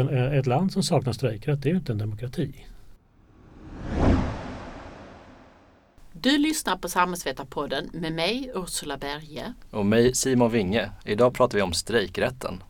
en, 0.00 0.08
ett 0.08 0.46
land 0.46 0.72
som 0.72 0.82
saknar 0.82 1.12
strejkrätt 1.12 1.62
det 1.62 1.68
är 1.68 1.70
ju 1.70 1.76
inte 1.76 1.92
en 1.92 1.98
demokrati. 1.98 2.66
Du 6.12 6.38
lyssnar 6.38 6.76
på 6.76 6.88
Samhällsvetarpodden 6.88 7.90
med 7.92 8.12
mig 8.12 8.50
Ursula 8.54 8.96
Berge. 8.96 9.52
Och 9.70 9.86
mig 9.86 10.14
Simon 10.14 10.50
Winge. 10.50 10.90
Idag 11.04 11.34
pratar 11.34 11.58
vi 11.58 11.62
om 11.62 11.72
strejkrätten. 11.72 12.62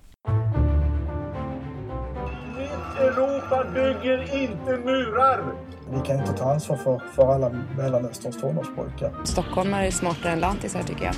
Europa 2.98 3.64
bygger 3.74 4.42
inte 4.42 4.76
murar! 4.84 5.54
Vi 5.90 6.06
kan 6.06 6.18
inte 6.18 6.32
ta 6.32 6.52
ansvar 6.52 6.76
för, 6.76 7.02
för 7.14 7.34
alla 7.34 7.50
Mellanösterns 7.76 8.40
tonårspojkar. 8.40 9.24
Stockholmare 9.24 9.86
är 9.86 9.90
smartare 9.90 10.32
än 10.32 10.40
lantisar 10.40 10.82
tycker 10.82 11.04
jag. 11.04 11.14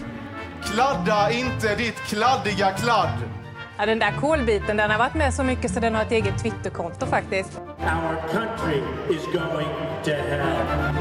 Kladda 0.63 1.31
inte 1.31 1.77
ditt 1.77 1.97
kladdiga 1.97 2.71
kladd! 2.71 3.44
Ja, 3.79 3.87
den 3.87 3.99
där 3.99 4.21
kolbiten 4.21 4.77
den 4.77 4.91
har 4.91 4.99
varit 4.99 5.15
med 5.15 5.35
så 5.35 5.45
mycket 5.45 5.71
så 5.71 5.81
den 5.81 5.95
har 5.95 6.03
ett 6.03 6.13
eget 6.13 6.43
Twitterkonto 6.43 7.07
faktiskt. 7.07 7.59
Our 7.59 8.33
country 8.33 8.83
is 9.11 9.25
going 9.25 9.69
to 10.05 10.11
hell. 10.11 10.95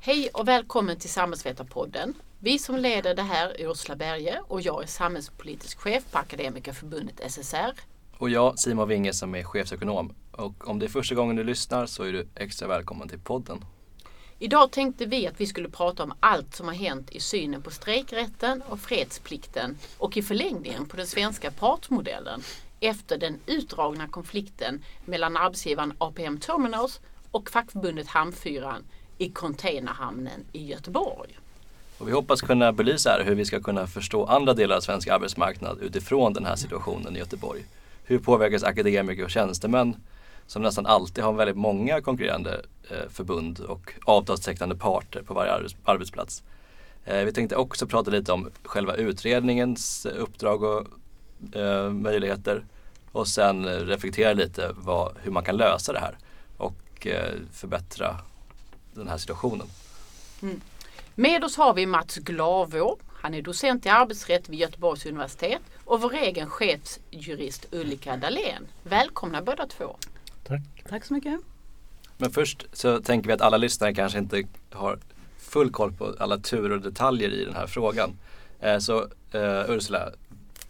Hej 0.00 0.30
och 0.34 0.48
välkommen 0.48 0.98
till 0.98 1.10
Samhällsvetarpodden. 1.10 2.14
Vi 2.38 2.58
som 2.58 2.76
leder 2.76 3.14
det 3.14 3.22
här 3.22 3.60
är 3.60 3.70
Ursula 3.70 3.96
Berge 3.96 4.40
och 4.48 4.60
jag 4.60 4.82
är 4.82 4.86
samhällspolitisk 4.86 5.78
chef 5.80 6.12
på 6.12 6.18
Akademikerförbundet 6.18 7.32
SSR. 7.32 7.72
Och 8.18 8.30
jag 8.30 8.58
Simon 8.58 8.88
Winge 8.88 9.12
som 9.12 9.34
är 9.34 9.44
chefsekonom. 9.44 10.14
Och 10.32 10.68
om 10.68 10.78
det 10.78 10.86
är 10.86 10.90
första 10.90 11.14
gången 11.14 11.36
du 11.36 11.44
lyssnar 11.44 11.86
så 11.86 12.02
är 12.02 12.12
du 12.12 12.28
extra 12.34 12.68
välkommen 12.68 13.08
till 13.08 13.20
podden. 13.20 13.64
Idag 14.42 14.70
tänkte 14.70 15.06
vi 15.06 15.26
att 15.26 15.40
vi 15.40 15.46
skulle 15.46 15.68
prata 15.68 16.02
om 16.02 16.14
allt 16.20 16.56
som 16.56 16.66
har 16.66 16.74
hänt 16.74 17.10
i 17.10 17.20
synen 17.20 17.62
på 17.62 17.70
strejkrätten 17.70 18.62
och 18.68 18.80
fredsplikten 18.80 19.78
och 19.98 20.16
i 20.16 20.22
förlängningen 20.22 20.86
på 20.86 20.96
den 20.96 21.06
svenska 21.06 21.50
partsmodellen 21.50 22.42
efter 22.80 23.18
den 23.18 23.38
utdragna 23.46 24.08
konflikten 24.08 24.84
mellan 25.04 25.36
arbetsgivaren 25.36 25.92
APM 25.98 26.40
Terminals 26.40 27.00
och 27.30 27.50
fackförbundet 27.50 28.06
Hamnfyran 28.06 28.84
i 29.18 29.28
containerhamnen 29.28 30.44
i 30.52 30.66
Göteborg. 30.66 31.38
Och 31.98 32.08
vi 32.08 32.12
hoppas 32.12 32.40
kunna 32.40 32.72
belysa 32.72 33.10
här 33.10 33.24
hur 33.24 33.34
vi 33.34 33.44
ska 33.44 33.60
kunna 33.60 33.86
förstå 33.86 34.24
andra 34.24 34.54
delar 34.54 34.76
av 34.76 34.80
svensk 34.80 35.08
arbetsmarknad 35.08 35.78
utifrån 35.82 36.32
den 36.32 36.46
här 36.46 36.56
situationen 36.56 37.16
i 37.16 37.18
Göteborg. 37.18 37.64
Hur 38.04 38.18
påverkas 38.18 38.62
akademiker 38.62 39.24
och 39.24 39.30
tjänstemän 39.30 39.96
som 40.46 40.62
nästan 40.62 40.86
alltid 40.86 41.24
har 41.24 41.32
väldigt 41.32 41.56
många 41.56 42.00
konkurrerande 42.00 42.62
eh, 42.90 43.08
förbund 43.10 43.60
och 43.60 43.92
avtalstecknande 44.04 44.76
parter 44.76 45.22
på 45.22 45.34
varje 45.34 45.52
arbetsplats. 45.84 46.42
Eh, 47.04 47.24
vi 47.24 47.32
tänkte 47.32 47.56
också 47.56 47.86
prata 47.86 48.10
lite 48.10 48.32
om 48.32 48.50
själva 48.64 48.94
utredningens 48.94 50.06
uppdrag 50.06 50.62
och 50.62 50.86
eh, 51.56 51.90
möjligheter 51.90 52.64
och 53.12 53.28
sen 53.28 53.66
reflektera 53.66 54.32
lite 54.32 54.70
vad, 54.76 55.16
hur 55.22 55.32
man 55.32 55.44
kan 55.44 55.56
lösa 55.56 55.92
det 55.92 55.98
här 55.98 56.18
och 56.56 57.06
eh, 57.06 57.32
förbättra 57.52 58.16
den 58.94 59.08
här 59.08 59.18
situationen. 59.18 59.66
Mm. 60.42 60.60
Med 61.14 61.44
oss 61.44 61.56
har 61.56 61.74
vi 61.74 61.86
Mats 61.86 62.16
Glavå. 62.16 62.98
Han 63.08 63.34
är 63.34 63.42
docent 63.42 63.86
i 63.86 63.88
arbetsrätt 63.88 64.48
vid 64.48 64.60
Göteborgs 64.60 65.06
universitet 65.06 65.62
och 65.84 66.00
vår 66.00 66.14
egen 66.14 66.50
chefsjurist 66.50 67.66
Ulrika 67.70 68.16
Dahlén. 68.16 68.66
Välkomna 68.82 69.42
båda 69.42 69.66
två. 69.66 69.96
Tack. 70.44 70.62
Tack 70.88 71.04
så 71.04 71.14
mycket. 71.14 71.40
Men 72.16 72.30
först 72.30 72.66
så 72.72 73.00
tänker 73.00 73.26
vi 73.26 73.32
att 73.32 73.40
alla 73.40 73.56
lyssnare 73.56 73.94
kanske 73.94 74.18
inte 74.18 74.42
har 74.70 74.98
full 75.38 75.70
koll 75.70 75.92
på 75.92 76.14
alla 76.18 76.38
turer 76.38 76.70
och 76.70 76.80
detaljer 76.80 77.30
i 77.30 77.44
den 77.44 77.54
här 77.54 77.66
frågan. 77.66 78.18
Eh, 78.60 78.78
så 78.78 79.00
uh, 79.34 79.70
Ursula, 79.70 80.10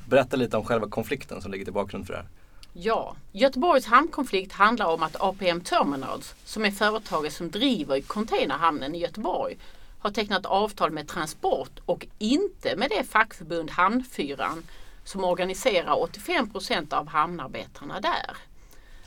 berätta 0.09 0.37
lite 0.37 0.57
om 0.57 0.65
själva 0.65 0.89
konflikten 0.89 1.43
som 1.43 1.53
ligger 1.53 1.65
till 1.65 1.75
bakgrund 1.75 2.07
för 2.07 2.13
det 2.13 2.19
här. 2.19 2.29
Ja, 2.73 3.17
Göteborgs 3.33 3.87
hamnkonflikt 3.87 4.53
handlar 4.53 4.87
om 4.87 5.03
att 5.03 5.21
APM 5.21 5.61
Terminals, 5.61 6.35
som 6.45 6.65
är 6.65 6.71
företaget 6.71 7.33
som 7.33 7.51
driver 7.51 8.01
containerhamnen 8.01 8.95
i 8.95 8.99
Göteborg, 8.99 9.57
har 9.99 10.11
tecknat 10.11 10.47
avtal 10.47 10.91
med 10.91 11.09
Transport 11.09 11.81
och 11.87 12.07
inte 12.19 12.77
med 12.77 12.91
det 12.91 13.05
fackförbund 13.05 13.71
Hamnfyran 13.71 14.63
som 15.05 15.25
organiserar 15.25 15.95
85% 15.95 16.95
av 16.95 17.09
hamnarbetarna 17.09 18.01
där. 18.01 18.37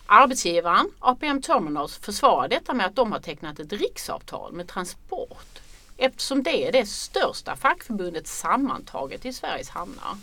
Arbetsgivaren 0.08 0.92
APM 1.00 1.42
Terminals 1.42 1.98
försvarar 1.98 2.48
detta 2.48 2.74
med 2.74 2.86
att 2.86 2.96
de 2.96 3.12
har 3.12 3.20
tecknat 3.20 3.60
ett 3.60 3.74
riksavtal 3.74 4.54
med 4.54 4.68
Transport 4.68 5.60
eftersom 5.98 6.44
det 6.44 6.68
är 6.68 6.72
det 6.72 6.86
största 6.86 7.56
fackförbundet 7.56 8.28
sammantaget 8.28 9.26
i 9.26 9.34
Sveriges 9.34 9.70
hamnar. 9.70 10.18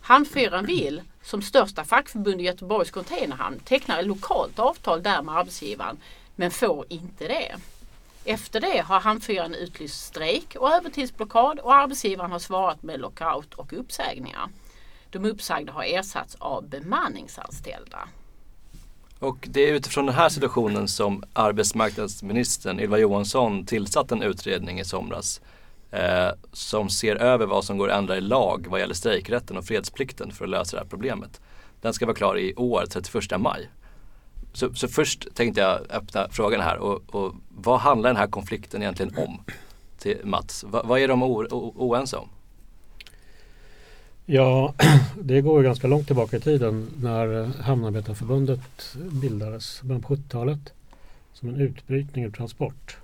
Hamnfyran 0.00 0.66
vill 0.66 1.02
som 1.22 1.42
största 1.42 1.84
fackförbund 1.84 2.40
i 2.40 2.44
Göteborgs 2.44 2.90
containerhamn 2.90 3.60
teckna 3.60 4.00
ett 4.00 4.06
lokalt 4.06 4.58
avtal 4.58 5.02
där 5.02 5.22
med 5.22 5.36
arbetsgivaren 5.36 5.98
men 6.36 6.50
får 6.50 6.86
inte 6.88 7.28
det. 7.28 7.56
Efter 8.24 8.60
det 8.60 8.78
har 8.80 9.00
Hamnfyran 9.00 9.54
utlyst 9.54 10.04
strejk 10.04 10.56
och 10.56 10.72
övertidsblockad 10.72 11.58
och 11.58 11.74
arbetsgivaren 11.74 12.32
har 12.32 12.38
svarat 12.38 12.82
med 12.82 13.00
lockout 13.00 13.54
och 13.54 13.72
uppsägningar. 13.72 14.48
De 15.10 15.24
uppsagda 15.24 15.72
har 15.72 15.84
ersatts 15.84 16.34
av 16.34 16.68
bemanningsanställda. 16.68 18.08
Och 19.18 19.46
det 19.50 19.68
är 19.68 19.74
utifrån 19.74 20.06
den 20.06 20.14
här 20.14 20.28
situationen 20.28 20.88
som 20.88 21.24
arbetsmarknadsministern 21.32 22.80
Ylva 22.80 22.98
Johansson 22.98 23.66
tillsatt 23.66 24.12
en 24.12 24.22
utredning 24.22 24.80
i 24.80 24.84
somras 24.84 25.40
eh, 25.90 26.28
som 26.52 26.88
ser 26.88 27.16
över 27.16 27.46
vad 27.46 27.64
som 27.64 27.78
går 27.78 27.90
att 27.90 27.98
ändra 27.98 28.16
i 28.16 28.20
lag 28.20 28.66
vad 28.70 28.80
gäller 28.80 28.94
strejkrätten 28.94 29.56
och 29.56 29.64
fredsplikten 29.64 30.32
för 30.32 30.44
att 30.44 30.50
lösa 30.50 30.76
det 30.76 30.82
här 30.82 30.88
problemet. 30.88 31.40
Den 31.80 31.92
ska 31.92 32.06
vara 32.06 32.16
klar 32.16 32.38
i 32.38 32.54
år, 32.54 32.84
31 32.90 33.40
maj. 33.40 33.70
Så, 34.52 34.74
så 34.74 34.88
först 34.88 35.34
tänkte 35.34 35.60
jag 35.60 35.80
öppna 35.90 36.28
frågan 36.30 36.60
här 36.60 36.78
och, 36.78 37.14
och, 37.14 37.34
vad 37.48 37.80
handlar 37.80 38.10
den 38.10 38.16
här 38.16 38.26
konflikten 38.26 38.82
egentligen 38.82 39.16
om? 39.16 39.40
Till 39.98 40.20
Mats, 40.24 40.64
Va, 40.64 40.82
vad 40.84 41.00
är 41.00 41.08
de 41.08 41.22
oense 41.22 42.16
om? 42.16 42.28
Ja, 44.28 44.74
det 45.22 45.40
går 45.40 45.60
ju 45.60 45.64
ganska 45.64 45.86
långt 45.86 46.06
tillbaka 46.06 46.36
i 46.36 46.40
tiden 46.40 46.86
när 47.00 47.40
eh, 47.40 47.50
Hamnarbetarförbundet 47.60 48.96
bildades, 49.22 49.82
början 49.82 50.02
på 50.02 50.16
70-talet. 50.16 50.72
Som 51.32 51.48
en 51.48 51.56
utbrytning 51.56 52.24
ur 52.24 52.30
transport. 52.30 52.96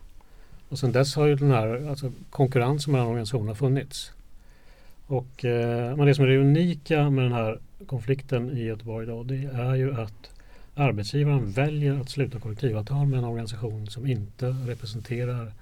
Och 0.68 0.78
sen 0.78 0.92
dess 0.92 1.16
har 1.16 1.26
ju 1.26 1.34
den 1.34 1.50
här 1.50 1.88
alltså, 1.90 2.12
konkurrensen 2.30 2.92
mellan 2.92 3.08
organisationerna 3.08 3.54
funnits. 3.54 4.12
Och, 5.06 5.44
eh, 5.44 5.96
men 5.96 6.06
det 6.06 6.14
som 6.14 6.24
är 6.24 6.28
det 6.28 6.38
unika 6.38 7.10
med 7.10 7.24
den 7.24 7.32
här 7.32 7.58
konflikten 7.86 8.58
i 8.58 8.64
Göteborg 8.64 9.06
då, 9.06 9.22
det 9.22 9.50
är 9.54 9.74
ju 9.74 10.00
att 10.00 10.30
arbetsgivaren 10.74 11.50
väljer 11.50 12.00
att 12.00 12.10
sluta 12.10 12.40
kollektivavtal 12.40 13.06
med 13.06 13.18
en 13.18 13.24
organisation 13.24 13.86
som 13.86 14.06
inte 14.06 14.46
representerar 14.46 15.52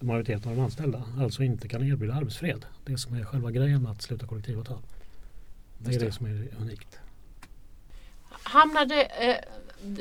majoriteten 0.00 0.50
av 0.50 0.56
de 0.56 0.62
anställda. 0.62 1.02
Alltså 1.18 1.42
inte 1.42 1.68
kan 1.68 1.86
erbjuda 1.86 2.14
arbetsfred. 2.14 2.64
Det 2.84 2.98
som 2.98 3.16
är 3.16 3.24
själva 3.24 3.50
grejen 3.50 3.82
med 3.82 3.92
att 3.92 4.02
sluta 4.02 4.26
kollektivavtal. 4.26 4.78
Det 5.86 5.96
är 5.96 6.06
det 6.06 6.12
som 6.12 6.26
är 6.26 6.48
unikt. 6.60 6.98
Hamnade, 8.30 9.02
eh, 9.02 9.36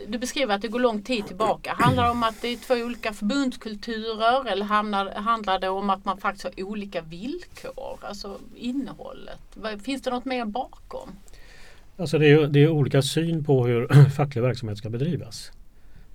du 0.07 0.18
beskriver 0.18 0.56
att 0.56 0.62
det 0.62 0.68
går 0.68 0.79
lång 0.79 1.01
tid 1.01 1.28
tillbaka. 1.28 1.73
Handlar 1.73 2.03
det 2.03 2.09
om 2.09 2.23
att 2.23 2.41
det 2.41 2.47
är 2.47 2.57
två 2.57 2.73
olika 2.73 3.13
förbundskulturer 3.13 4.51
eller 4.51 4.66
handlar, 4.66 5.12
handlar 5.12 5.59
det 5.59 5.69
om 5.69 5.90
att 5.90 6.06
man 6.06 6.18
faktiskt 6.18 6.44
har 6.44 6.63
olika 6.63 7.01
villkor? 7.01 8.00
Alltså 8.01 8.40
innehållet. 8.56 9.40
Finns 9.84 10.01
det 10.01 10.09
något 10.09 10.25
mer 10.25 10.45
bakom? 10.45 11.09
Alltså 11.97 12.18
det 12.18 12.28
är, 12.31 12.47
det 12.47 12.63
är 12.63 12.69
olika 12.69 13.01
syn 13.01 13.44
på 13.44 13.66
hur 13.66 14.09
facklig 14.16 14.41
verksamhet 14.41 14.78
ska 14.78 14.90
bedrivas. 14.90 15.51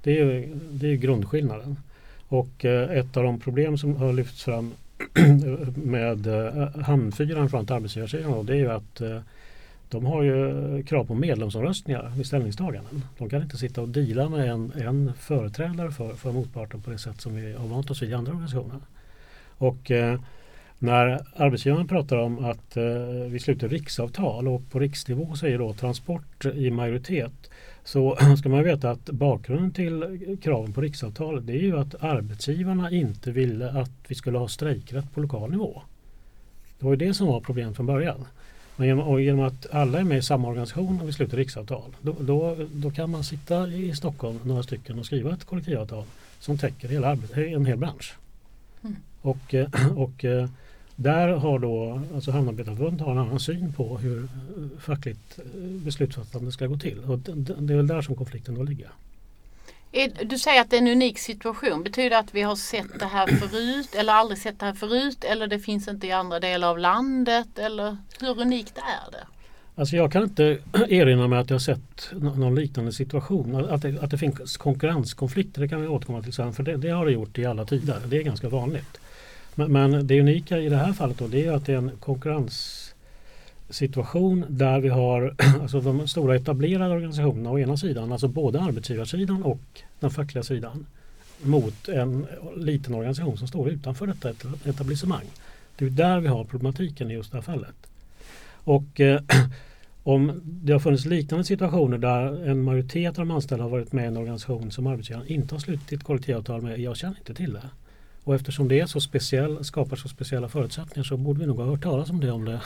Det 0.02 0.20
är, 0.20 0.48
det 0.70 0.86
är 0.86 0.96
grundskillnaden. 0.96 1.76
Och 2.28 2.64
eh, 2.64 2.90
ett 2.90 3.16
av 3.16 3.24
de 3.24 3.40
problem 3.40 3.78
som 3.78 3.96
har 3.96 4.12
lyfts 4.12 4.44
fram 4.44 4.72
med 5.74 6.26
eh, 6.26 6.80
Hamnfyran 6.82 7.50
från 7.50 7.72
arbetsgivarsidan 7.72 8.46
det 8.46 8.52
är 8.52 8.56
ju 8.56 8.70
att 8.70 9.00
eh, 9.00 9.18
de 9.90 10.06
har 10.06 10.22
ju 10.22 10.82
krav 10.82 11.04
på 11.04 11.14
medlemsomröstningar 11.14 12.12
vid 12.16 12.26
ställningstaganden. 12.26 13.04
De 13.18 13.30
kan 13.30 13.42
inte 13.42 13.56
sitta 13.56 13.82
och 13.82 13.88
deala 13.88 14.28
med 14.28 14.50
en, 14.50 14.72
en 14.72 15.12
företrädare 15.14 15.90
för, 15.90 16.14
för 16.14 16.32
motparten 16.32 16.82
på 16.82 16.90
det 16.90 16.98
sätt 16.98 17.20
som 17.20 17.34
vi 17.34 17.52
har 17.52 17.66
vant 17.66 17.90
oss 17.90 18.02
vid 18.02 18.10
i 18.10 18.14
andra 18.14 18.32
organisationer. 18.32 18.80
Och 19.58 19.90
eh, 19.90 20.20
när 20.78 21.20
arbetsgivaren 21.36 21.88
pratar 21.88 22.16
om 22.16 22.44
att 22.44 22.76
eh, 22.76 22.84
vi 23.28 23.38
sluter 23.38 23.68
riksavtal 23.68 24.48
och 24.48 24.70
på 24.70 24.78
riksnivå 24.78 25.34
säger 25.34 25.58
då 25.58 25.72
transport 25.72 26.44
i 26.44 26.70
majoritet 26.70 27.50
så 27.84 28.16
ska 28.38 28.48
man 28.48 28.64
veta 28.64 28.90
att 28.90 29.04
bakgrunden 29.04 29.72
till 29.72 30.38
kraven 30.42 30.72
på 30.72 30.80
riksavtal 30.80 31.46
det 31.46 31.52
är 31.52 31.62
ju 31.62 31.78
att 31.78 32.02
arbetsgivarna 32.02 32.90
inte 32.90 33.30
ville 33.30 33.70
att 33.70 33.90
vi 34.08 34.14
skulle 34.14 34.38
ha 34.38 34.48
strejkrätt 34.48 35.14
på 35.14 35.20
lokal 35.20 35.50
nivå. 35.50 35.82
Det 36.78 36.84
var 36.84 36.92
ju 36.92 36.96
det 36.96 37.14
som 37.14 37.26
var 37.26 37.40
problemet 37.40 37.76
från 37.76 37.86
början. 37.86 38.26
Men 38.80 38.88
genom, 38.88 39.08
och 39.08 39.20
genom 39.20 39.44
att 39.44 39.66
alla 39.70 40.00
är 40.00 40.04
med 40.04 40.18
i 40.18 40.22
samma 40.22 40.48
organisation 40.48 41.00
och 41.00 41.08
vi 41.08 41.12
sluter 41.12 41.36
riksavtal 41.36 41.96
då, 42.02 42.16
då, 42.20 42.56
då, 42.72 42.90
kan 42.90 43.10
man 43.10 43.24
sitta 43.24 43.68
i 43.68 43.94
Stockholm 43.94 44.38
några 44.44 44.62
stycken 44.62 44.98
och 44.98 45.06
skriva 45.06 45.32
ett 45.32 45.44
kollektivavtal 45.44 46.04
som 46.38 46.58
täcker 46.58 46.88
hela 46.88 47.18
en 47.34 47.66
hel 47.66 47.76
bransch. 47.76 48.14
Mm. 48.82 48.96
Och, 49.22 49.54
eh, 49.54 49.68
och 49.96 50.24
eh, 50.24 50.48
där 50.96 51.28
har 51.28 51.58
då 51.58 52.02
alltså 52.14 52.30
Hamnarbetarförbundet 52.30 53.06
har 53.06 53.12
en 53.12 53.18
annan 53.18 53.40
syn 53.40 53.72
på 53.72 53.98
hur 53.98 54.28
fackligt 54.78 55.38
beslutsfattande 55.84 56.52
ska 56.52 56.66
gå 56.66 56.78
till. 56.78 56.98
Och 56.98 57.18
det, 57.18 57.54
det 57.58 57.72
är 57.72 57.76
väl 57.76 57.86
där 57.86 58.02
som 58.02 58.14
konflikten 58.14 58.54
då 58.54 58.62
ligger. 58.62 58.88
Du 60.22 60.38
säger 60.38 60.60
att 60.60 60.70
det 60.70 60.76
är 60.76 60.80
en 60.80 60.88
unik 60.88 61.18
situation. 61.18 61.82
Betyder 61.82 62.10
det 62.10 62.18
att 62.18 62.34
vi 62.34 62.42
har 62.42 62.56
sett 62.56 62.98
det 62.98 63.06
här 63.06 63.26
förut 63.26 63.94
eller 63.94 64.12
aldrig 64.12 64.38
sett 64.38 64.58
det 64.58 64.66
här 64.66 64.74
förut 64.74 65.24
eller 65.24 65.46
det 65.46 65.58
finns 65.58 65.88
inte 65.88 66.06
i 66.06 66.12
andra 66.12 66.40
delar 66.40 66.68
av 66.68 66.78
landet 66.78 67.58
eller 67.58 67.96
hur 68.20 68.40
unikt 68.40 68.78
är 68.78 69.12
det? 69.12 69.26
Alltså 69.74 69.96
jag 69.96 70.12
kan 70.12 70.22
inte 70.22 70.58
erinra 70.88 71.28
mig 71.28 71.38
att 71.38 71.50
jag 71.50 71.62
sett 71.62 72.10
någon 72.12 72.54
liknande 72.54 72.92
situation. 72.92 73.70
Att 73.70 73.82
det, 73.82 74.02
att 74.02 74.10
det 74.10 74.18
finns 74.18 74.56
konkurrenskonflikter, 74.56 75.60
det 75.60 75.68
kan 75.68 75.80
vi 75.80 75.88
återkomma 75.88 76.22
till 76.22 76.32
sen, 76.32 76.52
för 76.52 76.62
det, 76.62 76.76
det 76.76 76.90
har 76.90 77.06
det 77.06 77.12
gjort 77.12 77.38
i 77.38 77.46
alla 77.46 77.64
tider. 77.64 77.96
Det 78.06 78.16
är 78.16 78.22
ganska 78.22 78.48
vanligt. 78.48 79.00
Men, 79.54 79.72
men 79.72 80.06
det 80.06 80.20
unika 80.20 80.58
i 80.58 80.68
det 80.68 80.76
här 80.76 80.92
fallet 80.92 81.18
då, 81.18 81.26
det 81.26 81.46
är 81.46 81.52
att 81.52 81.66
det 81.66 81.72
är 81.72 81.78
en 81.78 81.90
konkurrens 82.00 82.89
situation 83.70 84.44
där 84.48 84.80
vi 84.80 84.88
har 84.88 85.34
alltså 85.62 85.80
de 85.80 86.08
stora 86.08 86.36
etablerade 86.36 86.94
organisationerna 86.94 87.50
å 87.50 87.58
ena 87.58 87.76
sidan, 87.76 88.12
alltså 88.12 88.28
både 88.28 88.60
arbetsgivarsidan 88.60 89.42
och 89.42 89.60
den 90.00 90.10
fackliga 90.10 90.42
sidan 90.42 90.86
mot 91.42 91.88
en 91.88 92.26
liten 92.56 92.94
organisation 92.94 93.38
som 93.38 93.48
står 93.48 93.68
utanför 93.68 94.06
detta 94.06 94.30
etablissemang. 94.64 95.24
Det 95.76 95.84
är 95.84 95.90
där 95.90 96.20
vi 96.20 96.28
har 96.28 96.44
problematiken 96.44 97.10
i 97.10 97.14
just 97.14 97.32
det 97.32 97.36
här 97.36 97.42
fallet. 97.42 97.74
Och 98.64 99.00
eh, 99.00 99.20
om 100.02 100.40
det 100.44 100.72
har 100.72 100.80
funnits 100.80 101.04
liknande 101.04 101.44
situationer 101.44 101.98
där 101.98 102.48
en 102.48 102.62
majoritet 102.62 103.18
av 103.18 103.26
de 103.26 103.30
anställda 103.30 103.64
har 103.64 103.70
varit 103.70 103.92
med 103.92 104.04
i 104.04 104.06
en 104.06 104.16
organisation 104.16 104.70
som 104.70 104.86
arbetsgivaren 104.86 105.28
inte 105.28 105.54
har 105.54 105.60
slutit 105.60 106.04
kollektivavtal 106.04 106.62
med, 106.62 106.80
jag 106.80 106.96
känner 106.96 107.18
inte 107.18 107.34
till 107.34 107.52
det. 107.52 107.70
Och 108.24 108.34
eftersom 108.34 108.68
det 108.68 108.80
är 108.80 108.86
så 108.86 109.00
speciell, 109.00 109.64
skapar 109.64 109.96
så 109.96 110.08
speciella 110.08 110.48
förutsättningar 110.48 111.04
så 111.04 111.16
borde 111.16 111.40
vi 111.40 111.46
nog 111.46 111.56
ha 111.56 111.64
hört 111.64 111.82
talas 111.82 112.10
om 112.10 112.20
det 112.20 112.30
om 112.30 112.44
det, 112.44 112.60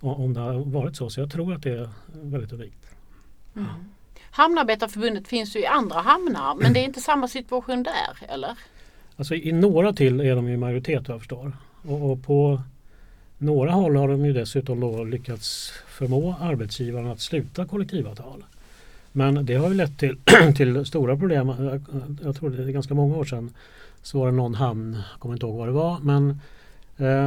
om 0.00 0.34
det 0.34 0.40
har 0.40 0.54
varit 0.54 0.96
så. 0.96 1.10
Så 1.10 1.20
jag 1.20 1.30
tror 1.30 1.54
att 1.54 1.62
det 1.62 1.70
är 1.70 1.88
väldigt 2.12 2.52
unikt. 2.52 2.86
Mm. 3.56 3.68
Hamnarbetarförbundet 4.30 5.28
finns 5.28 5.56
ju 5.56 5.60
i 5.60 5.66
andra 5.66 6.00
hamnar 6.00 6.54
men 6.54 6.72
det 6.72 6.80
är 6.80 6.84
inte 6.84 7.00
samma 7.00 7.28
situation 7.28 7.82
där 7.82 8.32
eller? 8.34 8.50
Alltså 9.16 9.34
i 9.34 9.52
några 9.52 9.92
till 9.92 10.20
är 10.20 10.36
de 10.36 10.48
i 10.48 10.56
majoritet 10.56 11.08
vad 11.08 11.14
jag 11.14 11.20
förstår. 11.20 11.52
Och, 11.82 12.10
och 12.10 12.22
på 12.22 12.62
några 13.38 13.70
håll 13.70 13.96
har 13.96 14.08
de 14.08 14.26
ju 14.26 14.32
dessutom 14.32 14.80
då 14.80 15.04
lyckats 15.04 15.72
förmå 15.86 16.34
arbetsgivaren 16.40 17.06
att 17.06 17.20
sluta 17.20 17.66
kollektivavtal. 17.66 18.44
Men 19.12 19.46
det 19.46 19.54
har 19.54 19.68
ju 19.68 19.74
lett 19.74 19.98
till, 19.98 20.18
till 20.56 20.86
stora 20.86 21.16
problem. 21.16 21.48
Jag, 21.48 21.84
jag 22.22 22.36
tror 22.36 22.50
det 22.50 22.62
är 22.62 22.68
ganska 22.68 22.94
många 22.94 23.16
år 23.16 23.24
sedan 23.24 23.54
så 24.02 24.18
var 24.18 24.26
det 24.26 24.32
någon 24.32 24.54
hamn, 24.54 25.02
jag 25.12 25.20
kommer 25.20 25.34
inte 25.34 25.46
ihåg 25.46 25.56
vad 25.56 25.68
det 25.68 25.72
var, 25.72 25.98
men 26.02 26.40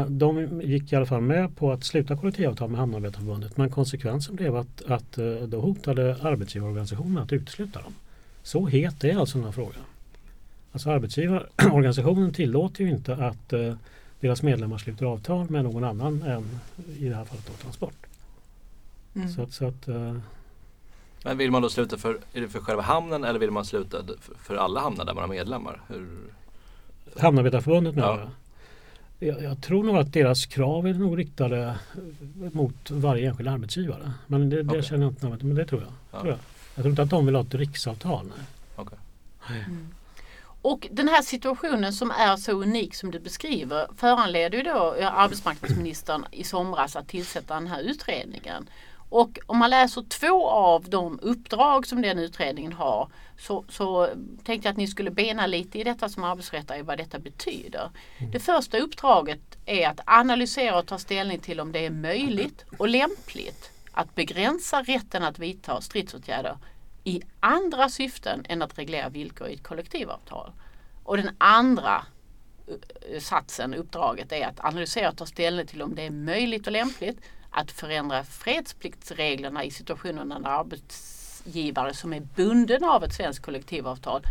de 0.07 0.61
gick 0.61 0.93
i 0.93 0.95
alla 0.95 1.05
fall 1.05 1.21
med 1.21 1.55
på 1.55 1.71
att 1.71 1.83
sluta 1.83 2.17
kollektivavtal 2.17 2.69
med 2.69 2.79
Hamnarbetarförbundet 2.79 3.57
men 3.57 3.69
konsekvensen 3.69 4.35
blev 4.35 4.55
att, 4.55 4.81
att 4.87 5.17
eh, 5.17 5.33
då 5.33 5.61
hotade 5.61 6.17
arbetsgivarorganisationen 6.21 7.17
att 7.17 7.33
utesluta 7.33 7.81
dem. 7.81 7.93
Så 8.43 8.65
het 8.65 9.03
är 9.03 9.17
alltså 9.17 9.37
den 9.37 9.45
här 9.45 9.51
frågan. 9.51 9.83
Alltså 10.71 10.89
arbetsgivarorganisationen 10.89 12.33
tillåter 12.33 12.83
ju 12.83 12.89
inte 12.89 13.13
att 13.13 13.53
eh, 13.53 13.73
deras 14.19 14.43
medlemmar 14.43 14.77
sluter 14.77 15.05
avtal 15.05 15.49
med 15.49 15.63
någon 15.63 15.83
annan 15.83 16.23
än 16.23 16.59
i 16.99 17.09
det 17.09 17.15
här 17.15 17.25
fallet 17.25 17.47
då, 17.47 17.53
Transport. 17.53 18.05
Mm. 19.15 19.29
Så, 19.29 19.47
så 19.47 19.67
att, 19.67 19.87
Men 21.23 21.37
vill 21.37 21.51
man 21.51 21.61
då 21.61 21.69
sluta 21.69 21.97
för, 21.97 22.17
är 22.33 22.41
det 22.41 22.47
för 22.47 22.59
själva 22.59 22.81
hamnen 22.81 23.23
eller 23.23 23.39
vill 23.39 23.51
man 23.51 23.65
sluta 23.65 23.97
för 24.37 24.55
alla 24.55 24.79
hamnar 24.79 25.05
där 25.05 25.13
man 25.13 25.21
har 25.21 25.29
medlemmar? 25.29 25.81
Hur? 25.87 26.07
Hamnarbetarförbundet 27.19 27.95
menar 27.95 28.19
ja. 28.19 28.29
Jag. 29.27 29.43
jag. 29.43 29.61
tror 29.61 29.83
nog 29.83 29.97
att 29.97 30.13
deras 30.13 30.45
krav 30.45 30.87
är 30.87 30.93
nog 30.93 31.19
riktade 31.19 31.75
mot 32.51 32.91
varje 32.91 33.29
enskild 33.29 33.49
arbetsgivare. 33.49 34.13
Men 34.27 34.49
det, 34.49 34.63
det 34.63 34.69
okay. 34.69 34.81
känner 34.81 35.03
jag 35.03 35.11
inte 35.11 35.45
men 35.45 35.55
det 35.55 35.65
tror 35.65 35.81
jag. 35.81 35.91
Ja. 36.11 36.19
Tror 36.19 36.31
jag. 36.31 36.39
jag. 36.75 36.83
tror 36.83 36.89
inte 36.89 37.01
att 37.01 37.09
de 37.09 37.25
vill 37.25 37.35
ha 37.35 37.41
ett 37.41 37.55
riksavtal. 37.55 38.25
Nej. 38.25 38.45
Okay. 38.75 38.97
Mm. 39.47 39.87
Och 40.61 40.87
den 40.91 41.07
här 41.07 41.21
situationen 41.21 41.93
som 41.93 42.11
är 42.11 42.37
så 42.37 42.51
unik 42.51 42.95
som 42.95 43.11
du 43.11 43.19
beskriver 43.19 43.87
föranleder 43.97 44.57
ju 44.57 44.63
då 44.63 44.95
arbetsmarknadsministern 45.01 46.25
i 46.31 46.43
somras 46.43 46.95
att 46.95 47.07
tillsätta 47.07 47.53
den 47.53 47.67
här 47.67 47.81
utredningen. 47.81 48.69
Och 49.11 49.39
om 49.45 49.57
man 49.57 49.69
läser 49.69 50.01
två 50.01 50.49
av 50.49 50.89
de 50.89 51.19
uppdrag 51.21 51.87
som 51.87 52.01
den 52.01 52.19
utredningen 52.19 52.73
har 52.73 53.09
så, 53.37 53.65
så 53.69 54.09
tänkte 54.43 54.67
jag 54.67 54.71
att 54.71 54.77
ni 54.77 54.87
skulle 54.87 55.11
bena 55.11 55.47
lite 55.47 55.79
i 55.79 55.83
detta 55.83 56.09
som 56.09 56.23
arbetsrättare 56.23 56.81
vad 56.81 56.97
detta 56.97 57.19
betyder. 57.19 57.91
Mm. 58.17 58.31
Det 58.31 58.39
första 58.39 58.77
uppdraget 58.77 59.57
är 59.65 59.87
att 59.87 59.99
analysera 60.05 60.79
och 60.79 60.85
ta 60.85 60.97
ställning 60.97 61.39
till 61.39 61.59
om 61.59 61.71
det 61.71 61.85
är 61.85 61.89
möjligt 61.89 62.65
och 62.77 62.87
lämpligt 62.87 63.71
att 63.91 64.15
begränsa 64.15 64.81
rätten 64.81 65.23
att 65.23 65.39
vidta 65.39 65.81
stridsåtgärder 65.81 66.57
i 67.03 67.21
andra 67.39 67.89
syften 67.89 68.45
än 68.49 68.61
att 68.61 68.77
reglera 68.77 69.09
villkor 69.09 69.47
i 69.47 69.53
ett 69.53 69.63
kollektivavtal. 69.63 70.51
Och 71.03 71.17
den 71.17 71.35
andra 71.37 72.05
eh, 72.67 73.19
satsen, 73.19 73.73
uppdraget, 73.73 74.31
är 74.31 74.47
att 74.47 74.65
analysera 74.65 75.09
och 75.09 75.17
ta 75.17 75.25
ställning 75.25 75.67
till 75.67 75.81
om 75.81 75.95
det 75.95 76.05
är 76.05 76.11
möjligt 76.11 76.67
och 76.67 76.73
lämpligt 76.73 77.19
att 77.51 77.71
förändra 77.71 78.23
fredspliktsreglerna 78.23 79.63
i 79.63 79.71
situationer 79.71 80.25
när 80.25 80.35
en 80.35 80.45
arbetsgivare 80.45 81.93
som 81.93 82.13
är 82.13 82.19
bunden 82.19 82.83
av 82.83 83.03
ett 83.03 83.13
svenskt 83.13 83.45
kollektivavtal 83.45 84.21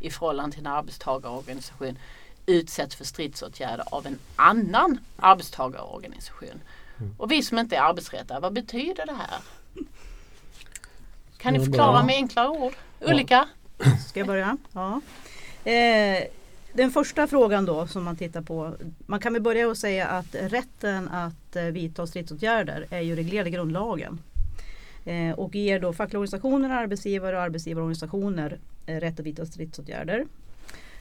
i 0.00 0.10
förhållande 0.10 0.56
till 0.56 0.66
en 0.66 0.72
arbetstagarorganisation 0.72 1.98
utsätts 2.46 2.96
för 2.96 3.04
stridsåtgärder 3.04 3.84
av 3.90 4.06
en 4.06 4.18
annan 4.36 4.98
arbetstagarorganisation. 5.16 6.60
Mm. 6.98 7.14
Och 7.18 7.32
vi 7.32 7.42
som 7.42 7.58
inte 7.58 7.76
är 7.76 7.80
arbetsrättare, 7.80 8.40
vad 8.40 8.52
betyder 8.52 9.06
det 9.06 9.14
här? 9.14 9.40
Kan 11.36 11.52
ni 11.52 11.64
förklara 11.64 12.02
med 12.02 12.14
enklare 12.14 12.48
ord? 12.48 12.74
Ulrika? 13.00 13.48
Ska 14.08 14.20
jag 14.20 14.26
börja? 14.26 14.56
Ja. 14.72 15.00
Eh, 15.70 16.24
den 16.78 16.90
första 16.90 17.26
frågan 17.26 17.64
då 17.64 17.86
som 17.86 18.04
man 18.04 18.16
tittar 18.16 18.42
på. 18.42 18.74
Man 19.06 19.20
kan 19.20 19.32
väl 19.32 19.42
börja 19.42 19.68
och 19.68 19.76
säga 19.76 20.06
att 20.06 20.34
rätten 20.34 21.08
att 21.08 21.56
eh, 21.56 21.64
vidta 21.64 22.06
stridsåtgärder 22.06 22.86
är 22.90 23.00
ju 23.00 23.16
reglerad 23.16 23.48
i 23.48 23.50
grundlagen. 23.50 24.20
Eh, 25.04 25.32
och 25.32 25.54
ger 25.54 25.80
då 25.80 25.92
fackliga 25.92 26.18
organisationer, 26.18 26.70
arbetsgivare 26.70 27.36
och 27.36 27.42
arbetsgivarorganisationer 27.42 28.58
eh, 28.86 28.96
rätt 28.96 29.20
att 29.20 29.26
vidta 29.26 29.46
stridsåtgärder. 29.46 30.26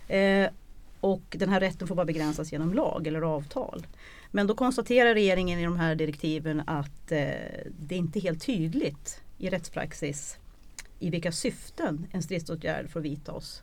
Eh, 0.08 0.50
och 1.00 1.24
den 1.30 1.50
här 1.50 1.60
rätten 1.60 1.88
får 1.88 1.96
bara 1.96 2.06
begränsas 2.06 2.52
genom 2.52 2.74
lag 2.74 3.08
eller 3.08 3.22
avtal. 3.22 3.88
Men 4.32 4.48
då 4.48 4.56
konstaterar 4.56 5.14
regeringen 5.14 5.60
i 5.60 5.64
de 5.64 5.78
här 5.78 5.96
direktiven 5.96 6.62
att 6.68 7.12
eh, 7.12 7.18
det 7.80 7.96
är 7.96 8.00
inte 8.00 8.20
helt 8.20 8.46
tydligt 8.46 9.22
i 9.38 9.50
rättspraxis 9.50 10.38
i 11.00 11.10
vilka 11.10 11.32
syften 11.32 12.08
en 12.12 12.24
stridsåtgärd 12.24 12.90
får 12.90 13.00
vidtas. 13.00 13.62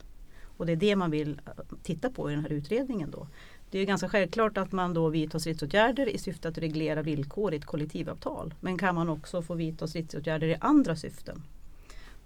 Och 0.56 0.66
det 0.66 0.72
är 0.72 0.76
det 0.76 0.96
man 0.96 1.10
vill 1.10 1.40
eh, 1.46 1.52
titta 1.82 2.10
på 2.10 2.30
i 2.30 2.34
den 2.34 2.42
här 2.42 2.52
utredningen. 2.52 3.10
Då. 3.10 3.26
Det 3.70 3.78
är 3.78 3.84
ganska 3.84 4.08
självklart 4.08 4.58
att 4.58 4.72
man 4.72 4.94
då 4.94 5.08
vidtar 5.08 5.38
stridsåtgärder 5.38 6.08
i 6.08 6.18
syfte 6.18 6.48
att 6.48 6.58
reglera 6.58 7.02
villkor 7.02 7.54
i 7.54 7.56
ett 7.56 7.64
kollektivavtal. 7.64 8.54
Men 8.60 8.78
kan 8.78 8.94
man 8.94 9.08
också 9.08 9.42
få 9.42 9.54
vidta 9.54 9.86
stridsåtgärder 9.86 10.46
i 10.46 10.56
andra 10.60 10.96
syften? 10.96 11.42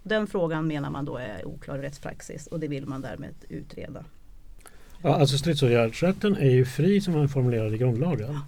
Den 0.03 0.27
frågan 0.27 0.67
menar 0.67 0.89
man 0.89 1.05
då 1.05 1.17
är 1.17 1.47
oklar 1.47 1.77
rättspraxis 1.77 2.47
och 2.47 2.59
det 2.59 2.67
vill 2.67 2.85
man 2.85 3.01
därmed 3.01 3.33
utreda. 3.49 4.05
Ja, 5.01 5.15
alltså 5.15 5.37
stridsåtgärdsrätten 5.37 6.35
är 6.35 6.49
ju 6.49 6.65
fri 6.65 7.01
som 7.01 7.13
man 7.13 7.29
formulerad 7.29 7.73
i 7.73 7.77
grundlagen. 7.77 8.39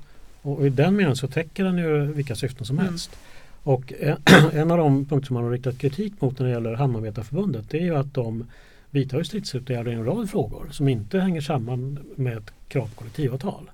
Och 0.42 0.66
i 0.68 0.70
den 0.70 0.96
meningen 0.96 1.16
så 1.16 1.28
täcker 1.28 1.64
den 1.64 1.78
ju 1.78 2.14
vilka 2.14 2.36
syften 2.36 2.66
som 2.66 2.76
mm. 2.76 2.90
helst. 2.90 3.12
Och 3.64 3.94
en, 4.00 4.18
en, 4.54 4.72
av 4.72 4.78
de 4.78 5.06
punkter 5.06 5.28
som 5.28 5.34
man 5.34 5.44
har 5.44 5.52
riktat 5.52 5.78
kritik 5.78 6.14
mot 6.20 6.40
när 6.40 6.46
det 6.46 6.52
gäller 6.52 6.74
Hamnarbetarförbundet 6.74 7.70
det 7.70 7.78
är 7.78 7.84
ju 7.84 7.96
att 7.96 8.14
de 8.14 8.48
vidtar 8.92 9.24
stridsåtgärder 9.24 9.92
i 9.92 9.96
en 9.96 10.06
rad 10.06 10.30
frågor 10.30 10.68
som 10.72 10.88
inte 10.88 11.20
hänger 11.20 11.42
samman 11.42 12.00
med 12.16 12.38
ett 12.38 12.54
krav 12.68 12.90
på 12.90 12.96
kollektivavtal. 12.96 13.72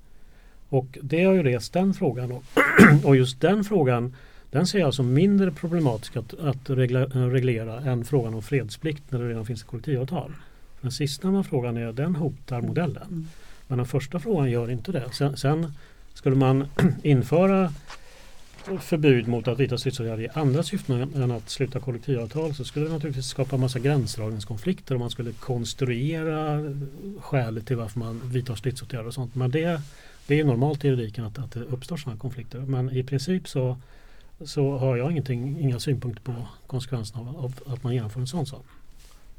Och 0.69 0.97
det 1.01 1.23
har 1.23 1.33
ju 1.33 1.43
rest 1.43 1.73
den 1.73 1.93
frågan 1.93 2.31
och, 2.31 2.43
och 3.03 3.15
just 3.15 3.41
den 3.41 3.63
frågan 3.63 4.15
den 4.51 4.67
ser 4.67 4.79
jag 4.79 4.93
som 4.93 5.13
mindre 5.13 5.51
problematisk 5.51 6.15
att, 6.15 6.33
att 6.33 6.69
reglera, 6.69 7.05
reglera 7.05 7.79
än 7.79 8.05
frågan 8.05 8.33
om 8.33 8.41
fredsplikt 8.41 9.03
när 9.09 9.19
det 9.19 9.29
redan 9.29 9.45
finns 9.45 9.61
ett 9.61 9.67
kollektivavtal. 9.67 10.33
Den 10.81 10.91
sistnämnda 10.91 11.43
frågan 11.43 11.77
är, 11.77 11.91
den 11.91 12.15
hotar 12.15 12.61
modellen. 12.61 13.07
Mm. 13.07 13.27
Men 13.67 13.77
den 13.77 13.87
första 13.87 14.19
frågan 14.19 14.51
gör 14.51 14.71
inte 14.71 14.91
det. 14.91 15.03
Sen, 15.13 15.37
sen 15.37 15.73
skulle 16.13 16.35
man 16.35 16.67
införa 17.03 17.73
förbud 18.81 19.27
mot 19.27 19.47
att 19.47 19.59
vidta 19.59 19.77
stridsåtgärder 19.77 20.23
i 20.23 20.29
andra 20.33 20.63
syften 20.63 21.13
än 21.15 21.31
att 21.31 21.49
sluta 21.49 21.79
kollektivavtal 21.79 22.55
så 22.55 22.65
skulle 22.65 22.85
det 22.85 22.91
naturligtvis 22.91 23.27
skapa 23.27 23.57
massa 23.57 23.79
gränsdragningskonflikter 23.79 24.95
om 24.95 25.01
man 25.01 25.09
skulle 25.09 25.31
konstruera 25.31 26.63
skälet 27.19 27.67
till 27.67 27.75
varför 27.75 27.99
man 27.99 28.21
vidtar 28.23 28.55
stridsåtgärder 28.55 29.07
och 29.07 29.13
sånt. 29.13 29.35
Men 29.35 29.51
det, 29.51 29.81
det 30.27 30.39
är 30.39 30.43
normalt 30.43 30.85
i 30.85 30.87
juridiken 30.87 31.25
att, 31.25 31.39
att 31.39 31.51
det 31.51 31.59
uppstår 31.59 31.97
sådana 31.97 32.19
konflikter. 32.19 32.59
Men 32.59 32.89
i 32.89 33.03
princip 33.03 33.47
så, 33.47 33.77
så 34.45 34.77
har 34.77 34.97
jag 34.97 35.11
ingenting, 35.11 35.59
inga 35.59 35.79
synpunkter 35.79 36.23
på 36.23 36.33
konsekvenserna 36.67 37.29
av, 37.29 37.37
av 37.37 37.53
att 37.73 37.83
man 37.83 37.93
genomför 37.93 38.19
en 38.19 38.27
sån 38.27 38.45
sak. 38.45 38.65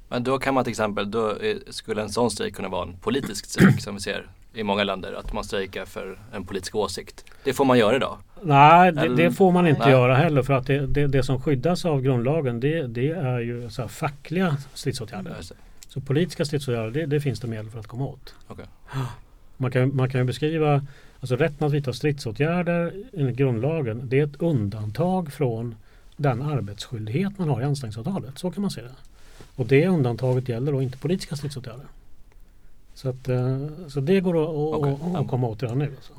Men 0.08 0.24
då 0.24 0.38
kan 0.38 0.54
man 0.54 0.64
till 0.64 0.70
exempel, 0.70 1.10
då 1.10 1.38
skulle 1.70 2.02
en 2.02 2.10
sån 2.10 2.30
strejk 2.30 2.54
kunna 2.54 2.68
vara 2.68 2.82
en 2.82 2.96
politisk 2.96 3.46
strejk 3.46 3.80
som 3.80 3.94
vi 3.94 4.00
ser 4.00 4.26
i 4.54 4.62
många 4.62 4.84
länder. 4.84 5.12
Att 5.12 5.32
man 5.32 5.44
strejkar 5.44 5.84
för 5.84 6.18
en 6.32 6.44
politisk 6.44 6.74
åsikt. 6.74 7.24
Det 7.44 7.52
får 7.52 7.64
man 7.64 7.78
göra 7.78 7.96
idag. 7.96 8.18
Nej, 8.42 8.92
det, 8.92 9.16
det 9.16 9.30
får 9.30 9.52
man 9.52 9.66
inte 9.66 9.82
Nej. 9.82 9.90
göra 9.90 10.14
heller 10.14 10.42
för 10.42 10.52
att 10.54 10.66
det, 10.66 10.86
det, 10.86 11.06
det 11.06 11.22
som 11.22 11.40
skyddas 11.40 11.84
av 11.84 12.02
grundlagen 12.02 12.60
det, 12.60 13.10
är 13.10 13.38
ju 13.38 13.70
så 13.70 13.88
fackliga 13.88 14.56
stridsåtgärder. 14.74 15.36
Så 15.88 16.00
politiska 16.00 16.44
stridsåtgärder 16.44 17.06
det, 17.06 17.20
finns 17.20 17.40
det 17.40 17.48
medel 17.48 17.70
för 17.70 17.80
att 17.80 17.86
komma 17.86 18.06
åt. 18.06 18.34
Okej. 18.48 18.64
Man, 19.56 19.70
kan, 19.70 19.96
man 19.96 20.10
kan 20.10 20.20
ju 20.20 20.24
beskriva 20.24 20.86
alltså 21.20 21.36
rätten 21.36 21.66
att 21.66 21.72
vidta 21.72 21.92
stridsåtgärder 21.92 22.92
enligt 23.12 23.36
grundlagen 23.36 24.02
det 24.04 24.20
är 24.20 24.24
ett 24.24 24.42
undantag 24.42 25.32
från 25.32 25.74
den 26.16 26.42
arbetsskyldighet 26.42 27.38
man 27.38 27.48
har 27.48 27.60
i 27.60 27.64
anställningsavtalet. 27.64 28.38
Så 28.38 28.50
kan 28.50 28.60
man 28.62 28.70
se 28.70 28.80
det. 28.80 28.94
Och 29.56 29.66
det 29.66 29.86
undantaget 29.86 30.48
gäller 30.48 30.72
då 30.72 30.82
inte 30.82 30.98
politiska 30.98 31.36
stridsåtgärder. 31.36 31.84
Så, 32.98 33.08
att, 33.08 33.28
eh, 33.28 33.66
så 33.88 34.00
det 34.00 34.20
går 34.20 34.42
att, 34.42 34.48
Okej. 34.48 35.16
att, 35.16 35.28
komma 35.28 35.46
åt 35.46 35.62
redan 35.62 35.78
nu. 35.78 35.96
Alltså. 35.96 36.12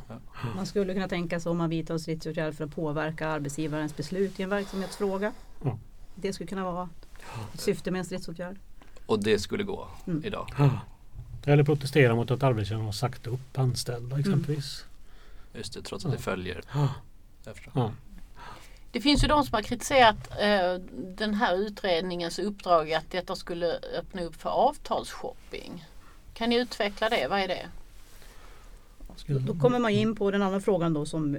Man 0.56 0.66
skulle 0.66 0.94
kunna 0.94 1.08
tänka 1.08 1.40
sig 1.40 1.50
om 1.50 1.58
man 1.58 1.70
vidtar 1.70 1.98
stridsåtgärder 1.98 2.52
för 2.52 2.64
att 2.64 2.76
påverka 2.76 3.28
arbetsgivarens 3.28 3.98
beslut 3.98 4.40
i 4.40 4.44
en 4.44 4.50
verksamhetsfråga. 4.50 5.34
Ja. 5.64 5.78
Det 6.16 6.34
skulle 6.34 6.48
kunna 6.48 6.64
vara 6.64 6.90
ett 7.54 7.62
syfte 7.62 7.92
med 7.92 8.00
en 8.00 8.06
stridsåtgärd. 8.06 8.58
Och 9.06 9.24
det 9.24 9.40
skulle 9.40 9.64
gå 9.64 9.88
Mm. 10.08 10.26
idag. 10.26 10.48
Eller 11.46 11.64
protestera 11.64 12.16
mot 12.16 12.32
att 12.32 12.44
arbetsgivaren 12.44 12.86
har 12.86 12.92
sagt 12.92 13.28
upp 13.28 13.58
anställda 13.58 14.20
exempelvis. 14.20 14.86
Just 15.54 15.74
det, 15.74 15.82
trots 15.82 16.06
att 16.06 16.12
det 16.12 16.18
följer. 16.18 16.62
Ja. 17.74 17.92
Det 18.92 19.02
finns 19.02 19.24
ju 19.24 19.28
de 19.28 19.44
som 19.44 19.54
har 19.54 19.62
kritiserat 19.62 20.32
eh, 20.40 20.74
den 21.18 21.34
här 21.34 21.56
utredningens 21.56 22.40
uppdrag 22.40 22.94
att 22.94 23.12
detta 23.12 23.36
skulle 23.36 23.80
öppna 24.00 24.22
upp 24.22 24.36
för 24.36 24.50
avtalsshopping. 24.50 25.86
Kan 26.40 26.50
ni 26.50 26.56
utveckla 26.56 27.10
det? 27.10 27.28
Vad 27.28 27.40
är 27.40 27.48
det? 27.48 27.68
Då 29.40 29.56
kommer 29.56 29.80
man 29.80 29.92
in 29.92 30.16
på 30.16 30.32
den 30.32 30.42
andra 30.42 30.60
frågan 30.60 30.94
då 30.94 31.06
som, 31.06 31.38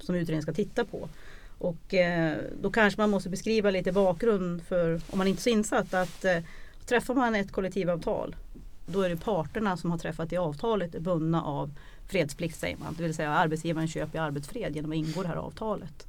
som 0.00 0.14
utredningen 0.14 0.42
ska 0.42 0.52
titta 0.52 0.84
på. 0.84 1.08
Och 1.58 1.94
eh, 1.94 2.36
då 2.60 2.70
kanske 2.70 3.00
man 3.00 3.10
måste 3.10 3.28
beskriva 3.28 3.70
lite 3.70 3.92
bakgrund 3.92 4.62
för 4.62 5.00
om 5.10 5.18
man 5.18 5.26
inte 5.26 5.40
är 5.40 5.42
så 5.42 5.48
insatt 5.48 5.94
att 5.94 6.24
eh, 6.24 6.38
träffar 6.86 7.14
man 7.14 7.34
ett 7.34 7.52
kollektivavtal 7.52 8.36
då 8.86 9.02
är 9.02 9.08
det 9.08 9.16
parterna 9.16 9.76
som 9.76 9.90
har 9.90 9.98
träffat 9.98 10.30
det 10.30 10.36
avtalet 10.36 10.94
är 10.94 11.00
bundna 11.00 11.42
av 11.42 11.70
fredsplikt 12.08 12.58
säger 12.58 12.76
man. 12.76 12.94
Det 12.94 13.02
vill 13.02 13.14
säga 13.14 13.30
arbetsgivaren 13.30 13.88
köper 13.88 14.20
arbetsfred 14.20 14.76
genom 14.76 14.90
att 14.90 14.96
ingå 14.96 15.22
det 15.22 15.28
här 15.28 15.36
avtalet. 15.36 16.06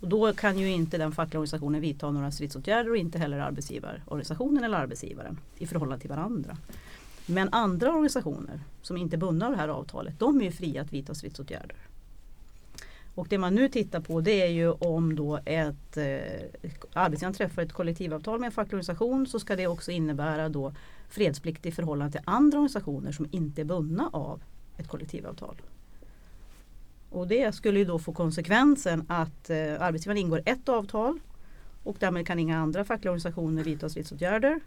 Och 0.00 0.08
då 0.08 0.32
kan 0.32 0.58
ju 0.58 0.70
inte 0.70 0.98
den 0.98 1.12
fackliga 1.12 1.40
organisationen 1.40 1.80
vidta 1.80 2.10
några 2.10 2.30
stridsåtgärder 2.30 2.90
och 2.90 2.96
inte 2.96 3.18
heller 3.18 3.38
arbetsgivarorganisationen 3.38 4.64
eller 4.64 4.78
arbetsgivaren 4.78 5.38
i 5.58 5.66
förhållande 5.66 6.00
till 6.00 6.10
varandra. 6.10 6.56
Men 7.26 7.48
andra 7.52 7.88
organisationer 7.88 8.60
som 8.82 8.96
inte 8.96 9.16
är 9.16 9.18
bundna 9.18 9.46
av 9.46 9.52
det 9.52 9.58
här 9.58 9.68
avtalet, 9.68 10.18
de 10.18 10.40
är 10.40 10.44
ju 10.44 10.50
fria 10.50 10.82
att 10.82 10.92
vidta 10.92 11.14
stridsåtgärder. 11.14 11.76
Och 13.14 13.26
det 13.28 13.38
man 13.38 13.54
nu 13.54 13.68
tittar 13.68 14.00
på 14.00 14.20
det 14.20 14.42
är 14.42 14.48
ju 14.48 14.70
om 14.70 15.16
då 15.16 15.38
ett 15.44 15.96
eh, 15.96 16.70
arbetsgivaren 16.92 17.34
träffar 17.34 17.62
ett 17.62 17.72
kollektivavtal 17.72 18.40
med 18.40 18.46
en 18.46 18.52
facklig 18.52 18.74
organisation 18.74 19.26
så 19.26 19.38
ska 19.38 19.56
det 19.56 19.66
också 19.66 19.90
innebära 19.90 20.48
då 20.48 20.72
fredsplikt 21.08 21.66
i 21.66 21.72
förhållande 21.72 22.12
till 22.12 22.20
andra 22.24 22.58
organisationer 22.58 23.12
som 23.12 23.26
inte 23.30 23.60
är 23.60 23.64
bundna 23.64 24.10
av 24.12 24.42
ett 24.76 24.88
kollektivavtal. 24.88 25.62
Och 27.10 27.28
det 27.28 27.54
skulle 27.54 27.78
ju 27.78 27.84
då 27.84 27.98
få 27.98 28.12
konsekvensen 28.12 29.04
att 29.08 29.50
eh, 29.50 29.56
arbetsgivaren 29.82 30.18
ingår 30.18 30.42
ett 30.46 30.68
avtal 30.68 31.18
och 31.82 31.96
därmed 31.98 32.26
kan 32.26 32.38
inga 32.38 32.58
andra 32.58 32.84
fackliga 32.84 33.10
organisationer 33.10 33.64
vidta 33.64 33.88
stridsåtgärder. 33.88 34.60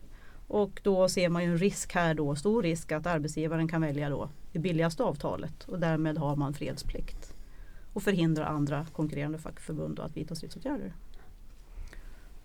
Och 0.48 0.80
då 0.84 1.10
ser 1.10 1.30
man 1.30 1.44
ju 1.44 1.52
en 1.52 1.58
risk 1.58 1.94
här 1.94 2.14
då, 2.14 2.36
stor 2.36 2.64
risk 2.64 2.92
att 2.92 3.06
arbetsgivaren 3.06 3.68
kan 3.68 3.82
välja 3.82 4.10
då 4.10 4.30
det 4.52 4.60
billigaste 4.60 5.04
avtalet 5.04 5.64
och 5.64 5.80
därmed 5.80 6.18
har 6.18 6.36
man 6.36 6.54
fredsplikt. 6.54 7.34
Och 7.94 8.04
förhindra 8.04 8.46
andra 8.46 8.86
konkurrerande 8.94 9.38
fackförbund 9.38 10.00
att 10.00 10.18
vidta 10.18 10.36
stridsåtgärder. 10.36 10.94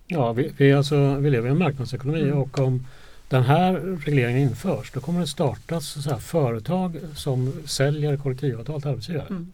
Ja, 0.07 0.33
vi, 0.33 0.53
vi, 0.57 0.73
alltså, 0.73 1.15
vi 1.15 1.29
lever 1.29 1.47
i 1.47 1.51
en 1.51 1.57
marknadsekonomi 1.57 2.21
Mm. 2.21 2.37
och 2.37 2.59
om 2.59 2.87
den 3.29 3.43
här 3.43 3.73
regleringen 4.05 4.41
införs 4.41 4.91
då 4.91 4.99
kommer 4.99 5.19
det 5.19 5.27
startas 5.27 6.03
så 6.03 6.17
företag 6.17 6.97
som 7.15 7.53
säljer 7.65 8.17
kollektivavtal 8.17 8.81
till 8.81 8.89
arbetsgivare. 8.89 9.27
Mm. 9.29 9.51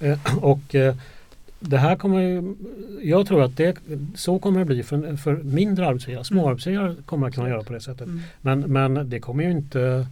Eh, 0.00 0.38
och 0.38 0.74
eh, 0.74 0.96
det 1.62 1.78
här 1.78 1.96
kommer 1.96 2.54
jag 3.02 3.26
tror 3.26 3.42
att 3.42 3.56
det, 3.56 3.76
så 4.14 4.38
kommer 4.38 4.58
det 4.58 4.64
bli 4.64 4.82
för, 4.82 5.16
för 5.16 5.36
mindre 5.36 5.86
arbetsgivare. 5.86 6.24
Små 6.24 6.40
Mm. 6.40 6.50
arbetsgivare 6.50 6.96
kommer 7.06 7.28
att 7.28 7.34
kunna 7.34 7.48
göra 7.48 7.62
på 7.62 7.72
det 7.72 7.80
sättet. 7.80 8.06
Mm. 8.06 8.20
Men, 8.40 8.60
men 8.60 9.10
det 9.10 9.20
kommer 9.20 9.44
ju 9.44 9.50
inte 9.50 10.06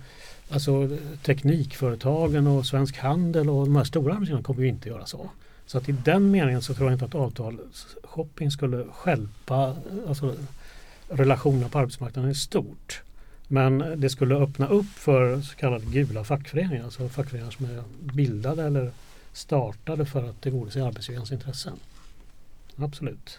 Alltså 0.53 0.89
teknikföretagen 1.23 2.47
och 2.47 2.67
Svensk 2.67 2.99
Handel 2.99 3.51
och 3.51 3.65
de 3.65 3.77
här 3.77 3.85
stora 3.85 4.15
arbetsgivarna 4.15 4.45
kommer 4.45 4.63
ju 4.63 4.69
inte 4.69 4.89
göra 4.89 5.07
så. 5.07 5.31
Så 5.67 5.79
att 5.79 5.89
i 5.89 5.93
den 5.93 6.31
meningen 6.31 6.63
så 6.63 6.75
tror 6.75 6.87
jag 6.87 6.95
inte 6.95 7.05
att 7.05 7.15
avtalsshopping 7.15 8.51
skulle 8.51 8.85
skälpa 8.85 9.77
alltså, 10.09 10.35
relationerna 11.09 11.69
på 11.69 11.79
arbetsmarknaden 11.79 12.31
i 12.31 12.35
stort. 12.35 13.03
Men 13.49 14.01
det 14.01 14.11
skulle 14.11 14.35
öppna 14.35 14.67
upp 14.67 14.87
för 14.87 15.41
så 15.41 15.57
kallade 15.57 15.85
gula 15.87 16.25
fackföreningar, 16.25 16.85
alltså 16.85 17.09
fackföreningar 17.09 17.51
som 17.51 17.67
är 17.67 17.83
bildade 18.01 18.63
eller 18.63 18.91
startade 19.33 20.07
för 20.07 20.29
att 20.31 20.41
tillgodose 20.41 20.85
arbetsgivarens 20.85 21.33
intressen. 21.33 21.73
Absolut. 22.77 23.39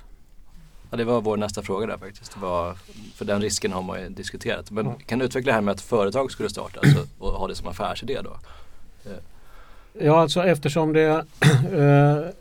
Ja, 0.92 0.98
det 0.98 1.04
var 1.04 1.22
vår 1.22 1.38
nästa 1.38 1.62
fråga 1.62 1.88
där 1.88 1.98
faktiskt. 1.98 2.38
Var, 2.38 2.78
för 3.16 3.26
den 3.26 3.42
risken 3.42 3.72
har 3.72 3.82
man 3.82 4.02
ju 4.02 4.10
diskuterat. 4.10 4.72
Men 4.72 4.86
Ja. 4.86 4.96
kan 5.06 5.20
du 5.20 5.26
utveckla 5.26 5.52
det 5.52 5.54
här 5.56 5.62
med 5.62 5.72
att 5.72 5.82
företag 5.82 6.32
skulle 6.32 6.50
starta 6.50 6.80
alltså, 6.80 7.08
och 7.20 7.32
ha 7.32 7.48
det 7.48 7.56
som 7.56 7.68
affärsidé 7.68 8.22
då? 8.24 8.38
Ja, 10.02 10.22
alltså 10.22 10.44
eftersom 10.44 10.94
det 10.94 11.26
eh, 11.72 12.32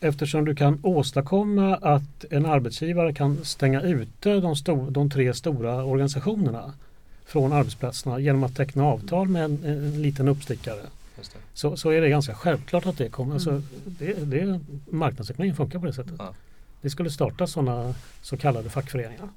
Eftersom 0.00 0.44
du 0.44 0.54
kan 0.54 0.78
åstadkomma 0.82 1.76
att 1.76 2.24
en 2.30 2.46
arbetsgivare 2.46 3.12
kan 3.12 3.44
stänga 3.44 3.80
ute 3.82 4.40
de, 4.40 4.56
stor, 4.56 4.90
de 4.90 5.10
tre 5.10 5.34
stora 5.34 5.84
organisationerna 5.84 6.72
från 7.26 7.52
arbetsplatserna 7.52 8.18
genom 8.18 8.44
att 8.44 8.56
teckna 8.56 8.84
avtal 8.84 9.28
med 9.28 9.44
en, 9.44 9.64
en 9.64 10.02
liten 10.02 10.28
uppstickare. 10.28 10.80
Just 11.18 11.32
det. 11.32 11.38
Så, 11.54 11.76
så 11.76 11.90
är 11.90 12.00
det 12.00 12.08
ganska 12.08 12.34
självklart 12.34 12.86
att 12.86 12.98
det 12.98 13.08
kommer. 13.08 13.34
Alltså, 13.34 13.50
Mm. 13.50 13.62
det, 13.84 14.12
det, 14.24 14.60
marknadsekonomin 14.90 15.56
funkar 15.56 15.78
på 15.78 15.86
det 15.86 15.92
sättet. 15.92 16.14
Ja. 16.18 16.34
Det 16.80 16.90
skulle 16.90 17.10
starta 17.10 17.46
sådana 17.46 17.94
så 18.22 18.36
kallade 18.36 18.70
fackföreningar. 18.70 19.28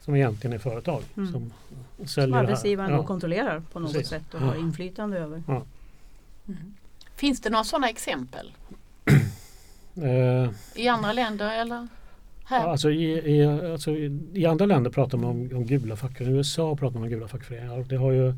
Som 0.00 0.16
egentligen 0.16 0.54
är 0.54 0.58
företag. 0.58 1.02
Mm. 1.16 1.32
Som 1.32 1.52
Som 1.96 2.06
säljer 2.06 2.36
arbetsgivaren 2.36 2.90
Ja. 2.90 3.04
kontrollerar 3.06 3.62
på 3.72 3.78
något 3.80 3.92
Precis. 3.92 4.08
sätt 4.08 4.34
och 4.34 4.40
har 4.40 4.54
inflytande 4.56 5.18
över. 5.18 5.42
Finns 7.16 7.40
det 7.40 7.50
några 7.50 7.64
sådana 7.64 7.88
exempel 7.88 8.52
Eh, 10.02 10.50
i 10.74 10.88
andra 10.88 11.12
länder 11.12 11.60
eller 11.60 11.88
här? 12.44 12.60
Ja, 12.60 12.70
Alltså 12.70 12.90
i, 12.90 13.04
i, 13.12 13.44
alltså 13.46 13.90
i, 13.90 14.20
I 14.34 14.46
andra 14.46 14.66
länder 14.66 14.90
pratar 14.90 15.18
man 15.18 15.30
om, 15.30 15.50
om 15.56 15.66
gula 15.66 15.96
fackföreningar. 15.96 16.34
I 16.34 16.38
USA 16.38 16.76
pratar 16.76 16.94
man 16.94 17.02
om 17.02 17.08
gula 17.08 17.28
fackföreningar. 17.28 17.84
Det 17.88 17.96
har 17.96 18.12
ju, 18.12 18.28
eh, 18.28 18.34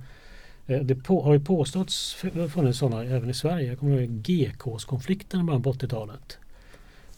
Eh, 0.72 0.80
det 0.82 0.94
på, 0.94 1.22
har 1.22 1.32
ju 1.32 1.40
påståtts 1.40 2.14
funnits 2.48 2.78
sådana 2.78 3.04
även 3.04 3.30
i 3.30 3.34
Sverige. 3.34 3.68
Jag 3.68 3.78
kommer 3.78 4.00
ihåg 4.00 4.10
GKs-konflikten 4.10 5.40
i 5.40 5.44
början 5.44 5.62
på 5.62 5.72
80-talet. 5.72 6.38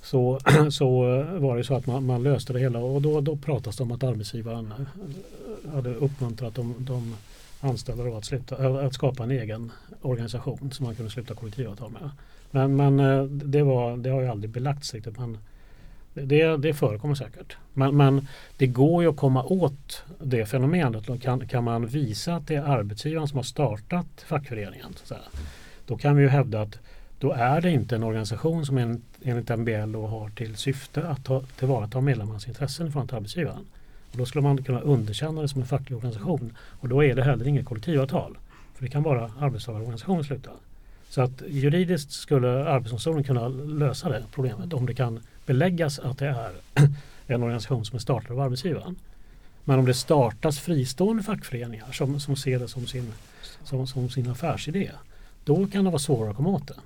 Så, 0.03 0.39
så 0.71 1.19
eh, 1.19 1.39
var 1.39 1.57
det 1.57 1.65
så 1.65 1.75
att 1.75 1.87
man, 1.87 2.07
man 2.07 2.23
löste 2.23 2.53
det 2.53 2.61
hela 2.61 2.79
och 2.79 3.03
då, 3.03 3.21
då 3.21 3.37
pratas 3.37 3.77
det 3.77 3.83
om 3.83 3.93
att 3.93 4.05
arbetsgivaren 4.05 4.73
eh, 4.79 5.73
hade 5.75 5.95
uppmuntrat 5.95 6.55
de, 6.55 6.75
de 6.79 7.17
anställda 7.61 8.05
då 8.05 8.17
att, 8.17 8.25
sluta, 8.25 8.57
att 8.57 8.95
skapa 8.95 9.23
en 9.23 9.31
egen 9.31 9.73
organisation 10.03 10.71
som 10.73 10.87
man 10.87 10.95
kunde 10.95 11.11
sluta 11.11 11.35
kollektivavtal 11.35 11.91
med. 11.91 12.11
Men, 12.51 12.77
men 12.77 13.29
det, 13.51 13.63
var, 13.63 13.97
det 13.97 14.11
har 14.11 14.21
ju 14.21 14.29
aldrig 14.29 14.51
belagts 14.51 14.95
riktigt. 14.95 15.19
Men 15.19 15.39
det, 16.15 16.57
det 16.57 16.75
förekommer 16.75 17.15
säkert. 17.15 17.57
Men, 17.73 17.97
men 17.97 18.29
det 18.57 18.67
går 18.67 19.03
ju 19.03 19.11
att 19.11 19.17
komma 19.17 19.45
åt 19.45 20.03
det 20.19 20.47
fenomenet. 20.47 21.23
Kan, 21.23 21.49
kan 21.49 21.65
man 21.65 21.87
visa 21.87 22.35
att 22.35 22.47
det 22.47 22.55
är 22.55 22.63
arbetsgivaren 22.63 23.29
som 23.29 23.37
har 23.37 23.45
startat 23.45 24.07
fackföreningen. 24.27 24.95
Så 25.05 25.15
här, 25.15 25.25
då 25.87 25.97
kan 25.97 26.17
vi 26.17 26.23
ju 26.23 26.29
hävda 26.29 26.61
att 26.61 26.79
då 27.19 27.33
är 27.33 27.61
det 27.61 27.71
inte 27.71 27.97
en 27.97 28.03
organisation 28.03 28.67
som 28.67 28.79
en, 28.79 29.03
enligt 29.23 29.59
MBL 29.59 29.93
då 29.93 30.07
har 30.07 30.29
till 30.29 30.57
syfte 30.57 31.09
att 31.09 31.25
ta, 31.25 31.43
tillvarata 31.59 32.01
medlemmarnas 32.01 32.49
intressen 32.49 32.93
från 32.93 33.09
arbetsgivaren. 33.13 33.67
Och 34.13 34.19
då 34.19 34.27
skulle 34.27 34.43
man 34.43 34.65
kunna 34.65 34.81
underkänna 34.81 35.43
det 35.43 35.49
som 35.49 35.61
en 35.61 35.67
facklig 35.67 35.97
organisation 35.97 36.57
och 36.81 36.89
då 36.89 37.05
är 37.05 37.15
det 37.15 37.23
heller 37.23 37.49
inget 37.49 37.67
kollektivavtal. 37.67 38.37
För 38.75 38.85
det 38.85 38.91
kan 38.91 39.03
bara 39.03 39.31
arbetstagarorganisationen 39.41 40.25
sluta. 40.25 40.51
Så 41.09 41.23
att 41.23 41.43
juridiskt 41.49 42.13
skulle 42.13 42.65
Arbetsdomstolen 42.65 43.25
kunna 43.25 43.49
lösa 43.49 44.09
det 44.09 44.25
problemet 44.33 44.73
om 44.73 44.87
det 44.87 44.95
kan 44.95 45.21
beläggas 45.47 45.99
att 45.99 46.19
det 46.19 46.27
är 46.27 46.53
en 47.27 47.43
organisation 47.43 47.85
som 47.85 47.97
är 47.97 48.01
startad 48.01 48.33
av 48.33 48.41
arbetsgivaren. 48.41 48.97
Men 49.65 49.79
om 49.79 49.85
det 49.85 49.95
startas 49.95 50.61
fristående 50.61 51.23
fackföreningar 51.23 51.93
som, 51.93 52.21
som 52.21 52.37
ser 52.37 52.59
det 52.59 52.69
som 52.69 52.87
sin, 52.87 53.13
som, 53.65 53.87
som 53.87 54.11
sin 54.11 54.31
affärsidé 54.31 54.91
då 55.45 55.67
kan 55.67 55.85
det 55.85 55.91
vara 55.91 55.99
svårare 55.99 56.31
att 56.31 56.37
komma 56.37 56.51
åt 56.51 56.69
det. 56.69 56.77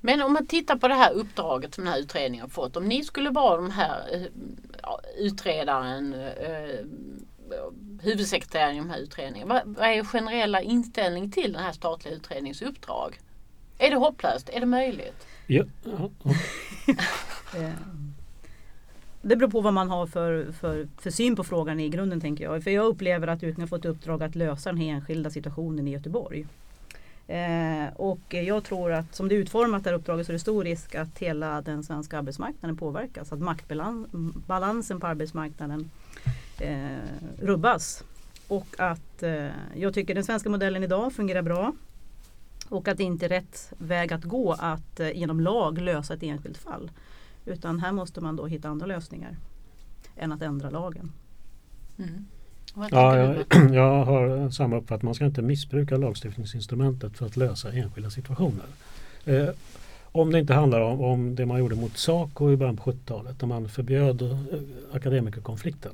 Men 0.00 0.22
om 0.22 0.32
man 0.32 0.46
tittar 0.46 0.76
på 0.76 0.88
det 0.88 0.94
här 0.94 1.12
uppdraget 1.12 1.74
som 1.74 1.84
den 1.84 1.92
här 1.92 2.00
utredningen 2.00 2.42
har 2.42 2.48
fått. 2.48 2.76
Om 2.76 2.88
ni 2.88 3.04
skulle 3.04 3.30
vara 3.30 3.60
den 3.60 3.70
här 3.70 4.00
eh, 4.12 4.90
utredaren 5.18 6.14
eh, 6.14 6.84
huvudsekreteraren 8.02 8.76
i 8.76 8.78
de 8.78 8.90
här 8.90 8.98
utredningarna. 8.98 9.54
Vad, 9.54 9.74
vad 9.74 9.88
är 9.88 9.92
er 9.92 10.04
generella 10.04 10.60
inställning 10.60 11.30
till 11.30 11.52
den 11.52 11.62
här 11.62 11.72
statliga 11.72 12.14
utredningens 12.14 12.62
uppdrag? 12.62 13.20
Är 13.78 13.90
det 13.90 13.96
hopplöst? 13.96 14.48
Är 14.48 14.60
det 14.60 14.66
möjligt? 14.66 15.26
Ja, 15.46 15.64
ja, 15.84 16.10
ja. 16.22 16.30
Eh, 17.56 17.70
det 19.22 19.36
beror 19.36 19.50
på 19.50 19.60
vad 19.60 19.72
man 19.72 19.90
har 19.90 20.06
för, 20.06 20.52
för, 20.52 20.88
för 20.98 21.10
syn 21.10 21.36
på 21.36 21.44
frågan 21.44 21.80
i 21.80 21.88
grunden 21.88 22.20
tänker 22.20 22.44
jag. 22.44 22.64
För 22.64 22.70
jag 22.70 22.86
upplever 22.86 23.26
att 23.26 23.36
utredningen 23.36 23.60
har 23.60 23.78
fått 23.78 23.84
uppdrag 23.84 24.22
att 24.22 24.34
lösa 24.34 24.70
den 24.72 24.80
här 24.80 24.88
enskilda 24.88 25.30
situationen 25.30 25.88
i 25.88 25.90
Göteborg. 25.90 26.46
Eh, 27.28 27.86
och 27.96 28.34
jag 28.34 28.64
tror 28.64 28.92
att 28.92 29.14
som 29.14 29.28
det 29.28 29.34
är 29.34 29.38
utformat 29.38 29.84
det 29.84 29.90
här 29.90 29.96
uppdraget 29.96 30.26
så 30.26 30.32
är 30.32 30.34
det 30.34 30.38
stor 30.38 30.64
risk 30.64 30.94
att 30.94 31.18
hela 31.18 31.60
den 31.60 31.84
svenska 31.84 32.18
arbetsmarknaden 32.18 32.76
påverkas. 32.76 33.32
Att 33.32 33.40
maktbalansen 33.40 35.00
på 35.00 35.06
arbetsmarknaden 35.06 35.90
eh, 36.60 36.98
rubbas. 37.40 38.04
Och 38.48 38.66
att 38.78 39.22
eh, 39.22 39.48
jag 39.74 39.94
tycker 39.94 40.14
den 40.14 40.24
svenska 40.24 40.48
modellen 40.48 40.84
idag 40.84 41.12
fungerar 41.12 41.42
bra. 41.42 41.72
Och 42.68 42.88
att 42.88 42.98
det 42.98 43.04
inte 43.04 43.26
är 43.26 43.28
rätt 43.28 43.72
väg 43.78 44.12
att 44.12 44.24
gå 44.24 44.52
att 44.52 45.00
eh, 45.00 45.10
genom 45.10 45.40
lag 45.40 45.78
lösa 45.78 46.14
ett 46.14 46.22
enskilt 46.22 46.58
fall. 46.58 46.90
Utan 47.44 47.80
här 47.80 47.92
måste 47.92 48.20
man 48.20 48.36
då 48.36 48.46
hitta 48.46 48.68
andra 48.68 48.86
lösningar 48.86 49.36
än 50.16 50.32
att 50.32 50.42
ändra 50.42 50.70
lagen. 50.70 51.12
Mm. 51.98 52.26
Ja, 52.90 53.16
jag, 53.18 53.36
jag 53.74 54.04
har 54.04 54.50
samma 54.50 54.76
uppfattning. 54.76 55.06
Man 55.06 55.14
ska 55.14 55.24
inte 55.24 55.42
missbruka 55.42 55.96
lagstiftningsinstrumentet 55.96 57.16
för 57.18 57.26
att 57.26 57.36
lösa 57.36 57.72
enskilda 57.72 58.10
situationer. 58.10 58.66
Eh, 59.24 59.48
om 60.12 60.32
det 60.32 60.38
inte 60.38 60.54
handlar 60.54 60.80
om, 60.80 61.00
om 61.00 61.34
det 61.34 61.46
man 61.46 61.58
gjorde 61.58 61.74
mot 61.74 61.96
Saco 61.96 62.52
i 62.52 62.56
början 62.56 62.76
på 62.76 62.92
70-talet 62.92 63.40
när 63.40 63.48
man 63.48 63.68
förbjöd 63.68 64.22
eh, 64.22 64.38
akademikerkonflikten. 64.92 65.92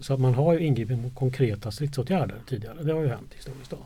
Så 0.00 0.14
att 0.14 0.20
man 0.20 0.34
har 0.34 0.52
ju 0.52 0.58
ingripit 0.58 0.98
mot 0.98 1.14
konkreta 1.14 1.70
stridsåtgärder 1.70 2.36
tidigare. 2.48 2.82
Det 2.82 2.92
har 2.92 3.02
ju 3.02 3.08
hänt 3.08 3.34
historiskt. 3.34 3.70
Då. 3.70 3.78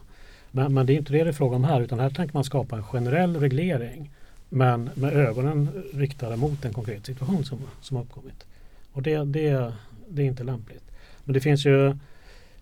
Men, 0.56 0.74
men 0.74 0.86
det 0.86 0.92
är 0.92 0.98
inte 0.98 1.12
det 1.12 1.24
det 1.24 1.30
är 1.30 1.32
fråga 1.32 1.56
om 1.56 1.64
här 1.64 1.80
utan 1.80 2.00
här 2.00 2.10
tänker 2.10 2.34
man 2.34 2.44
skapa 2.44 2.76
en 2.76 2.82
generell 2.82 3.36
reglering 3.36 4.10
men 4.48 4.90
med 4.94 5.12
ögonen 5.12 5.68
riktade 5.94 6.36
mot 6.36 6.64
en 6.64 6.72
konkret 6.72 7.06
situation 7.06 7.44
som, 7.44 7.58
som 7.80 7.96
har 7.96 8.04
uppkommit. 8.04 8.46
Och 8.92 9.02
det, 9.02 9.24
det, 9.24 9.72
det 10.08 10.22
är 10.22 10.26
inte 10.26 10.44
lämpligt. 10.44 10.82
Men 11.24 11.34
det 11.34 11.40
finns 11.40 11.66
ju 11.66 11.86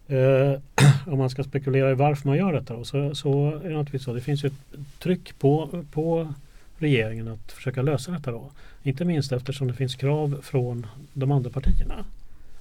eh, 0.09 0.61
om 1.07 1.19
man 1.19 1.31
ska 1.31 1.45
spekulera 1.45 1.91
i 1.91 1.95
varför 1.95 2.29
man 2.29 2.37
gör 2.37 2.53
detta 2.53 2.75
då, 2.75 2.85
så, 2.85 3.15
så 3.15 3.49
är 3.49 3.69
det 3.69 3.77
naturligtvis 3.77 4.05
så. 4.05 4.13
Det 4.13 4.21
finns 4.21 4.45
ju 4.45 4.47
ett 4.47 4.79
tryck 4.99 5.39
på, 5.39 5.85
på 5.93 6.35
regeringen 6.79 7.29
att 7.29 7.53
försöka 7.53 7.83
lösa 7.83 8.13
detta 8.13 8.31
då. 8.31 8.51
Inte 8.83 9.05
minst 9.05 9.33
eftersom 9.33 9.69
det 9.69 9.75
finns 9.75 9.95
krav 9.95 10.41
från 10.43 10.87
de 11.13 11.33
andra 11.33 11.51
partierna. 11.51 12.05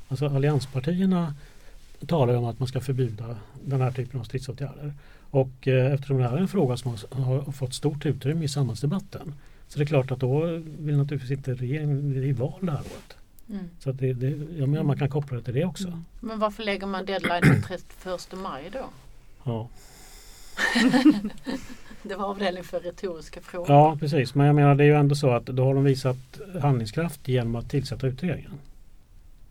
Alltså 0.07 0.25
allianspartierna 0.25 1.35
talar 2.07 2.33
ju 2.33 2.39
om 2.39 2.45
att 2.45 2.59
man 2.59 2.67
ska 2.67 2.81
förbjuda 2.81 3.35
den 3.63 3.81
här 3.81 3.91
typen 3.91 4.19
av 4.19 4.23
stridsåtgärder. 4.23 4.93
Och 5.33 5.67
eh, 5.67 5.93
eftersom 5.93 6.17
det 6.17 6.23
här 6.23 6.37
är 6.37 6.41
en 6.41 6.47
fråga 6.47 6.77
som 6.77 6.95
har, 7.09 7.51
fått 7.51 7.73
stort 7.73 8.05
utrymme 8.05 8.45
i 8.45 8.47
samhällsdebatten 8.47 9.33
så 9.67 9.79
det 9.79 9.83
är 9.83 9.85
klart 9.85 10.11
att 10.11 10.19
då 10.19 10.45
vill 10.79 10.97
naturligtvis 10.97 11.31
inte 11.31 11.53
regeringen, 11.53 12.23
är 12.23 12.33
val 12.33 12.59
det 12.61 12.71
här 12.71 12.79
året. 12.79 13.17
Mm. 13.49 13.69
Så 13.79 13.89
att 13.89 13.97
det, 13.97 14.13
det, 14.13 14.29
jag 14.57 14.69
menar 14.69 14.83
man 14.83 14.97
kan 14.97 15.09
koppla 15.09 15.37
det 15.37 15.43
till 15.43 15.53
det 15.53 15.65
också. 15.65 15.99
Men 16.19 16.39
varför 16.39 16.63
lägger 16.63 16.87
man 16.87 17.05
deadline 17.05 17.41
den 17.41 17.61
31 17.61 18.33
maj 18.43 18.69
då? 18.73 18.85
Ja. 19.43 19.69
Det 22.03 22.15
var 22.15 22.25
avdelning 22.25 22.63
för 22.63 22.79
retoriska 22.79 23.41
frågor. 23.41 23.71
ja, 23.71 23.97
precis. 23.99 24.35
Men 24.35 24.47
jag 24.47 24.55
menar 24.55 24.75
det 24.75 24.83
är 24.83 24.87
ju 24.87 24.95
ändå 24.95 25.15
så 25.15 25.29
att 25.29 25.45
då 25.45 25.65
har 25.65 25.73
de 25.73 25.83
visat 25.83 26.39
handlingskraft 26.61 27.27
genom 27.27 27.55
att 27.55 27.69
tillsätta 27.69 28.07
utredningen. 28.07 28.51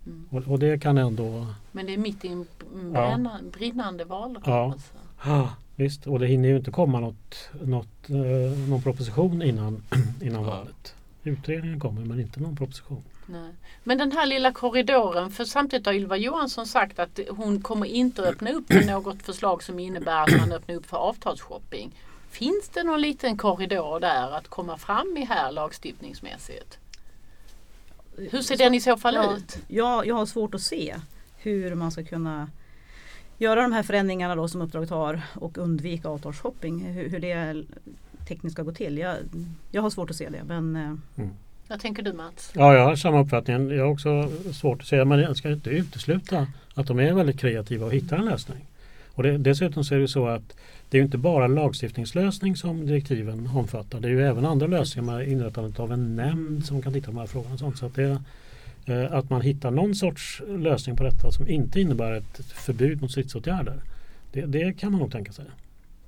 Mm. 0.07 0.27
Och, 0.31 0.53
och 0.53 0.59
det 0.59 0.83
kan 0.83 0.99
ändå 0.99 1.47
Men 1.73 1.87
det 1.87 1.95
är 1.95 1.99
mitt 1.99 2.25
i 2.25 2.29
en 2.29 2.47
Ja. 2.75 2.91
bränna, 2.91 3.41
brinnande 3.53 4.05
valrörelse. 4.05 4.93
Ja, 5.25 5.55
visst, 5.77 6.07
och 6.07 6.19
det 6.19 6.27
hinner 6.27 6.49
ju 6.49 6.57
inte 6.57 6.71
komma 6.71 7.01
något, 7.01 7.51
något, 7.63 8.11
eh, 8.11 8.59
någon 8.69 8.83
proposition 8.83 9.43
innan, 9.43 9.83
innan 10.23 10.43
Ja. 10.45 10.51
valet. 10.51 10.95
Utredningen 11.25 11.81
kommer 11.81 12.01
men 12.05 12.21
inte 12.21 12.41
någon 12.41 12.57
proposition. 12.57 13.03
Nej. 13.27 13.51
Men 13.85 13.99
den 13.99 14.13
här 14.13 14.27
lilla 14.27 14.53
korridoren, 14.53 15.31
för 15.31 15.45
samtidigt 15.45 15.87
har 15.87 15.93
Ylva 15.93 16.17
Johansson 16.17 16.67
sagt 16.67 16.99
att 16.99 17.21
hon 17.31 17.63
kommer 17.63 17.87
inte 17.87 18.23
att 18.23 18.29
öppna 18.29 18.53
upp 18.53 18.73
för 18.73 18.85
något 18.87 19.23
förslag 19.23 19.63
som 19.63 19.79
innebär 19.79 20.23
att 20.23 20.39
man 20.41 20.53
öppnar 20.53 20.75
upp 20.75 20.87
för 20.87 20.97
avtalsshopping. 20.97 21.91
Finns 22.31 22.69
det 22.69 22.83
någon 22.83 23.01
liten 23.01 23.37
korridor 23.37 24.01
där 24.01 24.31
att 24.37 24.49
komma 24.49 24.79
fram 24.79 25.17
i 25.17 25.25
här 25.25 25.53
lagstiftningsmässigt? 25.53 26.79
Hur 28.17 28.43
ser 28.43 28.57
den 28.57 28.75
i 28.75 28.81
så 28.81 28.97
fall 28.97 29.15
Ja, 29.15 29.37
ut? 29.37 29.59
jag, 29.69 30.07
jag 30.07 30.15
har 30.15 30.27
svårt 30.27 30.55
att 30.55 30.61
se 30.63 30.97
hur 31.37 31.75
man 31.75 31.91
ska 31.93 32.05
kunna 32.05 32.51
göra 33.39 33.63
de 33.63 33.73
här 33.73 33.83
förändringarna 33.83 34.35
då 34.35 34.49
som 34.49 34.63
uppdraget 34.63 34.91
har 34.91 35.21
och 35.35 35.59
undvika 35.59 36.09
avtalsshopping. 36.09 36.81
Hur, 36.81 37.09
hur 37.09 37.21
det 37.21 37.65
tekniskt 38.29 38.55
ska 38.55 38.63
gå 38.63 38.73
till. 38.73 38.99
Jag, 38.99 39.17
jag 39.71 39.83
har 39.83 39.91
svårt 39.91 40.11
att 40.11 40.17
se 40.17 40.29
det. 40.29 40.45
Men 40.45 40.77
eh, 41.17 41.27
Vad 41.69 41.81
tänker 41.81 42.03
du 42.03 42.13
Mats? 42.13 42.53
Ja, 42.55 42.75
jag 42.75 42.85
har 42.85 42.97
samma 42.97 43.21
uppfattning. 43.21 43.71
Jag 43.71 43.85
har 43.85 43.93
också 43.93 44.31
svårt 44.53 44.81
att 44.81 44.87
säga 44.87 45.05
men 45.05 45.19
jag 45.19 45.37
ska 45.37 45.51
inte 45.51 45.71
utesluta 45.71 46.47
att 46.75 46.87
de 46.87 46.99
är 46.99 47.13
väldigt 47.13 47.41
kreativa 47.41 47.87
och 47.87 47.93
hittar 47.93 48.17
en 48.17 48.25
lösning. 48.25 48.67
Och 49.15 49.23
det, 49.23 49.39
dessutom 49.39 49.85
så 49.85 49.95
är 49.95 49.99
det 49.99 50.09
så 50.09 50.27
att 50.27 50.57
det 50.91 50.99
är 50.99 51.03
inte 51.03 51.19
bara 51.19 51.47
lagstiftningslösning 51.47 52.57
som 52.57 52.87
direktiven 52.87 53.51
omfattar. 53.55 54.01
Det 54.01 54.09
är 54.09 54.13
ju 54.13 54.27
även 54.27 54.47
andra 54.47 54.67
lösningar 54.67 55.13
med 55.13 55.29
inrättandet 55.29 55.81
av 55.81 55.93
en 55.93 56.17
nämnd 56.17 56.67
som 56.67 56.83
kan 56.83 56.93
titta 56.93 57.07
på 57.07 57.13
de 57.13 57.19
här 57.19 57.27
frågorna. 57.27 57.55
Och 57.55 57.61
sånt. 57.61 57.79
Så 57.79 57.87
att, 57.87 57.95
det, 57.95 58.23
att 59.11 59.31
man 59.31 59.41
hittar 59.41 59.71
någon 59.71 59.95
sorts 59.95 60.43
lösning 60.49 60.97
på 60.97 61.03
detta 61.05 61.33
som 61.33 61.49
inte 61.49 61.81
innebär 61.81 62.13
ett 62.13 62.45
förbud 62.53 63.03
mot 63.03 63.11
stridsåtgärder. 63.11 63.81
Det, 64.33 64.47
det 64.47 64.73
kan 64.73 64.93
man 64.93 65.01
nog 65.01 65.13
tänka 65.13 65.33
sig. 65.33 65.45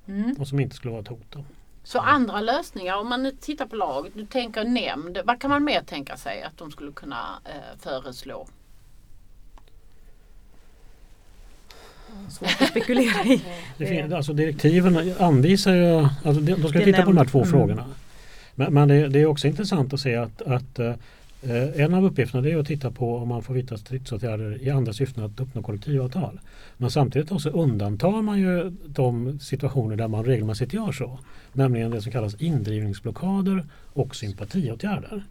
Mm. 0.07 0.35
Och 0.39 0.47
som 0.47 0.59
inte 0.59 0.75
skulle 0.75 0.91
vara 0.91 1.01
ett 1.01 1.07
hot. 1.07 1.25
Då. 1.29 1.43
Så 1.83 1.99
andra 1.99 2.41
lösningar, 2.41 2.97
om 2.97 3.09
man 3.09 3.23
nu 3.23 3.31
tittar 3.31 3.65
på 3.65 3.75
lag, 3.75 4.07
du 4.13 4.25
tänker 4.25 4.63
nämnd, 4.63 5.17
vad 5.25 5.41
kan 5.41 5.49
man 5.49 5.63
mer 5.63 5.81
tänka 5.81 6.17
sig 6.17 6.43
att 6.43 6.57
de 6.57 6.71
skulle 6.71 6.91
kunna 6.91 7.39
eh, 7.45 7.79
föreslå? 7.79 8.47
svårt 12.29 12.61
att 12.61 12.67
spekulera 12.67 13.23
i. 13.25 13.41
Det 13.77 13.85
fin- 13.85 14.13
alltså 14.13 14.33
direktiven 14.33 15.13
anvisar 15.19 15.73
ju, 15.75 15.97
alltså 15.97 16.41
de, 16.41 16.53
de 16.53 16.67
ska 16.69 16.79
Det 16.79 16.85
titta 16.85 17.01
på 17.01 17.11
de 17.11 17.17
här 17.17 17.23
nämnd- 17.25 17.31
två 17.31 17.39
mm. 17.39 17.51
frågorna. 17.51 17.85
Men, 18.55 18.73
men 18.73 18.87
det, 18.87 19.07
det 19.07 19.19
är 19.19 19.25
också 19.25 19.47
intressant 19.47 19.93
att 19.93 19.99
se 19.99 20.15
att, 20.15 20.41
att 20.41 20.79
eh, 20.79 20.93
en 21.75 21.93
av 21.93 22.05
uppgifterna 22.05 22.47
är 22.47 22.57
att 22.57 22.67
titta 22.67 22.91
på 22.91 23.17
om 23.17 23.27
man 23.27 23.43
får 23.43 23.53
vidta 23.53 23.77
stridsåtgärder 23.77 24.61
i 24.61 24.69
andra 24.69 24.93
syften 24.93 25.23
att 25.23 25.39
uppnå 25.39 25.63
kollektivavtal. 25.63 26.39
Men 26.77 26.91
samtidigt 26.91 27.31
också 27.31 27.49
undantar 27.49 28.21
man 28.21 28.39
ju 28.39 28.69
de 28.87 29.39
situationer 29.39 29.95
där 29.95 30.07
man 30.07 30.25
regelmässigt 30.25 30.73
gör 30.73 30.91
så. 30.91 31.19
Nämligen 31.53 31.91
det 31.91 32.01
som 32.01 32.11
kallas 32.11 32.35
indrivningsblockader 32.41 33.65
och 33.93 34.15
sympatiåtgärder. 34.15 35.23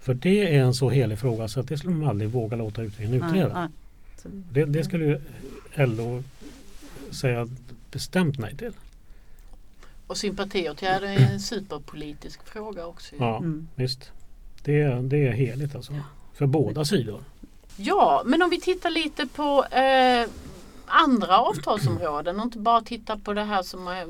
För 0.00 0.14
det 0.14 0.54
är 0.56 0.60
en 0.62 0.74
så 0.74 0.90
helig 0.90 1.18
fråga 1.18 1.48
så 1.48 1.60
att 1.60 1.68
det 1.68 1.78
skulle 1.78 1.94
man 1.94 2.08
aldrig 2.08 2.30
våga 2.30 2.56
låta 2.56 2.82
utredningen 2.82 3.26
utreda. 3.28 3.70
Det, 4.52 4.64
det 4.64 4.84
skulle 4.84 5.04
ju 5.04 5.20
LO 5.74 6.22
säga 7.10 7.48
bestämt 7.90 8.38
nej 8.38 8.56
till. 8.56 8.72
Och 10.06 10.16
sympatiåtgärder 10.16 11.06
är 11.08 11.32
en 11.32 11.40
superpolitisk 11.40 12.44
fråga 12.44 12.86
också. 12.86 13.14
Ja, 13.18 13.36
Mm. 13.38 13.68
visst. 13.74 14.12
Det, 14.62 15.08
det 15.08 15.26
är 15.26 15.32
heligt 15.32 15.74
alltså. 15.74 15.92
För 16.34 16.46
båda 16.46 16.84
sidor. 16.84 17.20
Ja, 17.76 18.22
men 18.26 18.42
om 18.42 18.50
vi 18.50 18.60
tittar 18.60 18.90
lite 18.90 19.26
på 19.26 19.64
eh, 19.64 20.28
andra 20.86 21.38
avtalsområden 21.38 22.38
och 22.38 22.44
inte 22.44 22.58
bara 22.58 22.80
tittar 22.80 23.16
på 23.16 23.32
det 23.32 23.42
här 23.42 23.62
som 23.62 23.88
är 23.88 24.06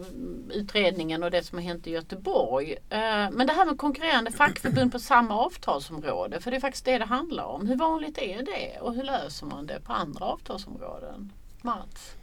utredningen 0.53 1.23
och 1.23 1.31
det 1.31 1.43
som 1.43 1.59
har 1.59 1.65
hänt 1.65 1.87
i 1.87 1.91
Göteborg. 1.91 2.73
Eh, 2.91 3.31
men 3.33 3.47
det 3.47 3.53
här 3.53 3.67
med 3.67 3.79
konkurrerande 3.79 4.31
fackförbund 4.31 4.93
på 4.93 4.99
samma 4.99 5.35
avtalsområde, 5.35 6.41
för 6.41 6.51
det 6.51 6.57
är 6.57 6.61
faktiskt 6.61 6.85
det 6.85 6.99
det 6.99 7.05
handlar 7.05 7.45
om. 7.45 7.67
Hur 7.67 7.77
vanligt 7.77 8.19
är 8.19 8.43
det 8.43 8.81
och 8.81 8.95
hur 8.95 9.03
löser 9.03 9.47
man 9.47 9.67
det 9.67 9.81
på 9.81 9.93
andra 9.93 10.25
avtalsområden? 10.25 11.33
Mats? 11.63 12.18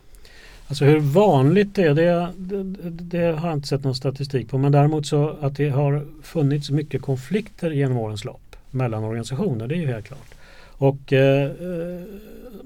Alltså 0.67 0.85
hur 0.85 0.99
vanligt 0.99 1.75
det 1.75 1.83
är 1.83 1.93
det, 1.93 2.31
det, 2.37 2.63
det 2.89 3.37
har 3.37 3.47
jag 3.47 3.57
inte 3.57 3.67
sett 3.67 3.83
någon 3.83 3.95
statistik 3.95 4.49
på. 4.49 4.57
Men 4.57 4.71
däremot 4.71 5.05
så 5.05 5.37
att 5.41 5.55
det 5.55 5.69
har 5.69 6.05
funnits 6.23 6.69
mycket 6.69 7.01
konflikter 7.01 7.71
genom 7.71 7.97
årens 7.97 8.25
lopp 8.25 8.55
mellan 8.71 9.03
organisationer. 9.03 9.67
Det 9.67 9.75
är 9.75 9.79
ju 9.79 9.87
helt 9.87 10.07
klart. 10.07 10.35
Och, 10.77 11.13
eh, 11.13 11.43
eh 11.43 12.01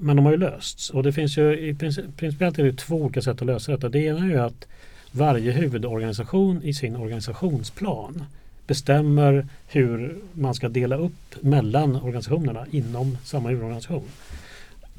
men 0.02 0.16
de 0.16 0.24
har 0.24 0.32
ju 0.32 0.38
lösts. 0.38 0.90
Och 0.90 1.02
det 1.02 1.12
finns 1.12 1.38
ju 1.38 1.68
i 1.68 1.74
princip, 1.74 2.04
principiellt 2.16 2.58
är 2.58 2.64
det 2.64 2.72
två 2.72 2.96
olika 2.96 3.22
sätt 3.22 3.40
att 3.40 3.46
lösa 3.46 3.72
detta. 3.72 3.88
Det 3.88 3.98
ena 3.98 4.18
är 4.18 4.28
ju 4.28 4.38
att 4.38 4.66
varje 5.12 5.52
huvudorganisation 5.52 6.62
i 6.62 6.74
sin 6.74 6.96
organisationsplan 6.96 8.24
bestämmer 8.66 9.46
hur 9.68 10.16
man 10.32 10.54
ska 10.54 10.68
dela 10.68 10.96
upp 10.96 11.34
mellan 11.40 11.96
organisationerna 11.96 12.66
inom 12.70 13.16
samma 13.24 13.48
huvudorganisation. 13.48 14.04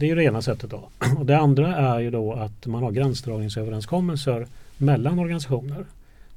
Det 0.02 0.06
är 0.06 0.10
ju 0.10 0.16
det 0.16 0.24
ena 0.24 0.42
sättet 0.42 0.70
då. 0.70 0.90
Och 1.18 1.26
det 1.26 1.38
andra 1.38 1.76
är 1.76 2.00
ju 2.00 2.12
då 2.12 2.34
att 2.34 2.66
man 2.66 2.84
har 2.84 2.92
gränsdragningsöverenskommelser 2.92 4.48
mellan 4.78 5.20
organisationer. 5.20 5.86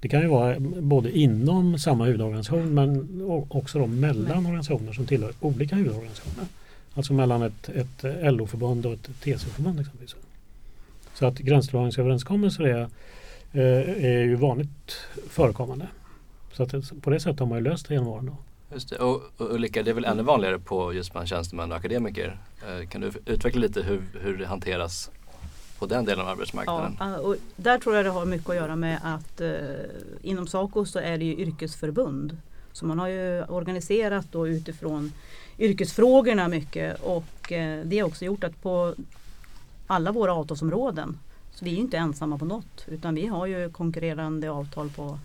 Det 0.01 0.09
kan 0.09 0.21
ju 0.21 0.27
vara 0.27 0.57
både 0.61 1.19
inom 1.19 1.79
samma 1.79 2.05
huvudorganisation 2.05 2.75
men 2.75 3.23
också 3.49 3.79
då 3.79 3.87
mellan 3.87 4.47
organisationer 4.47 4.93
som 4.93 5.07
tillhör 5.07 5.33
olika 5.41 5.77
huvudorganisationer. 5.77 6.47
Alltså 6.95 7.13
mellan 7.13 7.43
ett, 7.43 7.69
ett 7.69 8.05
LO-förbund 8.35 8.87
och 8.87 8.93
ett 8.93 9.09
TCO-förbund 9.21 9.81
exempelvis. 9.81 10.17
Så 11.15 11.27
att 11.27 11.39
gränsdragningsöverenskommelser 11.39 12.65
är, 12.65 12.81
eh, 13.53 14.05
är 14.05 14.23
ju 14.23 14.35
vanligt 14.35 14.97
förekommande. 15.29 15.87
Så 16.53 16.63
att 16.63 17.03
på 17.03 17.11
det 17.11 17.21
sättet 17.21 17.41
har 17.41 17.47
man 17.47 17.59
ju 17.59 17.65
löst 17.65 17.89
det 17.89 17.95
genom 17.95 18.09
åren. 18.09 18.27
Då. 18.27 18.37
Just 18.73 18.91
det. 18.91 18.99
Och, 18.99 19.23
och 19.37 19.55
Ulrika, 19.55 19.83
det 19.83 19.91
är 19.91 19.95
väl 19.95 20.05
ännu 20.05 20.23
vanligare 20.23 20.59
på 20.59 20.93
just 20.93 21.13
bland 21.13 21.29
tjänstemän 21.29 21.73
och 21.73 21.79
akademiker. 21.79 22.39
Eh, 22.67 22.89
kan 22.89 23.01
du 23.01 23.13
utveckla 23.27 23.61
lite 23.61 23.83
hur, 23.83 24.03
hur 24.21 24.37
det 24.37 24.47
hanteras 24.47 25.11
på 25.79 25.87
den 25.87 26.05
delen 26.05 26.21
av 26.21 26.29
arbetsmarknaden? 26.29 26.97
Ja, 27.01 27.11
eh, 27.11 27.15
och 27.15 27.37
där 27.57 27.79
tror 27.79 27.97
jag 27.97 28.05
det 28.05 28.11
har 28.11 28.25
mycket 28.25 28.51
att 28.51 28.57
göra 28.57 28.77
med 28.77 29.01
att 29.03 29.41
eh, 29.41 29.51
inom 30.23 30.47
SACO 30.47 30.85
så 30.85 30.99
är 30.99 31.19
det 31.19 31.25
ju 31.25 31.37
yrkesförbund. 31.37 32.37
Så 32.73 32.87
man 32.87 32.99
har 32.99 33.09
ju 33.09 33.45
organiserat 33.45 34.27
då 34.33 34.49
utifrån 34.49 35.13
yrkesfrågorna 35.59 36.49
mycket 36.49 37.01
och 37.03 37.53
eh, 37.53 37.85
det 37.85 37.99
har 37.99 38.09
också 38.09 38.25
gjort 38.25 38.45
att 38.45 38.63
på 38.63 38.95
alla 39.87 40.13
våra 40.13 40.35
avtalsområden 40.35 41.19
så 41.55 41.65
vi 41.65 41.75
är 41.75 41.79
inte 41.79 41.97
ensamma 41.97 42.39
på 42.39 42.45
något 42.45 42.85
utan 42.87 43.15
vi 43.15 43.27
har 43.27 43.47
ju 43.47 43.71
konkurrerande 43.71 44.51
avtal 44.51 44.91
på, 44.91 45.19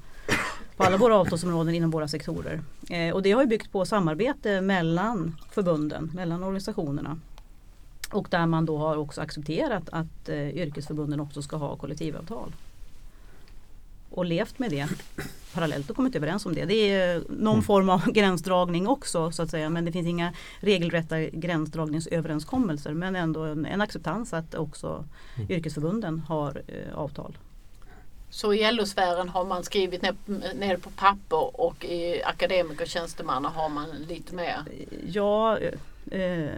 på 0.80 0.86
alla 0.86 0.98
våra 0.98 1.16
avtalsområden 1.18 1.76
inom 1.76 1.92
våra 1.92 2.08
sektorer. 2.08 2.62
Eh, 2.90 3.14
och 3.16 3.22
det 3.22 3.32
har 3.32 3.42
ju 3.42 3.48
byggt 3.48 3.72
på 3.72 3.86
samarbete 3.86 4.62
mellan 4.62 5.36
förbunden, 5.52 6.12
mellan 6.16 6.44
organisationerna. 6.44 7.20
Och 8.12 8.28
där 8.30 8.46
man 8.46 8.66
då 8.66 8.78
har 8.78 8.98
också 8.98 9.22
accepterat 9.22 9.90
att 9.92 10.30
eh, 10.30 10.50
yrkesförbunden 10.50 11.20
också 11.20 11.42
ska 11.42 11.56
ha 11.58 11.76
kollektivavtal. 11.76 12.54
Och 14.10 14.26
levt 14.26 14.60
med 14.60 14.70
det 14.72 14.88
parallellt 15.54 15.90
och 15.90 15.96
kommit 15.96 16.16
överens 16.16 16.46
om 16.46 16.54
det. 16.56 16.66
Det 16.66 16.92
är 16.92 17.24
någon 17.30 17.54
Mm. 17.54 17.64
form 17.64 17.90
av 17.90 18.06
gränsdragning 18.12 18.88
också 18.88 19.32
så 19.32 19.44
att 19.44 19.50
säga. 19.50 19.70
Men 19.70 19.86
det 19.86 19.92
finns 19.92 20.08
inga 20.08 20.34
regelrätta 20.60 21.22
gränsdragningsöverenskommelser. 21.22 22.94
Men 22.94 23.16
ändå 23.16 23.44
en, 23.44 23.66
en 23.66 23.82
acceptans 23.82 24.34
att 24.34 24.56
också 24.56 25.06
Mm. 25.36 25.52
yrkesförbunden 25.52 26.20
har 26.20 26.62
eh, 26.68 26.98
avtal. 26.98 27.38
Så 28.30 28.54
i 28.54 28.72
LO-sfären 28.72 29.30
har 29.30 29.46
man 29.46 29.64
skrivit 29.64 30.02
ner, 30.02 30.16
ner 30.56 30.78
på 30.78 30.90
papper 30.90 31.62
och 31.62 31.86
i 31.86 32.24
akademiker 32.24 32.82
och 32.82 32.90
tjänstemanna 32.90 33.50
har 33.50 33.70
man 33.70 33.90
lite 34.08 34.36
mer. 34.36 34.64
Ja, 35.08 35.58
eh, 36.12 36.50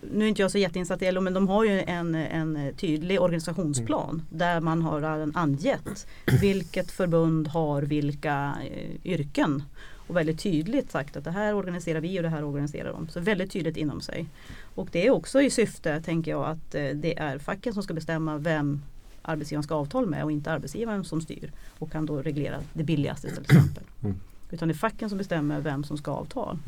nu 0.00 0.24
är 0.24 0.28
inte 0.28 0.42
jag 0.42 0.50
så 0.50 0.58
jätteinsatt 0.58 1.02
i 1.02 1.12
LO 1.12 1.20
men 1.20 1.34
de 1.34 1.48
har 1.48 1.64
ju 1.64 1.80
en, 1.80 2.14
en 2.14 2.74
tydlig 2.76 3.20
organisationsplan 3.20 4.22
där 4.30 4.60
man 4.60 4.82
har 4.82 5.30
angett 5.34 6.06
vilket 6.40 6.90
förbund 6.90 7.48
har 7.48 7.82
vilka 7.82 8.54
eh, 8.70 9.12
yrken. 9.12 9.62
Och 10.06 10.16
väldigt 10.16 10.40
tydligt 10.40 10.90
sagt 10.90 11.16
att 11.16 11.24
det 11.24 11.30
här 11.30 11.54
organiserar 11.54 12.00
vi 12.00 12.18
och 12.18 12.22
det 12.22 12.28
här 12.28 12.44
organiserar 12.44 12.92
de. 12.92 13.08
Så 13.08 13.20
väldigt 13.20 13.52
tydligt 13.52 13.76
inom 13.76 14.00
sig. 14.00 14.26
Och 14.74 14.88
det 14.92 15.06
är 15.06 15.10
också 15.10 15.42
i 15.42 15.50
syfte, 15.50 16.00
tänker 16.00 16.30
jag, 16.30 16.44
att 16.44 16.74
eh, 16.74 16.88
det 16.88 17.18
är 17.18 17.38
facken 17.38 17.74
som 17.74 17.82
ska 17.82 17.94
bestämma 17.94 18.38
vem 18.38 18.82
arbetsgivaren 19.22 19.62
ska 19.62 19.74
avtal 19.74 20.06
med 20.06 20.24
och 20.24 20.32
inte 20.32 20.52
arbetsgivaren 20.52 21.04
som 21.04 21.20
styr 21.20 21.52
och 21.78 21.92
kan 21.92 22.06
då 22.06 22.22
reglera 22.22 22.60
det 22.72 22.84
billigaste 22.84 23.30
till 23.30 23.42
exempel. 23.42 23.84
Mm. 24.02 24.16
Utan 24.50 24.68
det 24.68 24.72
är 24.72 24.76
facken 24.76 25.08
som 25.08 25.18
bestämmer 25.18 25.60
vem 25.60 25.84
som 25.84 25.98
ska 25.98 26.10
ha 26.10 26.18
avtal. 26.18 26.58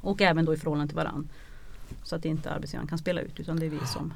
Och 0.00 0.20
även 0.20 0.44
då 0.44 0.54
i 0.54 0.56
förhållande 0.56 0.88
till 0.88 0.96
varann. 0.96 1.28
Så 2.02 2.16
att 2.16 2.24
inte 2.24 2.50
arbetsgivaren 2.50 2.88
kan 2.88 2.98
spela 2.98 3.20
ut 3.20 3.40
utan 3.40 3.60
det 3.60 3.66
är 3.66 3.70
vi 3.70 3.86
som. 3.86 4.14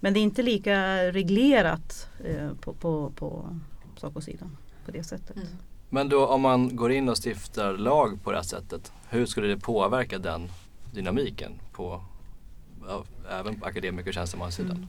Men 0.00 0.14
det 0.14 0.20
är 0.20 0.22
inte 0.22 0.42
lika 0.42 0.96
reglerat 1.12 2.08
eh, 2.24 2.50
på, 2.60 2.72
på, 2.72 3.12
på 3.16 3.58
SACO-sidan 3.96 4.56
på 4.84 4.90
det 4.90 5.04
sättet. 5.04 5.36
Mm. 5.36 5.48
Men 5.90 6.08
då 6.08 6.26
om 6.26 6.40
man 6.40 6.76
går 6.76 6.92
in 6.92 7.08
och 7.08 7.16
stiftar 7.24 7.72
lag 7.72 8.22
på 8.22 8.30
det 8.30 8.36
här 8.36 8.44
sättet, 8.44 8.92
hur 9.08 9.26
skulle 9.26 9.46
det 9.46 9.56
påverka 9.56 10.18
den 10.18 10.48
dynamiken 10.94 11.52
på 11.72 12.02
även 13.30 13.60
på 13.60 13.66
akademiker 13.66 14.10
och 14.10 14.14
tjänstemannasidan? 14.14 14.76
Mm. 14.76 14.88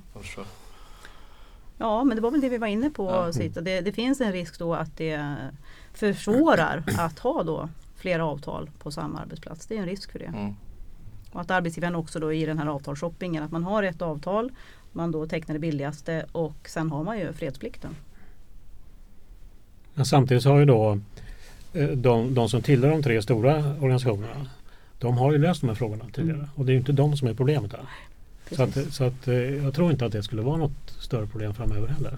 Ja 1.78 2.04
men 2.04 2.16
det 2.16 2.22
var 2.22 2.32
väl 2.32 2.42
det 2.42 2.50
vi 2.50 2.58
var 2.58 2.68
inne 2.68 2.90
på 2.90 3.10
Ja. 3.10 3.34
Sita. 3.34 3.62
Det, 3.62 3.82
det 3.82 3.92
finns 3.92 4.22
en 4.22 4.32
risk 4.32 4.60
då 4.60 4.74
att 4.76 4.98
det 4.98 5.36
försvårar 5.94 6.84
att 6.98 7.20
ha 7.20 7.44
då 7.44 7.70
flera 7.96 8.26
avtal 8.26 8.70
på 8.80 8.92
samma 8.92 9.20
arbetsplats. 9.20 9.66
Det 9.68 9.76
är 9.78 9.80
en 9.80 9.86
risk 9.86 10.12
för 10.12 10.20
det. 10.20 10.26
Mm. 10.26 10.56
Och 11.32 11.42
att 11.42 11.52
arbetsgivaren 11.52 11.96
också 11.96 12.20
då 12.20 12.34
i 12.34 12.46
den 12.46 12.58
här 12.60 12.66
avtalsshoppingen 12.68 13.44
att 13.44 13.52
man 13.52 13.63
har 13.63 13.84
ett 13.84 14.02
avtal, 14.02 14.52
man 14.92 15.12
då 15.12 15.26
tecknar 15.28 15.54
det 15.54 15.60
billigaste 15.60 16.26
och 16.32 16.56
sen 16.66 16.92
har 16.92 17.04
man 17.04 17.20
ju 17.20 17.34
fredsplikten. 17.34 17.96
Men 19.94 20.06
samtidigt 20.06 20.46
har 20.46 20.60
ju 20.60 20.66
då 20.66 21.00
eh, 21.74 21.88
de, 21.88 22.34
de 22.34 22.50
som 22.50 22.62
tillhör 22.62 22.90
de 22.92 23.04
tre 23.04 23.22
stora 23.22 23.58
organisationerna 23.58 24.48
de 25.00 25.18
har 25.18 25.32
ju 25.32 25.38
löst 25.38 25.62
de 25.62 25.68
här 25.68 25.76
frågorna 25.76 26.06
tidigare 26.13 26.38
Mm. 26.38 26.50
och 26.56 26.66
det 26.66 26.72
är 26.72 26.74
ju 26.74 26.80
inte 26.80 26.92
de 26.92 27.18
som 27.18 27.28
är 27.28 27.34
problemet 27.34 27.72
här. 27.72 27.82
Så, 28.52 28.64
att, 28.64 28.78
så 28.94 29.04
att, 29.04 29.28
eh, 29.28 29.36
jag 29.36 29.74
tror 29.74 29.92
inte 29.92 30.06
att 30.06 30.12
det 30.12 30.24
skulle 30.24 30.42
vara 30.42 30.58
något 30.58 30.96
större 31.00 31.28
problem 31.28 31.54
framöver 31.54 31.88
heller. 31.88 32.12
Men 32.12 32.18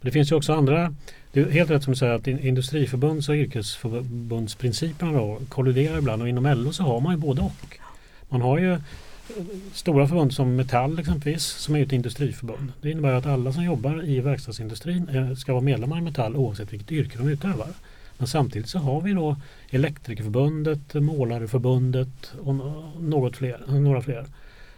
det 0.00 0.10
finns 0.10 0.32
ju 0.32 0.36
också 0.36 0.52
andra, 0.52 0.94
det 1.32 1.40
är 1.40 1.50
helt 1.50 1.70
rätt 1.70 1.82
som 1.84 1.92
du 1.92 1.96
säger 1.98 2.12
att 2.12 2.26
in- 2.26 2.38
industriförbunds 2.46 3.28
och 3.28 3.34
yrkesförbundsprinciperna 3.34 5.12
då 5.12 5.38
kolliderar 5.48 5.98
ibland 5.98 6.22
och 6.22 6.28
inom 6.28 6.46
LO 6.46 6.72
så 6.72 6.82
har 6.82 7.00
man 7.00 7.12
ju 7.12 7.18
både 7.18 7.42
och. 7.42 7.78
Man 8.28 8.42
har 8.42 8.58
ju 8.58 8.72
eh, 8.72 8.78
stora 9.72 10.08
förbund 10.08 10.34
som 10.34 10.56
Metall 10.56 10.98
exempelvis 10.98 11.42
som 11.44 11.76
är 11.76 11.82
ett 11.82 11.92
industriförbund. 11.92 12.72
Det 12.82 12.90
innebär 12.90 13.12
att 13.12 13.26
alla 13.26 13.52
som 13.52 13.64
jobbar 13.64 14.04
i 14.04 14.20
verkstadsindustrin 14.20 15.08
eh, 15.08 15.34
ska 15.34 15.52
vara 15.52 15.62
medlemmar 15.62 15.98
i 15.98 16.00
Metall 16.00 16.36
oavsett 16.36 16.72
vilket 16.72 16.92
yrke 16.92 17.18
de 17.18 17.28
utövar. 17.28 17.68
Men 18.18 18.26
samtidigt 18.26 18.68
så 18.68 18.78
har 18.78 19.00
vi 19.00 19.12
då 19.12 19.36
Elektrikerförbundet, 19.70 20.94
Målareförbundet 20.94 22.32
och 22.42 22.54
nå- 22.54 22.92
något 23.00 23.36
fler, 23.36 23.60
några 23.80 24.02
fler 24.02 24.26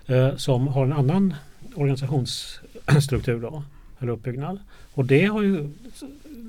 eh, 0.06 0.36
som 0.36 0.68
har 0.68 0.84
en 0.84 0.92
annan 0.92 1.34
organisationsstruktur 1.74 3.40
då, 3.40 3.62
eller 3.98 4.12
uppbyggnad. 4.12 4.58
Och 4.94 5.04
det 5.04 5.24
har 5.24 5.42
ju 5.42 5.68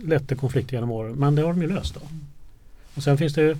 lett 0.04 0.28
till 0.28 0.38
konflikter 0.38 0.74
genom 0.74 0.92
åren 0.92 1.16
men 1.16 1.36
det 1.36 1.42
har 1.42 1.54
de 1.54 1.62
ju 1.62 1.68
löst. 1.68 1.94
Då. 1.94 2.02
Och 2.96 3.04
sen 3.04 3.18
finns 3.18 3.34
det 3.34 3.42
ju 3.42 3.56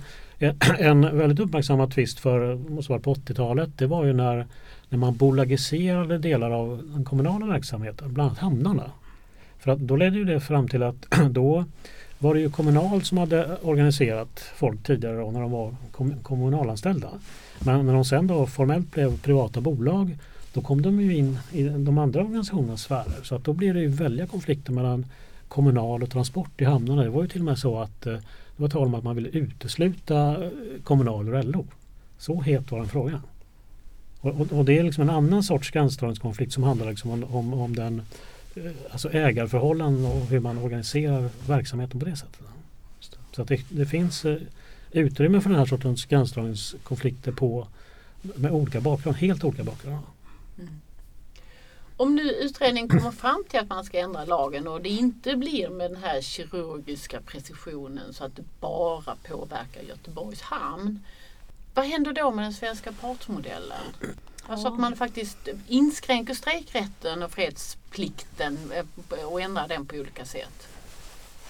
en, 0.78 1.00
väldigt 1.18 1.38
uppmärksammad 1.38 1.94
tvist 1.94 2.20
för, 2.20 2.54
måste 2.54 2.92
vara 2.92 3.02
på 3.02 3.14
80-talet, 3.14 3.70
det 3.76 3.86
var 3.86 4.04
ju 4.04 4.12
när, 4.12 4.46
när 4.88 4.98
man 4.98 5.16
bolagiserade 5.16 6.18
delar 6.18 6.50
av 6.50 6.82
den 6.94 7.04
kommunala 7.04 7.46
verksamheten, 7.46 8.14
bland 8.14 8.28
annat 8.28 8.38
hamnarna. 8.38 8.90
För 9.58 9.70
att 9.70 9.78
då 9.78 9.96
ledde 9.96 10.18
ju 10.18 10.24
det 10.24 10.40
fram 10.40 10.68
till 10.68 10.82
att 10.82 11.06
då 11.30 11.64
var 12.18 12.34
det 12.34 12.40
ju 12.40 12.50
Kommunal 12.50 13.02
som 13.02 13.18
hade 13.18 13.56
organiserat 13.62 14.40
folk 14.56 14.82
tidigare 14.82 15.16
då, 15.16 15.30
när 15.30 15.40
de 15.40 15.50
var 15.50 15.76
kom, 15.92 16.14
kommunalanställda. 16.22 17.08
Men 17.64 17.86
när 17.86 17.94
de 17.94 18.04
sen 18.04 18.26
då 18.26 18.46
formellt 18.46 18.92
blev 18.92 19.18
privata 19.18 19.60
bolag 19.60 20.16
då 20.54 20.60
kom 20.60 20.82
de 20.82 21.00
ju 21.00 21.16
in 21.16 21.38
i 21.52 21.62
de 21.62 21.98
andra 21.98 22.20
organisationernas 22.20 22.82
sfärer. 22.82 23.22
Så 23.22 23.34
att 23.34 23.44
då 23.44 23.52
blir 23.52 23.74
det 23.74 23.80
ju 23.80 23.88
väldiga 23.88 24.26
konflikter 24.26 24.72
mellan 24.72 25.06
kommunal 25.48 26.02
och 26.02 26.10
transport 26.10 26.60
i 26.60 26.64
hamnarna. 26.64 27.02
Det 27.02 27.10
var 27.10 27.22
ju 27.22 27.28
till 27.28 27.40
och 27.40 27.44
med 27.44 27.58
så 27.58 27.78
att 27.78 28.06
eh, 28.06 28.12
det 28.56 28.62
var 28.62 28.68
tal 28.68 28.86
om 28.86 28.94
att 28.94 29.04
man 29.04 29.16
ville 29.16 29.28
utesluta 29.28 30.44
eh, 30.44 30.50
kommunal 30.84 31.28
ur 31.28 31.42
LO. 31.42 31.66
Så 32.18 32.40
het 32.40 32.70
var 32.70 32.78
den 32.78 32.88
frågan. 32.88 33.20
Och, 34.20 34.40
och, 34.40 34.52
och 34.52 34.64
det 34.64 34.78
är 34.78 34.82
liksom 34.82 35.02
en 35.02 35.14
annan 35.14 35.42
sorts 35.42 35.70
gränsdragningskonflikt 35.70 36.52
som 36.52 36.62
handlar 36.62 36.90
liksom 36.90 37.10
om, 37.10 37.24
om, 37.24 37.54
om 37.54 37.76
den 37.76 38.02
eh, 38.56 38.72
alltså 38.90 39.12
ägarförhållanden 39.12 40.06
och 40.06 40.26
hur 40.26 40.40
man 40.40 40.58
organiserar 40.58 41.30
verksamheten 41.46 42.00
på 42.00 42.06
det 42.06 42.16
sättet. 42.16 42.40
Så 43.32 43.42
att 43.42 43.48
det, 43.48 43.60
det 43.68 43.86
finns 43.86 44.26
utrymme 45.00 45.40
för 45.40 45.50
den 45.50 45.58
här 45.58 45.66
sortens 45.66 46.04
gränsdragningskonflikter 46.04 47.32
på, 47.32 47.66
med 48.22 48.52
olika 48.52 48.80
bakgrund, 48.80 49.16
helt 49.16 49.44
olika 49.44 49.64
bakgrund. 49.64 49.98
Om 51.96 52.14
nu 52.14 52.22
utredningen 52.22 52.88
kommer 52.88 53.10
fram 53.10 53.44
till 53.48 53.60
att 53.60 53.68
man 53.68 53.84
ska 53.84 53.98
ändra 53.98 54.24
lagen 54.24 54.68
och 54.68 54.82
det 54.82 54.88
inte 54.88 55.36
blir 55.36 55.68
med 55.68 55.90
den 55.90 56.02
här 56.02 56.20
kirurgiska 56.20 57.20
precisionen 57.20 58.14
så 58.14 58.24
att 58.24 58.36
det 58.36 58.44
bara 58.60 59.16
påverkar 59.28 59.82
Göteborgs 59.88 60.40
hamn. 60.40 61.00
Vad 61.74 61.84
händer 61.84 62.12
då 62.12 62.30
med 62.30 62.44
den 62.44 62.52
svenska 62.52 62.92
partsmodellen? 62.92 63.84
Alltså 64.46 64.68
att 64.68 64.78
man 64.78 64.96
faktiskt 64.96 65.48
inskränker 65.68 66.34
strejkrätten 66.34 67.22
och 67.22 67.30
fredsplikten 67.30 68.58
eh, 68.72 69.24
och 69.24 69.40
ändrar 69.40 69.68
den 69.68 69.86
på 69.86 69.96
olika 69.96 70.24
sätt. 70.24 70.68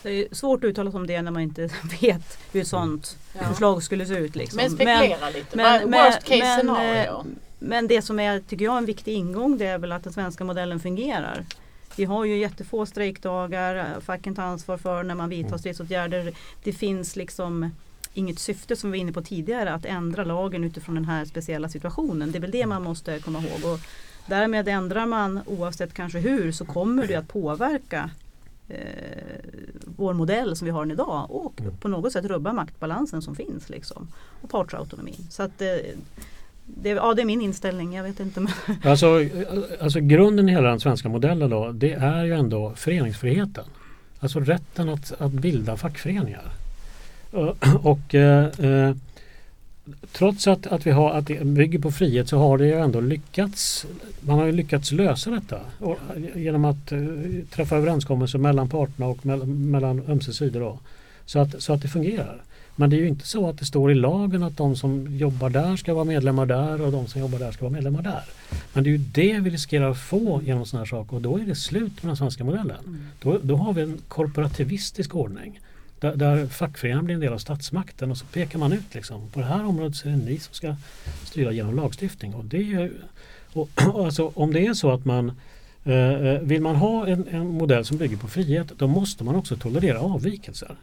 Det 0.04 0.10
är 0.10 0.34
svårt 0.34 0.64
att 0.64 0.68
uttala 0.68 0.90
sig 0.90 0.98
om 1.00 1.06
det 1.06 1.22
när 1.22 1.30
man 1.30 1.42
inte 1.42 1.62
vet 2.00 2.38
hur 2.52 2.60
ett 2.60 2.68
sådant 2.68 3.16
Ja. 3.38 3.48
förslag 3.48 3.82
skulle 3.82 4.06
se 4.06 4.14
ut. 4.14 4.36
Liksom. 4.36 4.56
Men 4.56 4.70
spekulera 4.70 5.30
lite. 5.30 5.56
men- 5.56 5.90
men- 5.90 6.04
Worst 6.04 6.24
case 6.24 6.38
men, 6.38 6.58
scenario. 6.60 7.18
eh, 7.18 7.24
Men 7.58 7.86
det 7.86 8.02
som 8.02 8.20
är, 8.20 8.40
tycker 8.40 8.64
jag, 8.64 8.78
en 8.78 8.84
viktig 8.86 9.12
ingång 9.14 9.58
det 9.58 9.66
är 9.66 9.78
väl 9.78 9.92
att 9.92 10.04
den 10.04 10.12
svenska 10.12 10.44
modellen 10.44 10.80
fungerar. 10.80 11.44
Vi 11.96 12.04
har 12.04 12.24
ju 12.24 12.36
jättefå 12.38 12.86
strejkdagar, 12.86 14.00
facken 14.00 14.34
tar 14.34 14.42
ansvar 14.42 14.76
för 14.76 15.02
när 15.02 15.14
man 15.14 15.28
vidtar 15.28 15.48
Mm. 15.48 15.58
stridsåtgärder. 15.58 16.32
Det 16.64 16.72
finns 16.72 17.16
liksom 17.16 17.70
inget 18.14 18.38
syfte 18.38 18.76
som 18.76 18.90
vi 18.90 18.98
var 18.98 19.00
inne 19.00 19.12
på 19.12 19.22
tidigare 19.22 19.72
att 19.74 19.84
ändra 19.84 20.24
lagen 20.24 20.64
utifrån 20.64 20.94
den 20.94 21.04
här 21.04 21.24
speciella 21.24 21.68
situationen. 21.68 22.32
Det 22.32 22.38
är 22.38 22.40
väl 22.40 22.50
det 22.50 22.66
man 22.66 22.82
måste 22.82 23.18
komma 23.18 23.38
ihåg. 23.38 23.72
Och 23.72 23.78
därmed 24.26 24.68
ändrar 24.68 25.06
man 25.06 25.40
oavsett 25.46 25.94
kanske 25.94 26.18
hur 26.18 26.52
så 26.52 26.64
kommer 26.64 27.06
det 27.06 27.14
att 27.14 27.28
påverka 27.28 28.10
eh, 28.68 28.78
vår 29.96 30.14
modell 30.14 30.56
som 30.56 30.64
vi 30.64 30.70
har 30.70 30.80
den 30.84 30.90
idag 30.90 31.26
och 31.30 31.60
Mm. 31.60 31.76
på 31.76 31.88
något 31.88 32.12
sätt 32.12 32.24
rubba 32.24 32.52
maktbalansen 32.52 33.22
som 33.22 33.34
finns 33.34 33.68
liksom. 33.68 34.08
Och 34.42 34.50
partsautonomin. 34.50 35.26
Så 35.30 35.42
att 35.42 35.62
eh, 35.62 35.68
det, 36.66 36.88
ja, 36.88 37.14
det 37.14 37.22
är 37.22 37.26
min 37.26 37.40
inställning, 37.40 37.94
jag 37.94 38.04
vet 38.04 38.20
inte. 38.20 38.40
Men 38.40 38.52
Alltså, 38.90 39.20
alltså 39.80 40.00
grunden 40.00 40.48
i 40.48 40.52
hela 40.52 40.68
den 40.68 40.80
svenska 40.80 41.08
modellen 41.08 41.50
då, 41.50 41.72
det 41.72 41.92
är 41.92 42.24
ju 42.24 42.32
ändå 42.32 42.72
föreningsfriheten. 42.76 43.64
Alltså 44.20 44.40
rätten 44.40 44.88
att, 44.88 45.12
att 45.20 45.32
bilda 45.32 45.76
fackföreningar. 45.76 46.52
Och, 47.30 47.56
och 47.82 48.14
eh, 48.14 48.44
eh, 48.60 48.96
trots 50.12 50.46
att, 50.46 50.66
att 50.66 50.86
vi 50.86 50.90
har, 50.90 51.10
att 51.10 51.26
det 51.26 51.44
bygger 51.44 51.78
på 51.78 51.90
frihet 51.90 52.28
så 52.28 52.38
har 52.38 52.58
det 52.58 52.66
ju 52.66 52.74
ändå 52.74 53.00
lyckats. 53.00 53.86
Man 54.20 54.38
har 54.38 54.52
lyckats 54.52 54.92
lösa 54.92 55.30
detta 55.30 55.60
och, 55.78 55.98
genom 56.34 56.64
att 56.64 56.92
eh, 56.92 57.00
träffa 57.50 57.76
överenskommelser 57.76 58.38
mellan 58.38 58.68
parterna 58.68 59.06
och 59.06 59.26
mellan, 59.26 59.70
mellan 59.70 60.02
ömse 60.08 60.32
sidor. 60.32 60.60
Då, 60.60 60.78
så, 61.26 61.38
att, 61.38 61.62
så 61.62 61.72
att 61.72 61.82
det 61.82 61.88
fungerar. 61.88 62.42
Men 62.76 62.90
det 62.90 62.96
är 62.96 63.00
ju 63.00 63.08
inte 63.08 63.26
så 63.26 63.48
att 63.48 63.58
det 63.58 63.64
står 63.64 63.92
i 63.92 63.94
lagen 63.94 64.42
att 64.42 64.56
de 64.56 64.76
som 64.76 65.16
jobbar 65.16 65.50
där 65.50 65.76
ska 65.76 65.94
vara 65.94 66.04
medlemmar 66.04 66.46
där 66.46 66.82
och 66.82 66.92
de 66.92 67.06
som 67.06 67.20
jobbar 67.20 67.38
där 67.38 67.52
ska 67.52 67.64
vara 67.64 67.72
medlemmar 67.72 68.02
där. 68.02 68.22
Men 68.72 68.84
det 68.84 68.90
är 68.90 68.92
ju 68.92 68.98
det 68.98 69.40
vi 69.40 69.50
riskerar 69.50 69.90
att 69.90 69.98
få 69.98 70.42
genom 70.44 70.66
sådana 70.66 70.84
här 70.84 70.90
saker 70.90 71.16
och 71.16 71.22
då 71.22 71.38
är 71.38 71.44
det 71.44 71.54
slut 71.54 72.02
med 72.02 72.10
den 72.10 72.16
svenska 72.16 72.44
modellen. 72.44 72.76
Mm. 72.86 73.00
Då, 73.22 73.38
då 73.42 73.56
har 73.56 73.72
vi 73.72 73.82
en 73.82 73.98
korporativistisk 74.08 75.14
ordning 75.14 75.60
där, 76.00 76.16
där 76.16 76.46
fackföreningarna 76.46 77.02
blir 77.02 77.14
en 77.14 77.20
del 77.20 77.32
av 77.32 77.38
statsmakten 77.38 78.10
och 78.10 78.18
så 78.18 78.26
pekar 78.26 78.58
man 78.58 78.72
ut 78.72 78.94
liksom 78.94 79.28
på 79.30 79.40
det 79.40 79.46
här 79.46 79.64
området 79.64 79.96
så 79.96 80.08
är 80.08 80.12
det 80.12 80.18
ni 80.18 80.38
som 80.38 80.54
ska 80.54 80.76
styra 81.24 81.52
genom 81.52 81.76
lagstiftning. 81.76 82.34
Och 82.34 82.44
det 82.44 82.72
är 82.72 82.90
och, 83.52 83.68
och 83.94 84.04
alltså, 84.04 84.32
om 84.34 84.52
det 84.52 84.66
är 84.66 84.74
så 84.74 84.90
att 84.90 85.04
man 85.04 85.32
eh, 85.84 85.94
eh, 85.94 86.40
vill 86.40 86.62
man 86.62 86.76
ha 86.76 87.06
en, 87.06 87.28
en 87.28 87.46
modell 87.46 87.84
som 87.84 87.96
bygger 87.96 88.16
på 88.16 88.28
frihet 88.28 88.72
då 88.76 88.86
måste 88.86 89.24
man 89.24 89.34
också 89.34 89.56
tolerera 89.56 90.00
avvikelser. 90.00 90.76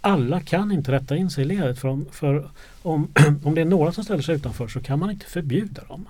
Alla 0.00 0.40
kan 0.40 0.72
inte 0.72 0.92
rätta 0.92 1.16
in 1.16 1.30
sig 1.30 1.44
i 1.44 1.46
ledet 1.46 1.78
för, 1.78 1.88
om, 1.88 2.06
för 2.12 2.48
om, 2.82 3.08
om 3.44 3.54
det 3.54 3.60
är 3.60 3.64
några 3.64 3.92
som 3.92 4.04
ställer 4.04 4.22
sig 4.22 4.34
utanför 4.34 4.68
så 4.68 4.80
kan 4.80 4.98
man 4.98 5.10
inte 5.10 5.26
förbjuda 5.26 5.84
dem. 5.88 6.08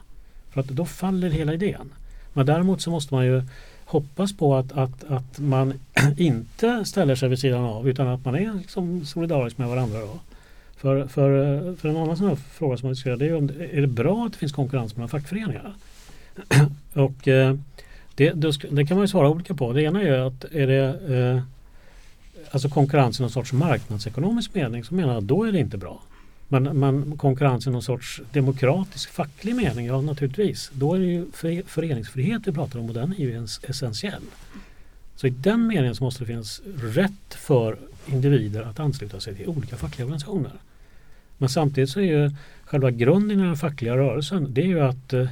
För 0.50 0.60
att 0.60 0.68
då 0.68 0.86
faller 0.86 1.30
hela 1.30 1.54
idén. 1.54 1.92
Men 2.32 2.46
däremot 2.46 2.82
så 2.82 2.90
måste 2.90 3.14
man 3.14 3.26
ju 3.26 3.42
hoppas 3.84 4.36
på 4.36 4.54
att, 4.54 4.72
att, 4.72 5.04
att 5.04 5.38
man 5.38 5.74
inte 6.16 6.84
ställer 6.84 7.14
sig 7.14 7.28
vid 7.28 7.38
sidan 7.38 7.64
av 7.64 7.88
utan 7.88 8.08
att 8.08 8.24
man 8.24 8.34
är 8.34 8.54
liksom 8.54 9.06
solidarisk 9.06 9.58
med 9.58 9.68
varandra. 9.68 10.00
Då. 10.00 10.20
För, 10.76 11.06
för, 11.06 11.76
för 11.76 11.88
en 11.88 11.96
annan 11.96 12.16
sån 12.16 12.28
här 12.28 12.36
fråga 12.36 12.76
som 12.76 12.86
man 12.86 12.92
diskuterar 12.92 13.16
det 13.16 13.26
är 13.26 13.36
om 13.36 13.50
är 13.72 13.80
det 13.80 13.86
bra 13.86 14.26
att 14.26 14.32
det 14.32 14.38
finns 14.38 14.52
konkurrens 14.52 14.96
mellan 14.96 15.08
fackföreningar? 15.08 15.74
Och 16.94 17.28
eh, 17.28 17.56
det, 18.14 18.30
det, 18.70 18.86
kan 18.86 18.96
man 18.96 19.04
ju 19.04 19.08
svara 19.08 19.28
olika 19.28 19.54
på. 19.54 19.72
Det 19.72 19.82
ena 19.82 20.02
är 20.02 20.18
att 20.18 20.44
är 20.44 20.66
det 20.66 21.16
eh, 21.16 21.42
alltså 22.50 22.68
konkurrens 22.68 23.18
i 23.18 23.22
någon 23.22 23.30
sorts 23.30 23.52
marknadsekonomisk 23.52 24.54
mening 24.54 24.84
så 24.84 24.94
menar 24.94 25.08
jag 25.08 25.18
att 25.18 25.28
då 25.28 25.44
är 25.44 25.52
det 25.52 25.58
inte 25.58 25.78
bra. 25.78 26.02
Men, 26.48 26.62
men 26.62 27.18
konkurrens 27.18 27.66
i 27.66 27.70
någon 27.70 27.82
sorts 27.82 28.20
demokratisk 28.32 29.10
facklig 29.10 29.56
mening, 29.56 29.86
ja 29.86 30.00
naturligtvis. 30.00 30.70
Då 30.74 30.94
är 30.94 30.98
det 30.98 31.06
ju 31.06 31.26
föreningsfrihet 31.66 32.42
vi 32.46 32.52
pratar 32.52 32.78
om 32.78 32.88
och 32.88 32.94
den 32.94 33.12
är 33.12 33.18
ju 33.18 33.46
essentiell. 33.68 34.22
Så 35.16 35.26
i 35.26 35.30
den 35.30 35.66
meningen 35.66 35.94
så 35.94 36.04
måste 36.04 36.22
det 36.22 36.26
finnas 36.26 36.62
rätt 36.82 37.34
för 37.34 37.78
individer 38.06 38.62
att 38.62 38.80
ansluta 38.80 39.20
sig 39.20 39.34
till 39.34 39.48
olika 39.48 39.76
fackliga 39.76 40.06
organisationer. 40.06 40.52
Men 41.38 41.48
samtidigt 41.48 41.90
så 41.90 42.00
är 42.00 42.04
ju 42.04 42.30
själva 42.64 42.90
grunden 42.90 43.40
i 43.40 43.42
den 43.42 43.56
fackliga 43.56 43.96
rörelsen 43.96 44.54
det 44.54 44.62
är 44.62 44.66
ju 44.66 44.80
att 44.80 45.12
eh, 45.12 45.28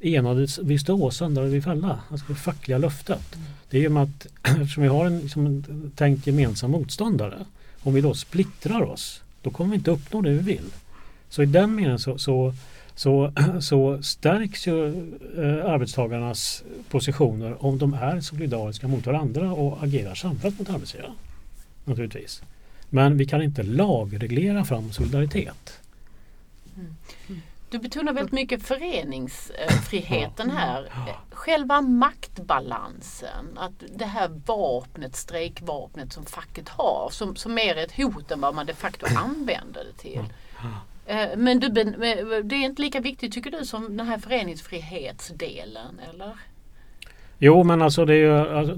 enades 0.00 0.58
vi 0.58 0.78
stå, 0.78 1.10
söndrade 1.10 1.48
vi 1.48 1.62
falla. 1.62 2.00
Alltså 2.10 2.26
det 2.28 2.34
fackliga 2.34 2.78
löftet. 2.78 3.34
Mm. 3.34 3.46
Det 3.70 3.76
är 3.78 3.82
ju 3.82 3.88
med 3.88 4.02
att 4.02 4.26
eftersom 4.42 4.82
vi 4.82 4.88
har 4.88 5.06
en, 5.06 5.20
liksom 5.20 5.46
en 5.46 5.92
tänkt 5.96 6.26
gemensam 6.26 6.70
motståndare 6.70 7.44
om 7.80 7.94
vi 7.94 8.00
då 8.00 8.14
splittrar 8.14 8.82
oss 8.82 9.22
då 9.42 9.50
kommer 9.50 9.70
vi 9.70 9.76
inte 9.76 9.90
uppnå 9.90 10.20
det 10.20 10.30
vi 10.30 10.38
vill. 10.38 10.70
Så 11.28 11.42
i 11.42 11.46
den 11.46 11.74
meningen 11.74 11.98
så, 11.98 12.18
så, 12.18 12.54
så, 12.94 13.32
så 13.60 14.02
stärks 14.02 14.66
ju 14.66 14.86
eh, 15.38 15.70
arbetstagarnas 15.70 16.64
positioner 16.88 17.64
om 17.64 17.78
de 17.78 17.94
är 17.94 18.20
solidariska 18.20 18.88
mot 18.88 19.06
varandra 19.06 19.52
och 19.52 19.82
agerar 19.82 20.14
samfällt 20.14 20.58
mot 20.58 20.70
arbetsgivaren. 20.70 21.14
Naturligtvis. 21.84 22.42
Men 22.88 23.16
vi 23.16 23.26
kan 23.26 23.42
inte 23.42 23.62
lagreglera 23.62 24.64
fram 24.64 24.92
solidaritet. 24.92 25.79
Du 27.70 27.78
betonar 27.78 28.12
väldigt 28.12 28.32
mycket 28.32 28.62
föreningsfriheten 28.62 30.50
här. 30.50 30.92
Själva 31.30 31.80
maktbalansen, 31.80 33.58
att 33.58 33.72
det 33.96 34.04
här 34.04 34.28
vapnet, 34.46 35.16
strejkvapnet 35.16 36.12
som 36.12 36.26
facket 36.26 36.68
har 36.68 37.08
som, 37.12 37.36
som 37.36 37.54
mer 37.54 37.76
är 37.76 37.84
ett 37.84 37.96
hot 37.96 38.30
än 38.30 38.40
vad 38.40 38.54
man 38.54 38.66
de 38.66 38.74
facto 38.74 39.06
använder 39.16 39.84
det 39.84 39.92
till. 39.92 40.24
Eh, 41.06 41.28
men 41.36 41.60
du, 41.60 41.68
det 41.68 42.54
är 42.54 42.64
inte 42.64 42.82
lika 42.82 43.00
viktigt 43.00 43.32
tycker 43.32 43.50
du 43.50 43.64
som 43.64 43.96
den 43.96 44.06
här 44.06 44.18
föreningsfrihetsdelen 44.18 46.00
eller? 46.10 46.36
Jo 47.42 47.64
men 47.64 47.82
alltså, 47.82 48.04
det 48.04 48.14
är 48.14 48.18
ju, 48.18 48.38
alltså 48.38 48.74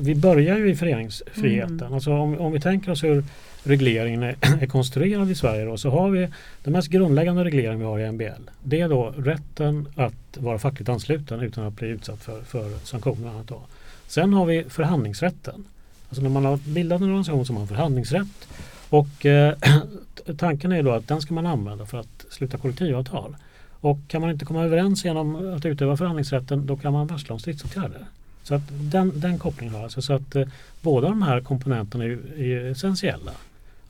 vi 0.00 0.14
börjar 0.14 0.58
ju 0.58 0.70
i 0.70 0.76
föreningsfriheten. 0.76 1.80
Mm. 1.80 1.94
Alltså 1.94 2.12
om, 2.12 2.40
om 2.40 2.52
vi 2.52 2.60
tänker 2.60 2.90
oss 2.92 3.04
hur 3.04 3.24
regleringen 3.62 4.22
är, 4.22 4.36
är 4.62 4.66
konstruerad 4.66 5.30
i 5.30 5.34
Sverige 5.34 5.64
då, 5.64 5.76
så 5.76 5.90
har 5.90 6.10
vi 6.10 6.28
den 6.64 6.72
mest 6.72 6.88
grundläggande 6.88 7.44
regleringen 7.44 7.78
vi 7.78 7.84
har 7.84 7.98
i 7.98 8.12
MBL. 8.12 8.50
Det 8.62 8.80
är 8.80 8.88
då 8.88 9.14
rätten 9.16 9.88
att 9.94 10.36
vara 10.36 10.58
fackligt 10.58 10.88
ansluten 10.88 11.40
utan 11.40 11.64
att 11.64 11.76
bli 11.76 11.88
utsatt 11.88 12.22
för, 12.22 12.40
för 12.42 12.70
sanktioner. 12.84 13.32
Då. 13.46 13.60
Sen 14.06 14.32
har 14.32 14.46
vi 14.46 14.64
förhandlingsrätten. 14.68 15.64
Alltså 16.08 16.22
när 16.22 16.30
man 16.30 16.44
har 16.44 16.56
bildat 16.56 17.00
en 17.00 17.06
organisation 17.06 17.46
så 17.46 17.52
har 17.52 17.58
man 17.58 17.68
förhandlingsrätt 17.68 18.48
och 18.88 19.26
eh, 19.26 19.54
tanken 20.36 20.72
är 20.72 20.82
då 20.82 20.90
att 20.90 21.08
den 21.08 21.20
ska 21.20 21.34
man 21.34 21.46
använda 21.46 21.86
för 21.86 21.98
att 21.98 22.26
sluta 22.30 22.58
kollektivavtal. 22.58 23.36
Och 23.82 23.98
kan 24.08 24.20
man 24.20 24.30
inte 24.30 24.44
komma 24.44 24.64
överens 24.64 25.04
genom 25.04 25.54
att 25.54 25.64
utöva 25.64 25.96
förhandlingsrätten 25.96 26.66
då 26.66 26.76
kan 26.76 26.92
man 26.92 27.06
varsla 27.06 27.32
om 27.32 27.40
stridsåtgärder. 27.40 28.06
Så 28.42 28.54
att 28.54 28.62
den, 28.68 29.20
den 29.20 29.38
kopplingen 29.38 29.74
har 29.74 29.82
alltså. 29.82 30.02
Så 30.02 30.12
att 30.12 30.36
eh, 30.36 30.48
båda 30.80 31.08
de 31.08 31.22
här 31.22 31.40
komponenterna 31.40 32.04
är, 32.04 32.40
är 32.40 32.70
essentiella. 32.70 33.32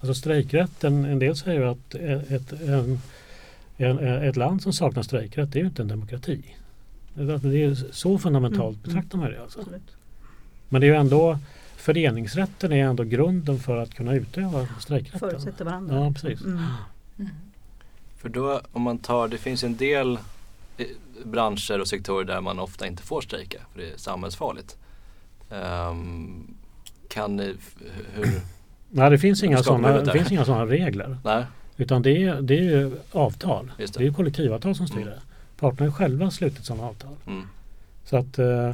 Alltså 0.01 0.15
strejkrätten, 0.15 1.05
en 1.05 1.19
del 1.19 1.37
säger 1.37 1.63
att 1.63 1.95
ett, 1.95 2.53
en, 2.53 3.01
en, 3.77 3.99
ett 3.99 4.37
land 4.37 4.63
som 4.63 4.73
saknar 4.73 5.03
strejkrätt 5.03 5.53
det 5.53 5.59
är 5.59 5.61
ju 5.61 5.67
inte 5.67 5.83
en 5.83 5.89
demokrati. 5.89 6.43
Det 7.15 7.65
är 7.65 7.93
så 7.93 8.19
fundamentalt 8.19 8.77
mm. 8.77 8.83
betraktar 8.83 9.19
man 9.19 9.31
det. 9.31 9.43
Alltså. 9.43 9.61
Men 10.69 10.81
det 10.81 10.87
är 10.87 10.89
ju 10.89 10.97
ändå 10.97 11.39
föreningsrätten 11.77 12.73
är 12.73 12.85
ändå 12.85 13.05
grunden 13.05 13.59
för 13.59 13.77
att 13.77 13.95
kunna 13.95 14.15
utöva 14.15 14.69
strejkrätten. 14.81 15.21
Förutsätter 15.21 15.65
varandra. 15.65 15.95
Ja, 15.95 16.13
precis. 16.13 16.45
Mm. 16.45 16.59
Mm. 17.19 17.31
För 18.23 18.29
då 18.29 18.61
om 18.73 18.83
man 18.83 18.99
tar, 18.99 19.29
det 19.29 19.39
finns 19.39 19.65
en 19.65 19.77
del 19.77 20.19
eh, 20.77 20.87
branscher 21.25 21.81
och 21.81 21.89
sektorer 21.89 22.25
där 22.25 22.41
man 22.41 22.59
ofta 22.59 22.87
inte 22.87 23.03
får 23.03 23.21
strejka 23.21 23.59
för 23.73 23.81
det 23.81 23.91
är 23.91 23.97
samhällsfarligt. 23.97 24.77
Um, 25.51 26.55
kan 27.09 27.37
ni, 27.37 27.55
hur, 28.15 28.41
Nej, 28.91 29.11
det 29.11 29.19
finns 29.19 29.43
inga 29.43 29.63
sådana, 29.63 30.01
det 30.01 30.13
finns 30.13 30.33
inga 30.33 30.45
sådana 30.45 30.67
regler. 30.67 31.17
Nej. 31.25 31.45
Utan 31.77 32.03
det 32.03 32.23
är, 32.23 32.43
det 32.43 32.59
är 32.59 32.63
ju 32.63 32.93
avtal. 33.13 33.73
Det. 33.77 33.95
det. 33.99 34.07
är 34.07 34.13
kollektivavtal 34.13 34.75
som 34.75 34.87
styr 34.87 35.03
mm. 35.03 35.09
det. 35.09 35.21
Parterna 35.57 35.91
har 35.91 35.97
själva 35.97 36.31
slutit 36.31 36.65
sådana 36.65 36.89
avtal. 36.89 37.17
Mm. 37.27 37.49
Så 38.05 38.17
att 38.17 38.39
uh, 38.39 38.73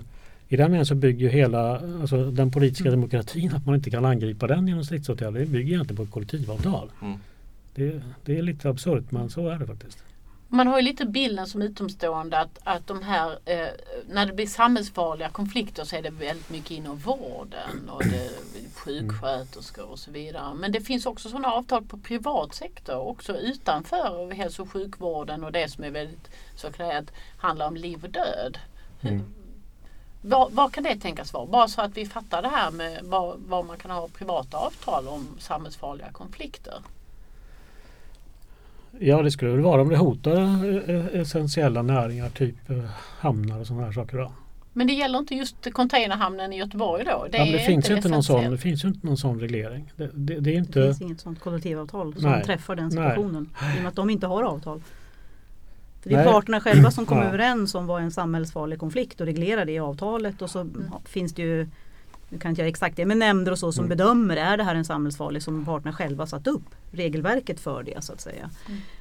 i 0.49 0.57
den 0.57 0.71
meningen 0.71 0.87
så 0.87 0.95
bygger 0.95 1.29
hela 1.29 1.81
alltså, 2.01 2.31
den 2.31 2.51
politiska 2.51 2.89
mm. 2.89 3.01
demokratin 3.01 3.55
att 3.55 3.67
man 3.67 3.75
inte 3.75 3.91
kan 3.91 4.05
angripa 4.05 4.47
den 4.47 4.69
genom 4.69 4.85
stridsåtgärder. 4.85 5.41
Det 5.41 5.47
bygger 5.47 5.75
egentligen 5.75 5.97
på 5.97 6.03
ett 6.03 6.11
kollektivavtal. 6.11 6.91
Mm. 7.03 7.19
Det, 7.79 8.03
det, 8.25 8.39
är 8.39 8.43
lite 8.43 8.69
absurt 8.69 9.11
men 9.11 9.31
så 9.31 9.49
är 9.49 9.59
det 9.59 9.67
faktiskt. 9.67 10.05
Man 10.49 10.67
har 10.67 10.79
ju 10.79 10.85
lite 10.85 11.07
bilden 11.07 11.47
som 11.47 11.63
utomstående 11.63 12.39
att, 12.39 12.59
att 12.65 12.87
de 12.87 13.03
här, 13.03 13.39
eh, 13.45 13.69
när 14.09 14.27
det 14.27 14.33
blir 14.33 14.47
samhällsfarliga 14.47 15.29
konflikter 15.29 15.85
så 15.85 15.97
är 15.97 16.03
det 16.03 16.11
väldigt 16.11 16.51
mycket 16.51 16.71
inom 16.71 16.97
vården 16.97 17.89
och 17.89 18.03
det, 18.05 18.31
sjuksköterskor 18.75 19.91
och 19.91 19.99
så 19.99 20.11
vidare. 20.11 20.55
Men 20.55 20.73
det 20.73 20.81
finns 20.81 21.07
också 21.07 21.29
sådana 21.29 21.53
avtal 21.53 21.85
på 21.85 21.99
privat 21.99 22.55
sektor 22.55 22.99
också 22.99 23.37
utanför 23.37 24.31
hälso 24.31 24.63
och 24.63 24.73
sjukvården 24.73 25.45
och 25.45 25.53
det 25.53 25.69
som 25.69 25.85
är 25.85 25.91
väldigt 25.91 26.31
så 26.57 26.67
att 26.67 27.11
handlar 27.39 27.69
om 27.69 27.77
liv 27.77 28.05
och 28.05 28.11
död. 28.11 28.59
Mm. 29.03 29.35
Vad, 30.23 30.53
vad, 30.53 30.73
kan 30.73 30.85
det 30.85 30.97
tänkas 30.97 31.33
vara? 31.33 31.47
Bara 31.47 31.69
så 31.69 31.83
att 31.83 31.97
vi 31.97 32.07
fattar 32.07 32.43
det 32.43 32.49
här 32.49 32.71
med 32.71 33.01
vad, 33.05 33.39
vad 33.39 33.67
man 33.67 33.77
kan 33.77 33.91
ha 33.91 34.09
privata 34.09 34.57
avtal 34.57 35.09
om 35.09 35.29
samhällsfarliga 35.39 36.13
konflikter. 36.13 36.83
Ja 39.01 39.23
det 39.23 39.31
skulle 39.31 39.51
väl 39.51 39.61
vara 39.61 39.83
om 39.83 39.89
det 39.89 39.97
hotar 39.97 40.41
eh, 40.91 41.21
essentiella 41.21 41.83
näringar 41.83 42.29
typ 42.29 42.71
eh, 42.71 42.85
hamnar 43.19 43.61
och 43.61 43.67
sådana 43.67 43.85
här 43.85 43.93
saker. 43.93 44.19
Då. 44.19 44.33
Men 44.73 44.87
det 44.87 44.93
gäller 44.93 45.19
inte 45.19 45.35
just 45.35 45.73
containerhamnen 45.73 46.53
i 46.53 46.59
Göteborg 46.59 47.05
då? 47.05 47.27
Det, 47.33 47.39
ja, 47.39 47.45
det 47.45 47.59
finns, 47.59 47.91
inte 47.91 48.09
någon 48.09 48.23
sån, 48.23 48.51
det 48.51 48.59
finns 48.59 48.85
ju 48.85 48.89
inte 48.89 49.07
någon 49.07 49.17
sån 49.17 49.41
reglering. 49.41 49.93
Det, 49.97 50.11
det, 50.15 50.41
det, 50.41 50.51
är 50.51 50.59
inte... 50.59 50.81
det 50.81 50.87
finns 50.87 51.03
inget 51.03 51.21
sånt 51.21 51.41
kollektivavtal 51.41 52.15
som 52.15 52.31
Nej. 52.31 52.45
träffar 52.45 52.77
den 52.77 52.91
situationen. 52.91 53.51
Nej. 53.63 53.75
I 53.75 53.79
och 53.79 53.83
med 53.83 53.89
att 53.89 53.97
de 53.97 54.11
inte 54.11 54.27
har 54.27 54.43
avtal. 54.43 54.83
För 56.03 56.11
det 56.11 56.17
är 56.17 56.25
Nej. 56.25 56.33
parterna 56.33 56.61
själva 56.61 56.91
som 56.91 57.07
kommer 57.07 57.23
ja. 57.23 57.29
överens 57.29 57.75
om 57.75 57.87
vad 57.87 58.03
en 58.03 58.11
samhällsfarlig 58.11 58.79
konflikt 58.79 59.21
och 59.21 59.27
reglerar 59.27 59.65
det 59.65 59.73
i 59.73 59.79
avtalet 59.79 60.43
och 60.43 60.51
så 60.51 60.61
mm. 60.61 60.93
finns 61.05 61.35
det 61.35 61.43
ju 61.43 61.69
nu 62.31 62.39
kan 62.39 62.51
inte 62.51 62.61
jag 62.63 62.69
exakt 62.69 62.97
det, 62.97 63.07
men 63.07 63.19
nämnder 63.19 63.53
och 63.53 63.59
så 63.59 63.73
som 63.73 63.85
Mm. 63.85 63.97
bedömer 63.97 64.37
är 64.37 64.57
det 64.57 64.65
här 64.65 64.75
en 64.75 64.85
samhällsfarlig 64.85 65.43
som 65.43 65.65
parterna 65.65 65.93
själva 65.93 66.27
satt 66.27 66.47
upp 66.47 66.63
regelverket 66.91 67.61
för 67.61 67.83
det 67.83 68.05
så 68.05 68.13
att 68.13 68.21
säga. 68.21 68.51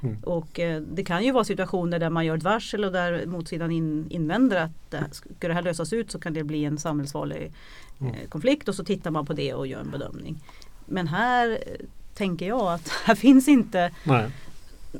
Mm. 0.03 0.17
Och 0.23 0.59
eh, 0.59 0.81
det 0.81 1.03
kan 1.03 1.23
ju 1.23 1.31
vara 1.31 1.43
situationer 1.43 1.99
där 1.99 2.09
man 2.09 2.25
gör 2.25 2.37
ett 2.37 2.43
varsel 2.43 2.85
och 2.85 2.91
där 2.91 3.25
motsidan 3.25 3.71
in, 3.71 4.05
invänder 4.09 4.57
att 4.63 4.93
eh, 4.93 5.01
ska 5.11 5.47
det 5.47 5.53
här 5.53 5.61
lösas 5.61 5.93
ut 5.93 6.11
så 6.11 6.19
kan 6.19 6.33
det 6.33 6.43
bli 6.43 6.65
en 6.65 6.77
samhällsfarlig 6.77 7.51
Mm. 7.99 8.13
eh, 8.13 8.27
konflikt 8.29 8.67
och 8.67 8.75
så 8.75 8.83
tittar 8.83 9.11
man 9.11 9.25
på 9.25 9.33
det 9.33 9.53
och 9.53 9.67
gör 9.67 9.79
en 9.79 9.91
bedömning. 9.91 10.43
Men 10.85 11.07
här 11.07 11.49
eh, 11.51 11.85
tänker 12.13 12.47
jag 12.47 12.73
att 12.73 12.89
här 13.05 13.15
finns 13.15 13.47
inte 13.47 13.91
Nej. 14.03 14.29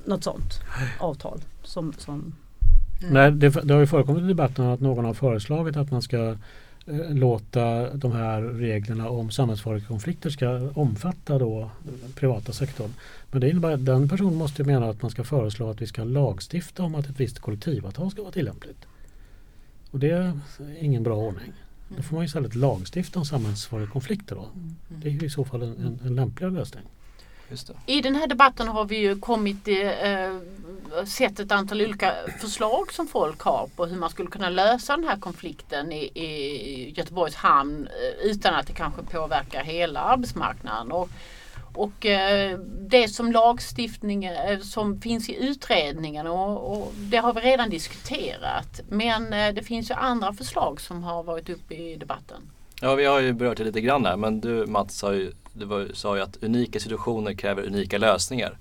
något 0.06 0.24
sånt 0.24 0.60
avtal. 1.00 1.42
Som, 1.64 1.94
som, 1.98 2.36
Nej, 3.12 3.32
det, 3.32 3.50
det 3.50 3.74
har 3.74 3.82
ju 3.82 3.88
förekommit 3.88 4.24
i 4.24 4.28
debatten 4.28 4.66
att 4.66 4.80
någon 4.80 5.06
har 5.06 5.14
föreslagit 5.14 5.78
att 5.78 5.92
man 5.92 6.02
ska 6.02 6.36
låta 7.10 7.94
de 7.94 8.12
här 8.12 8.42
reglerna 8.42 9.10
om 9.10 9.32
samhällsfarliga 9.32 9.86
konflikter 9.86 10.30
ska 10.30 10.70
omfatta 10.74 11.40
då 11.40 11.70
privata 12.16 12.52
sektorn. 12.52 12.94
Men 13.32 13.42
det 13.42 13.50
innebär 13.50 13.72
att 13.72 13.86
den 13.86 14.10
personen 14.10 14.36
måste 14.36 14.64
mena 14.64 14.90
att 14.90 15.02
man 15.02 15.12
ska 15.12 15.24
föreslå 15.24 15.70
att 15.70 15.82
vi 15.82 15.88
ska 15.88 16.04
lagstifta 16.04 16.84
om 16.84 16.96
att 16.96 17.10
ett 17.10 17.20
visst 17.20 17.40
kollektivavtal 17.40 18.12
ska 18.12 18.22
vara 18.22 18.32
tillämpligt. 18.32 18.86
Och 19.92 20.00
det 20.00 20.10
är 20.10 20.40
ingen 20.80 21.04
bra 21.04 21.16
ordning. 21.16 21.54
Då 21.98 22.04
får 22.04 22.16
man 22.16 22.26
istället 22.26 22.56
lagstifta 22.56 23.20
om 23.20 23.26
samhällsfarliga 23.26 23.90
konflikter 23.90 24.36
då. 24.36 24.48
Det 24.88 25.10
är 25.10 25.24
i 25.24 25.30
så 25.30 25.46
fall 25.46 25.62
en, 25.64 25.78
en, 25.78 26.00
en 26.04 26.16
lämpligare 26.16 26.54
lösning. 26.54 26.84
I 27.86 28.02
den 28.02 28.16
här 28.16 28.28
debatten 28.28 28.68
har 28.68 28.86
vi 28.86 28.98
ju 28.98 29.20
kommit 29.20 29.68
eh, 29.68 31.06
sett 31.06 31.40
ett 31.40 31.52
antal 31.52 31.82
olika 31.82 32.14
förslag 32.42 32.94
som 32.94 33.08
folk 33.08 33.42
har 33.42 33.70
på 33.76 33.86
hur 33.86 33.98
man 33.98 34.10
skulle 34.10 34.30
kunna 34.30 34.50
lösa 34.50 34.96
den 34.96 35.06
här 35.08 35.18
konflikten 35.18 35.92
i, 35.92 36.04
i 36.04 36.94
Göteborgs 36.98 37.36
hamn 37.36 37.88
eh, 37.88 38.30
utan 38.30 38.54
att 38.54 38.68
det 38.68 38.74
kanske 38.74 39.04
påverkar 39.04 39.64
hela 39.64 40.00
arbetsmarknaden. 40.00 40.92
Och, 40.92 41.10
och 41.74 42.06
eh, 42.06 42.60
det 42.80 43.08
som 43.08 43.32
lagstiftning 43.32 44.26
eh, 44.26 44.60
som 44.60 45.02
finns 45.02 45.30
i 45.30 45.36
utredningen 45.46 46.28
och, 46.28 46.72
och 46.72 46.94
det 46.96 47.18
har 47.18 47.34
vi 47.34 47.42
redan 47.42 47.70
diskuterat. 47.70 48.82
Men 48.90 49.34
eh, 49.34 49.54
det 49.54 49.64
finns 49.64 49.92
ju 49.92 49.96
andra 49.96 50.34
förslag 50.34 50.82
som 50.82 51.04
har 51.04 51.24
varit 51.24 51.50
uppe 51.50 51.74
i 51.74 51.96
debatten. 51.96 52.42
Ja, 52.82 52.96
vi 52.96 53.06
har 53.06 53.20
ju 53.20 53.34
berört 53.34 53.58
det 53.58 53.64
lite 53.64 53.82
grann 53.82 54.06
här 54.06 54.18
men 54.18 54.42
du 54.42 54.66
Mats 54.66 54.98
sa 54.98 55.14
ju, 55.14 55.32
du 55.60 55.66
var, 55.66 55.88
sa 55.94 56.16
ju 56.16 56.22
att 56.22 56.38
unika 56.44 56.80
situationer 56.80 57.34
kräver 57.34 57.64
unika 57.64 57.98
lösningar 57.98 58.58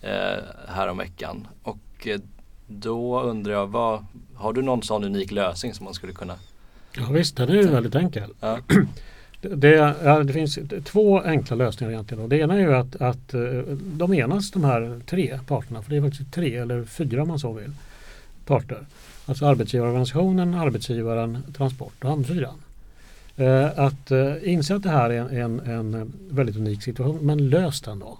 eh, 0.00 0.44
här 0.68 0.88
om 0.88 0.98
veckan. 0.98 1.46
Och 1.62 2.06
eh, 2.06 2.20
då 2.66 3.22
undrar 3.22 3.52
jag, 3.52 3.66
vad, 3.66 4.06
har 4.34 4.52
du 4.52 4.62
någon 4.62 4.82
sån 4.82 5.04
unik 5.04 5.30
lösning 5.30 5.74
som 5.74 5.84
man 5.84 5.94
skulle 5.94 6.12
kunna? 6.12 6.34
Ja 6.96 7.06
visst, 7.10 7.36
den 7.36 7.48
är 7.48 7.54
ju 7.54 7.68
väldigt 7.68 7.94
enkel. 7.94 8.30
Ja. 8.40 8.58
Det, 9.40 9.56
det, 9.56 9.96
ja, 10.04 10.22
det 10.22 10.32
finns 10.32 10.58
två 10.84 11.20
enkla 11.20 11.56
lösningar 11.56 11.92
egentligen. 11.92 12.22
Och 12.22 12.28
det 12.28 12.38
ena 12.38 12.54
är 12.54 12.58
ju 12.58 12.74
att, 12.74 12.96
att 12.96 13.34
eh, 13.34 13.40
de 13.76 14.14
enas 14.14 14.50
de 14.50 14.64
här 14.64 15.00
tre 15.06 15.38
parterna, 15.46 15.82
för 15.82 15.90
det 15.90 15.96
är 15.96 16.02
faktiskt 16.02 16.32
tre 16.32 16.56
eller 16.56 16.84
fyra 16.84 17.22
om 17.22 17.28
man 17.28 17.38
så 17.38 17.52
vill, 17.52 17.72
parter. 18.46 18.86
Alltså 19.26 19.46
arbetsgivarorganisationen, 19.46 20.54
arbetsgivaren, 20.54 21.42
transport 21.56 22.04
och 22.04 22.10
hamnfyran. 22.10 22.63
Eh, 23.36 23.78
att 23.78 24.10
eh, 24.10 24.52
inse 24.52 24.74
att 24.74 24.82
det 24.82 24.90
här 24.90 25.10
är 25.10 25.20
en, 25.20 25.60
en, 25.60 25.94
en 25.94 26.12
väldigt 26.30 26.56
unik 26.56 26.82
situation, 26.82 27.18
men 27.26 27.48
lös 27.48 27.80
den 27.80 27.98
då. 27.98 28.18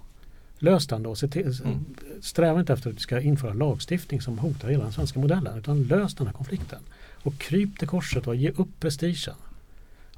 Lös 0.59 0.87
den 0.87 1.03
då. 1.03 1.15
Till, 1.15 1.53
Mm. 1.65 1.85
Sträva 2.21 2.61
inte 2.61 2.73
efter 2.73 2.91
att 2.91 2.97
vi 2.97 3.01
ska 3.01 3.21
införa 3.21 3.53
lagstiftning 3.53 4.21
som 4.21 4.39
hotar 4.39 4.69
hela 4.69 4.85
den 4.85 4.93
svenska 4.93 5.21
modellen, 5.21 5.59
utan 5.59 5.83
lös 5.83 6.15
den 6.15 6.27
här 6.27 6.35
konflikten. 6.35 6.79
Och 7.23 7.39
kryp 7.39 7.79
till 7.79 7.89
korset 7.89 8.27
och 8.27 8.37
ge 8.37 8.51
upp 8.51 8.81
prestigen. 8.81 9.35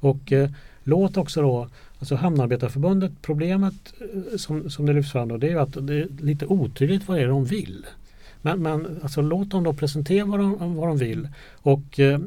Och 0.00 0.32
eh, 0.32 0.50
låt 0.84 1.16
också 1.16 1.42
då, 1.42 1.68
alltså 1.98 2.14
Hamnarbetarförbundet, 2.14 3.12
problemet 3.22 3.74
eh, 4.00 4.36
som, 4.36 4.70
som 4.70 4.86
det 4.86 4.92
lyfts 4.92 5.12
fram 5.12 5.28
då, 5.28 5.36
det 5.36 5.50
är 5.50 5.56
att 5.56 5.86
det 5.86 5.94
är 5.94 6.08
lite 6.20 6.46
otydligt 6.46 7.08
vad 7.08 7.16
det 7.16 7.22
är 7.22 7.28
de 7.28 7.44
vill. 7.44 7.86
Men, 8.42 8.62
men 8.62 9.00
alltså, 9.02 9.22
låt 9.22 9.50
dem 9.50 9.64
då 9.64 9.72
presentera 9.72 10.24
vad 10.24 10.40
de, 10.40 10.76
vad 10.76 10.88
de 10.88 10.98
vill 10.98 11.28
och 11.54 12.00
eh, 12.00 12.20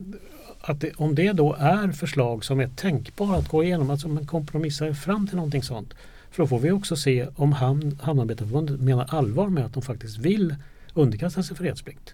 att 0.61 0.81
det, 0.81 0.91
om 0.97 1.15
det 1.15 1.31
då 1.31 1.55
är 1.59 1.91
förslag 1.91 2.45
som 2.45 2.59
är 2.59 2.67
tänkbara 2.67 3.37
att 3.37 3.47
gå 3.47 3.63
igenom, 3.63 3.89
alltså 3.89 4.07
man 4.07 4.25
kompromissar 4.25 4.93
fram 4.93 5.27
till 5.27 5.35
någonting 5.35 5.63
sånt. 5.63 5.93
För 6.31 6.43
då 6.43 6.47
får 6.47 6.59
vi 6.59 6.71
också 6.71 6.95
se 6.95 7.27
om 7.35 7.51
Hamn, 7.51 7.99
Hamnarbetarförbundet 8.01 8.81
menar 8.81 9.05
allvar 9.09 9.49
med 9.49 9.65
att 9.65 9.73
de 9.73 9.81
faktiskt 9.83 10.17
vill 10.17 10.55
underkasta 10.93 11.43
sig 11.43 11.57
fredsplikt. 11.57 12.13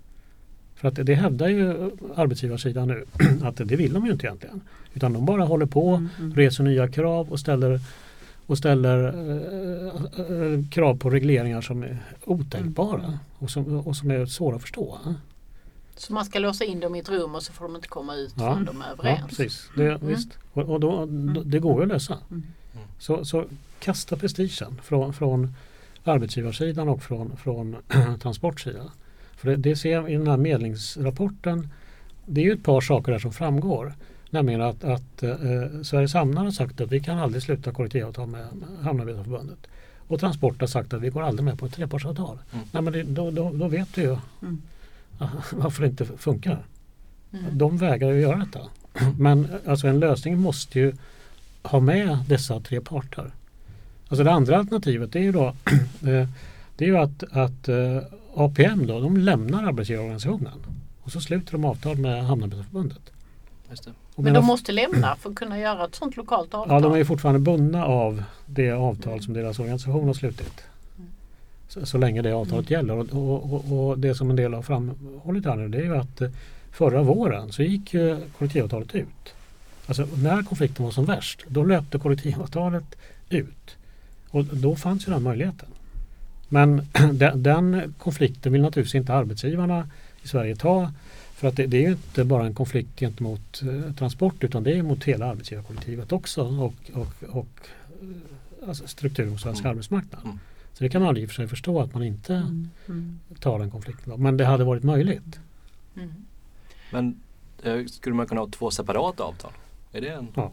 För 0.76 0.88
att 0.88 0.96
det, 1.06 1.16
hävdar 1.16 1.48
ju 1.48 1.92
arbetsgivarsidan 2.16 2.88
nu 2.88 3.06
att 3.44 3.58
det 3.58 3.76
vill 3.76 3.94
de 3.94 4.06
ju 4.06 4.12
inte 4.12 4.26
egentligen. 4.26 4.62
Utan 4.94 5.14
de 5.14 5.26
bara 5.26 5.44
håller 5.44 5.66
på, 5.66 6.08
reser 6.36 6.64
nya 6.64 6.88
krav 6.88 7.30
och 7.30 7.40
ställer, 7.40 7.80
och 8.46 8.58
ställer 8.58 9.04
eh, 9.04 10.54
eh, 10.54 10.70
krav 10.72 10.98
på 10.98 11.10
regleringar 11.10 11.62
som 11.62 11.84
är 11.84 11.98
otänkbara 12.26 13.20
och, 13.38 13.50
som, 13.50 13.80
och 13.80 13.96
som 13.96 14.12
är 14.12 14.26
svåra 14.26 14.56
att 14.56 14.62
förstå. 14.62 14.98
Så 15.96 16.14
man 16.14 16.26
ska 16.26 16.40
låsa 16.40 16.64
in 16.66 16.80
dem 16.80 16.96
i 16.96 17.00
ett 17.00 17.10
rum 17.10 17.36
och 17.36 17.44
så 17.44 17.54
får 17.54 17.66
de 17.66 17.76
inte 17.76 17.88
komma 17.88 18.16
ut 18.16 18.34
Ja. 18.38 18.52
förrän 18.54 18.66
de 18.66 18.82
är 18.82 18.86
Ja, 18.86 18.92
överens. 18.92 19.28
precis. 19.30 19.70
Det, 19.78 19.98
visst. 20.02 20.30
Och, 20.54 20.64
och 20.64 20.80
då, 20.80 21.06
då, 21.06 21.44
det 21.44 21.60
går 21.60 21.76
ju 21.78 21.82
att 21.82 21.88
lösa. 21.88 22.18
Mm. 22.32 22.44
Så, 23.00 23.26
så 23.26 23.46
kasta 23.80 24.16
prestigen 24.16 24.82
från, 24.84 25.14
från 25.14 25.54
arbetsgivarsidan 26.04 26.90
och 26.90 27.04
från, 27.04 27.38
från 27.38 27.76
transportsidan. 28.22 28.90
För 29.36 29.50
det, 29.50 29.56
det 29.56 29.76
ser 29.76 29.92
jag 29.92 30.12
i 30.12 30.16
den 30.16 30.28
här 30.28 30.38
medlingsrapporten. 30.38 31.70
Det 32.26 32.42
är 32.42 32.46
ju 32.46 32.52
ett 32.54 32.64
par 32.64 32.82
saker 32.82 33.12
där 33.12 33.20
som 33.20 33.34
framgår. 33.34 33.94
Nämligen 34.30 34.62
att, 34.62 34.84
att 34.84 35.24
eh, 35.24 35.32
Sveriges 35.84 36.14
hamnar 36.14 36.44
har 36.44 36.52
sagt 36.52 36.82
att 36.82 36.92
vi 36.92 37.00
kan 37.00 37.20
aldrig 37.20 37.44
sluta 37.44 37.72
kollektivavtal 37.72 38.28
med 38.28 38.48
Hamnarbetarförbundet. 38.82 39.58
Och 40.08 40.20
Transport 40.20 40.60
har 40.60 40.68
sagt 40.68 40.94
att 40.94 41.02
vi 41.02 41.10
går 41.10 41.22
aldrig 41.22 41.44
med 41.46 41.60
på 41.60 41.66
ett 41.66 41.74
trepartsavtal. 41.74 42.40
Mm. 42.54 42.66
Nej, 42.72 42.82
men 42.84 42.94
det, 42.94 43.04
då, 43.04 43.32
då, 43.32 43.52
då 43.54 43.68
vet 43.68 43.94
du 43.96 44.02
ju 44.02 44.18
Mm. 44.42 44.62
varför 45.52 45.82
det 45.82 45.88
inte 45.88 46.06
funkar. 46.06 46.66
Mm. 47.34 47.58
De 47.58 47.78
vägrar 47.78 48.12
ju 48.12 48.22
göra 48.22 48.38
detta. 48.38 48.60
Men 49.20 49.48
alltså 49.68 49.88
en 49.88 50.00
lösning 50.00 50.38
måste 50.38 50.80
ju 50.80 50.94
ha 51.64 51.80
med 51.80 52.18
dessa 52.28 52.60
tre 52.60 52.82
parter. 52.82 53.32
Alltså 54.08 54.24
det 54.24 54.32
andra 54.32 54.58
alternativet 54.58 55.16
är 55.16 55.20
ju 55.20 55.32
då 55.32 55.46
eh, 56.02 56.28
det 56.78 56.86
är 56.86 56.90
ju 56.90 56.98
att, 56.98 57.24
att 57.32 57.68
eh, 57.68 57.98
APM 58.36 58.88
då, 58.88 59.00
de 59.00 59.18
lämnar 59.18 59.64
arbetsgivarorganisationen 59.64 60.66
och 61.04 61.12
så 61.12 61.22
sluter 61.22 61.52
de 61.52 61.66
avtal 61.66 61.98
med 61.98 62.26
Hamnarbetarförbundet. 62.26 63.12
Men 64.16 64.34
de 64.34 64.46
måste 64.46 64.72
lämna 64.72 65.16
för 65.20 65.30
att 65.30 65.36
kunna 65.36 65.60
göra 65.60 65.86
ett 65.86 65.96
sånt 65.96 66.18
lokalt 66.18 66.54
avtal. 66.54 66.76
Ja, 66.76 66.80
de 66.80 66.94
är 66.94 66.98
ju 66.98 67.06
fortfarande 67.06 67.40
bundna 67.40 67.86
av 67.86 68.24
det 68.46 68.72
avtal 68.72 69.22
som 69.22 69.34
deras 69.34 69.60
organisation 69.60 70.08
har 70.08 70.14
slutit. 70.14 70.64
Så, 71.76 71.86
så 71.86 71.98
länge 71.98 72.22
det 72.22 72.34
avtalet 72.34 72.70
gäller. 72.70 73.16
Och, 73.16 73.54
och, 73.54 73.88
och, 73.90 74.00
det 74.00 74.16
som 74.16 74.30
en 74.30 74.36
del 74.36 74.54
har 74.54 74.62
framhållit 74.62 75.46
här 75.46 75.56
nu 75.56 75.68
det 75.68 75.78
är 75.78 75.84
ju 75.84 75.98
att 75.98 76.22
eh, 76.22 76.30
förra 76.72 77.04
våren 77.04 77.52
så 77.52 77.64
gick 77.64 77.94
ju 77.94 78.18
kollektivavtalet 78.38 78.96
ut. 78.96 79.34
Alltså 79.88 80.08
när 80.18 80.44
konflikten 80.44 80.86
var 80.86 80.92
som 80.92 81.06
värst 81.06 81.46
då 81.48 81.64
löpte 81.64 82.00
kollektivavtalet 82.00 82.96
ut. 83.30 83.76
Och 84.30 84.46
då 84.46 84.76
fanns 84.76 85.08
ju 85.08 85.12
den 85.12 85.24
möjligheten. 85.24 85.70
Men 86.50 86.88
den, 87.14 87.44
den 87.44 87.94
konflikten 87.98 88.52
vill 88.52 88.62
naturligtvis 88.62 88.96
inte 88.96 89.14
arbetsgivarna 89.14 89.90
i 90.24 90.28
Sverige 90.28 90.56
ta. 90.56 90.92
För 91.36 91.48
att 91.48 91.56
det, 91.56 91.66
det 91.66 91.86
är 91.86 91.90
inte 91.90 92.24
bara 92.24 92.46
en 92.46 92.54
konflikt 92.54 93.00
gentemot 93.00 93.62
eh, 93.62 93.94
transport 93.94 94.44
utan 94.44 94.64
det 94.64 94.78
är 94.78 94.84
mot 94.84 95.04
hela 95.04 95.26
arbetsgivarkollektivet 95.26 96.12
också 96.12 96.42
och, 96.42 96.74
och, 96.94 97.24
och 97.30 97.48
eh, 98.02 98.68
alltså 98.68 98.88
strukturen 98.88 99.34
på 99.34 99.38
svensk 99.38 99.60
Mm. 99.60 99.72
arbetsmarknad. 99.72 100.22
Mm. 100.76 100.78
Så 100.78 100.84
det 100.84 100.90
kan 100.90 101.02
man 101.02 101.18
i 101.18 101.26
och 101.26 101.30
för 101.30 101.36
sig 101.36 101.48
förstå 101.48 101.82
att 101.82 101.94
man 101.94 102.04
inte 102.04 102.34
Mm. 102.34 102.70
Mm. 102.88 103.20
tar 103.40 103.60
den 103.60 103.72
konflikten. 103.72 104.10
Då. 104.10 104.18
Men 104.18 104.38
det 104.38 104.46
hade 104.46 104.64
varit 104.64 104.84
möjligt. 104.84 105.40
Mm. 105.98 106.14
Men 106.92 107.20
eh, 107.64 107.86
skulle 107.86 108.16
man 108.16 108.28
kunna 108.28 108.42
ha 108.42 108.48
två 108.48 108.72
separata 108.72 109.24
avtal? 109.24 109.52
Är 109.92 110.02
det 110.02 110.10
en 110.10 110.28
Ja. 110.36 110.52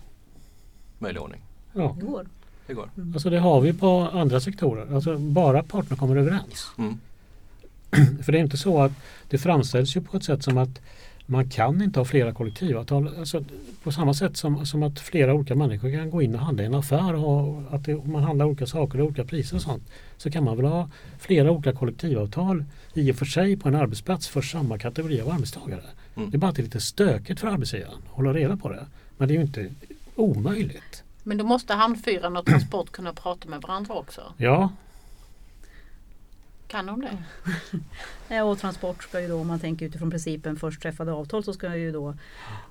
möjlig 0.98 1.22
ordning? 1.22 1.40
Ja. 1.72 1.96
Det 2.00 2.06
går. 2.06 2.26
Det 2.66 2.74
går. 2.74 2.90
Alltså 3.14 3.30
det 3.30 3.38
har 3.38 3.60
vi 3.60 3.72
på 3.72 3.88
andra 4.12 4.40
sektorer. 4.40 4.94
Alltså 4.94 5.18
bara 5.18 5.62
parterna 5.62 5.96
kommer 5.96 6.16
överens. 6.16 6.66
Mm. 6.78 6.98
För 8.22 8.32
det 8.32 8.38
är 8.38 8.42
inte 8.42 8.56
så 8.56 8.82
att 8.82 8.92
det 9.28 9.38
framställs 9.38 9.96
ju 9.96 10.00
på 10.00 10.16
ett 10.16 10.24
sätt 10.24 10.42
som 10.44 10.58
att 10.58 10.80
man 11.32 11.48
kan 11.48 11.82
inte 11.82 12.00
ha 12.00 12.04
flera 12.04 12.32
kollektivavtal. 12.32 13.14
Alltså, 13.18 13.44
på 13.82 13.92
samma 13.92 14.14
sätt 14.14 14.36
som, 14.36 14.66
som 14.66 14.82
att 14.82 15.00
flera 15.00 15.34
olika 15.34 15.54
människor 15.54 15.90
kan 15.90 16.10
gå 16.10 16.22
in 16.22 16.34
och 16.34 16.40
handla 16.40 16.62
i 16.62 16.66
en 16.66 16.74
affär 16.74 17.14
och 17.14 17.74
att 17.74 17.84
det, 17.84 18.04
man 18.04 18.22
handlar 18.22 18.46
olika 18.46 18.66
saker 18.66 19.00
och 19.00 19.06
olika 19.06 19.24
priser 19.24 19.56
och 19.56 19.62
sånt. 19.62 19.82
Så 20.16 20.30
kan 20.30 20.44
man 20.44 20.56
väl 20.56 20.66
ha 20.66 20.90
flera 21.18 21.50
olika 21.50 21.72
kollektivavtal 21.72 22.64
i 22.94 23.12
och 23.12 23.16
för 23.16 23.24
sig 23.24 23.56
på 23.56 23.68
en 23.68 23.74
arbetsplats 23.74 24.28
för 24.28 24.42
samma 24.42 24.78
kategori 24.78 25.20
av 25.20 25.30
arbetstagare. 25.30 25.84
Mm. 26.16 26.30
Det 26.30 26.36
är 26.36 26.38
bara 26.38 26.50
att 26.50 26.56
det 26.56 26.62
är 26.62 26.64
lite 26.64 26.80
stökigt 26.80 27.40
för 27.40 27.48
arbetsgivaren 27.48 27.98
att 28.06 28.16
hålla 28.16 28.32
reda 28.32 28.56
på 28.56 28.68
det. 28.68 28.86
Men 29.18 29.28
det 29.28 29.34
är 29.34 29.36
ju 29.36 29.42
inte 29.42 29.70
omöjligt. 30.16 31.04
Men 31.22 31.38
då 31.38 31.44
måste 31.44 31.74
hamnfyran 31.74 32.36
och 32.36 32.46
transport 32.46 32.90
kunna 32.90 33.12
prata 33.12 33.48
med 33.48 33.62
varandra 33.62 33.94
också. 33.94 34.20
Ja, 34.36 34.70
Kan 36.72 36.86
de 36.86 37.00
det? 37.00 37.18
Ja, 38.28 38.44
och 38.50 38.58
transport 38.58 39.02
ska 39.02 39.20
ju 39.20 39.28
då, 39.28 39.40
om 39.40 39.46
man 39.46 39.60
tänker 39.60 39.86
utifrån 39.86 40.10
principen 40.10 40.56
först 40.56 40.82
träffade 40.82 41.12
avtal 41.12 41.44
så 41.44 41.52
ska 41.52 41.76
ju 41.76 41.92
då 41.92 42.14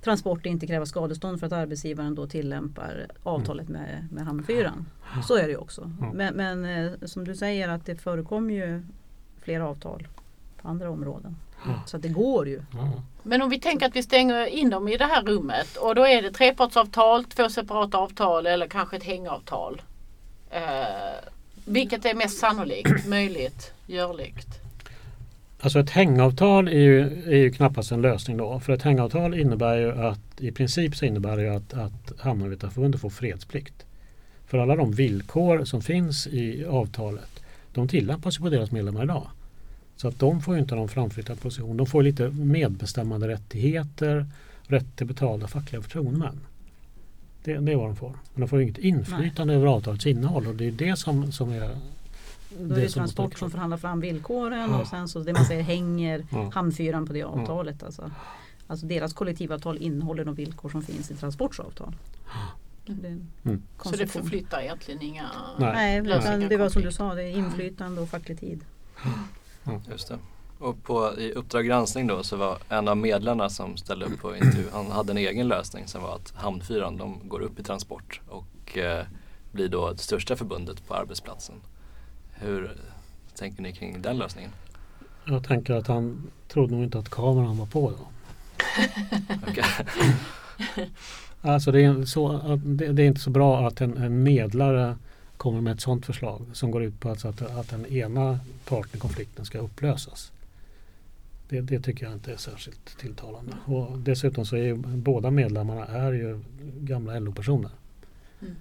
transport 0.04 0.46
inte 0.46 0.68
kräva 0.68 0.86
skadestånd 0.86 1.40
för 1.40 1.48
att 1.48 1.54
arbetsgivaren 1.54 2.16
då 2.16 2.28
tillämpar 2.28 3.08
avtalet 3.24 3.70
med, 3.70 4.08
med 4.12 4.26
Hamnfyran. 4.26 4.86
Så 5.28 5.36
är 5.36 5.44
det 5.44 5.50
ju 5.50 5.58
också. 5.58 5.92
Men, 6.14 6.36
men 6.36 6.66
eh, 6.66 6.92
som 7.06 7.26
du 7.26 7.36
säger 7.36 7.70
att 7.70 7.86
det 7.86 7.96
förekommer 7.96 8.54
ju 8.54 8.84
flera 9.42 9.68
avtal 9.68 10.08
på 10.62 10.68
andra 10.68 10.90
områden. 10.90 11.36
Ja. 11.66 11.84
Så 11.86 11.98
att 11.98 12.04
det 12.04 12.10
går 12.10 12.48
ju. 12.48 12.62
Men 13.24 13.42
om 13.42 13.50
vi 13.50 13.60
tänker 13.60 13.86
att 13.86 13.96
vi 13.96 14.04
stänger 14.04 14.46
in 14.46 14.70
dem 14.70 14.88
i 14.88 14.98
det 14.98 15.06
här 15.06 15.24
rummet 15.24 15.78
och 15.78 15.96
då 15.96 16.08
är 16.08 16.22
det 16.22 16.32
trepartsavtal, 16.32 17.26
två 17.26 17.50
separata 17.50 17.98
avtal 17.98 18.48
eller 18.48 18.68
kanske 18.68 18.98
ett 18.98 19.04
hängavtal. 19.04 19.82
Eh, 20.50 21.31
vilket 21.66 22.06
är 22.06 22.16
mest 22.16 22.40
sannolikt, 22.40 23.08
möjligt, 23.08 23.74
görligt? 23.88 24.48
Alltså 25.60 25.80
ett 25.80 25.90
hängavtal 25.90 26.68
är 26.68 26.72
ju, 26.72 27.24
är 27.26 27.38
ju 27.38 27.52
knappast 27.52 27.92
en 27.92 28.02
lösning 28.02 28.38
då. 28.38 28.60
För 28.60 28.74
ett 28.74 28.82
hängavtal 28.82 29.40
innebär 29.40 29.78
ju 29.78 29.92
att 29.92 30.20
i 30.42 30.52
princip 30.52 30.96
så 30.96 31.06
innebär 31.06 31.38
det 31.38 31.44
ju 31.44 31.50
att, 31.50 31.74
att 31.74 32.20
Hamnarbetarförbundet 32.20 33.02
får 33.02 33.10
fredsplikt. 33.10 33.86
För 34.46 34.58
alla 34.58 34.76
de 34.76 34.92
villkor 34.92 35.66
som 35.66 35.82
finns 35.82 36.28
i 36.28 36.66
avtalet 36.66 37.42
de 37.74 37.88
tillämpas 37.88 38.38
ju 38.38 38.42
på 38.42 38.50
deras 38.50 38.72
medlemmar 38.72 39.04
idag. 39.04 39.28
Så 39.96 40.08
att 40.08 40.20
de 40.20 40.42
får 40.42 40.56
ju 40.56 40.62
inte 40.62 40.76
någon 40.76 40.90
framflyttad 40.90 41.42
position. 41.42 41.78
De 41.78 41.86
får 41.88 42.04
lite 42.04 42.30
medbestämmande 42.30 43.28
rättigheter, 43.28 44.26
rätt 44.68 44.96
till 44.96 45.08
betalda 45.08 45.48
fackliga 45.48 45.82
förtroendemän. 45.82 46.40
Det, 47.44 47.58
det 47.58 47.72
är 47.72 47.76
vad 47.76 47.88
de 47.88 47.96
får. 47.96 48.10
Men 48.34 48.42
de 48.42 48.48
får 48.48 48.60
ju 48.60 48.64
inget 48.66 48.78
inflytande 48.78 49.54
över 49.54 49.68
avtalets 49.68 50.06
innehåll 50.06 50.48
och 50.48 50.56
det 50.56 50.68
är 50.68 50.72
det 50.72 50.96
som, 50.96 51.32
som 51.32 51.52
är 51.52 51.78
Då 52.60 52.76
är 52.76 52.82
det 52.82 52.90
Transport 52.90 53.40
som 53.40 53.52
förhandlar 53.52 53.78
fram 53.78 54.00
villkoren 54.00 54.70
Ja. 54.72 54.82
och 54.82 54.88
sen 54.88 55.08
så 55.08 55.20
det 55.20 55.34
man 55.34 55.46
säger 55.46 55.62
hänger 55.64 56.26
Ja. 56.32 56.52
Hamnfyran 56.54 57.08
på 57.08 57.14
det 57.14 57.24
avtalet. 57.24 57.84
Alltså. 57.84 58.12
alltså 58.68 58.86
deras 58.86 59.14
kollektivavtal 59.14 59.78
innehåller 59.78 60.26
de 60.26 60.36
villkor 60.36 60.70
som 60.70 60.82
finns 60.82 61.12
i 61.12 61.16
Transports 61.16 61.60
avtal. 61.60 61.96
Det 62.86 63.08
är 63.08 63.12
en 63.12 63.28
Mm. 63.44 63.62
Så 63.84 63.96
det 63.96 64.08
förflyttar 64.08 64.62
egentligen 64.62 65.02
inga 65.02 65.30
Nej. 65.60 65.74
Nej, 65.74 66.18
utan 66.18 66.40
det 66.40 66.58
var 66.58 66.70
som 66.70 66.82
du 66.82 66.92
sa, 66.92 67.14
det 67.16 67.24
är 67.24 67.38
inflytande 67.38 68.02
och 68.02 68.10
facklig 68.10 68.40
tid. 68.40 68.66
Just 69.92 70.08
det. 70.08 70.18
Och 70.62 70.84
på, 70.84 71.20
i 71.20 71.32
Uppdrag 71.32 71.66
granskning 71.66 72.08
då 72.08 72.24
så 72.24 72.36
var 72.36 72.58
en 72.70 72.88
av 72.88 72.98
medlarna 72.98 73.50
som 73.50 73.78
ställde 73.78 74.06
upp 74.06 74.20
på 74.22 74.36
intervju, 74.36 74.66
han 74.74 74.92
hade 74.92 75.12
en 75.12 75.18
egen 75.18 75.48
lösning 75.48 75.88
som 75.88 76.04
var 76.04 76.16
att 76.16 76.34
Hamnfyran 76.36 76.98
de 76.98 77.20
går 77.24 77.42
upp 77.42 77.60
i 77.60 77.64
transport 77.64 78.22
och 78.28 78.78
eh, 78.78 79.06
blir 79.52 79.68
då 79.68 79.92
det 79.92 79.98
största 79.98 80.36
förbundet 80.36 80.88
på 80.88 80.94
arbetsplatsen. 80.94 81.56
Hur 82.32 82.72
tänker 83.36 83.62
ni 83.62 83.74
kring 83.74 84.02
den 84.02 84.18
lösningen? 84.18 84.52
Jag 85.26 85.44
tänker 85.44 85.74
att 85.74 85.88
han 85.88 86.32
trodde 86.48 86.74
nog 86.74 86.84
inte 86.84 87.00
att 87.00 87.10
kameran 87.10 87.58
var 87.58 87.66
på 87.66 87.92
då. 87.92 88.08
Alltså 91.42 91.72
det 91.72 91.84
är, 91.84 92.06
så, 92.06 92.60
det 92.66 93.04
är 93.04 93.08
inte 93.08 93.22
så 93.22 93.30
bra 93.30 93.68
att 93.68 93.82
en, 93.82 93.98
en 93.98 94.24
medlare 94.24 94.98
kommer 95.38 95.62
med 95.62 95.74
ett 95.74 95.82
sådant 95.82 96.06
förslag 96.06 96.42
som 96.54 96.72
går 96.72 96.84
ut 96.84 97.00
på 97.00 97.10
att, 97.10 97.26
att, 97.26 97.42
att 97.42 97.70
den 97.70 97.86
ena 97.86 98.40
parten 98.66 98.92
i 98.94 98.98
konflikten 99.00 99.46
ska 99.46 99.58
upplösas. 99.60 100.32
Det, 101.52 101.62
det 101.62 101.80
tycker 101.80 102.06
jag 102.06 102.14
inte 102.14 102.34
är 102.34 102.38
särskilt 102.38 102.98
tilltalande. 102.98 103.58
Och 103.66 104.00
dessutom 104.00 104.46
så 104.46 104.56
är 104.56 104.64
ju 104.64 104.76
båda 104.76 105.32
medlemmarna 105.32 105.86
är 105.86 106.14
ju 106.14 106.40
gamla 106.80 107.20
LO-personer. 107.20 107.72
Mm. 108.42 108.56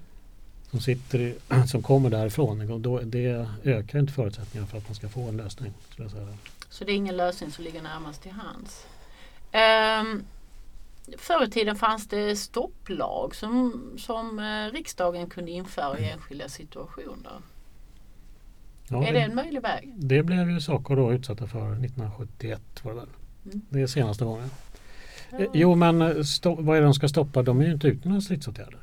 Som, 0.70 0.80
sitter 0.80 1.18
i, 1.20 1.34
som 1.68 1.82
kommer 1.82 2.11
därifrån. 2.11 2.70
Och 2.70 2.80
då, 2.80 3.01
det 3.01 3.49
ökar 3.64 3.99
inte 3.99 4.12
förutsättningarna 4.12 4.66
för 4.66 4.78
att 4.78 4.88
man 4.88 4.95
ska 4.95 5.09
få 5.09 5.28
en 5.28 5.36
lösning. 5.36 5.72
Så 6.68 6.84
det 6.84 6.93
är 6.93 6.97
ingen 6.97 7.16
lösning 7.16 7.51
som 7.51 7.64
ligger 7.64 7.82
närmast 7.82 8.22
till 8.22 8.32
hands. 8.32 8.86
Um, 9.53 10.24
förr 11.18 11.45
i 11.45 11.51
tiden 11.51 11.76
fanns 11.76 12.09
det 12.09 12.36
stopplag 12.36 13.34
som, 13.34 13.82
som 13.99 14.38
eh, 14.38 14.72
riksdagen 14.72 15.30
kunde 15.30 15.51
införa 15.51 15.99
i 15.99 16.11
enskilda 16.11 16.49
situationer. 16.49 17.41
Ja, 18.91 19.07
är 19.07 19.12
det 19.12 19.20
en 19.20 19.34
möjlig 19.34 19.62
väg? 19.62 19.93
Det 19.97 20.22
blev 20.22 20.51
ju 20.51 20.61
saker 20.61 20.97
då 20.97 21.12
utsatta 21.12 21.47
för 21.47 21.72
1971 21.72 22.61
var 22.82 22.93
det 22.93 22.99
väl. 22.99 23.09
Mm. 23.45 23.61
Det 23.68 23.80
är 23.80 23.86
senaste 23.86 24.24
gången. 24.24 24.51
Eh, 25.38 25.47
Jo 25.55 25.74
men 25.74 26.03
eh, 26.03 26.09
vad 26.45 26.76
är 26.76 26.80
det 26.80 26.86
de 26.86 26.95
ska 26.95 27.09
stoppa? 27.09 27.43
De 27.43 27.61
är 27.61 27.64
ju 27.64 27.72
inte 27.72 27.88
ute 27.88 28.09
några 28.09 28.20
stridsåtgärder. 28.20 28.78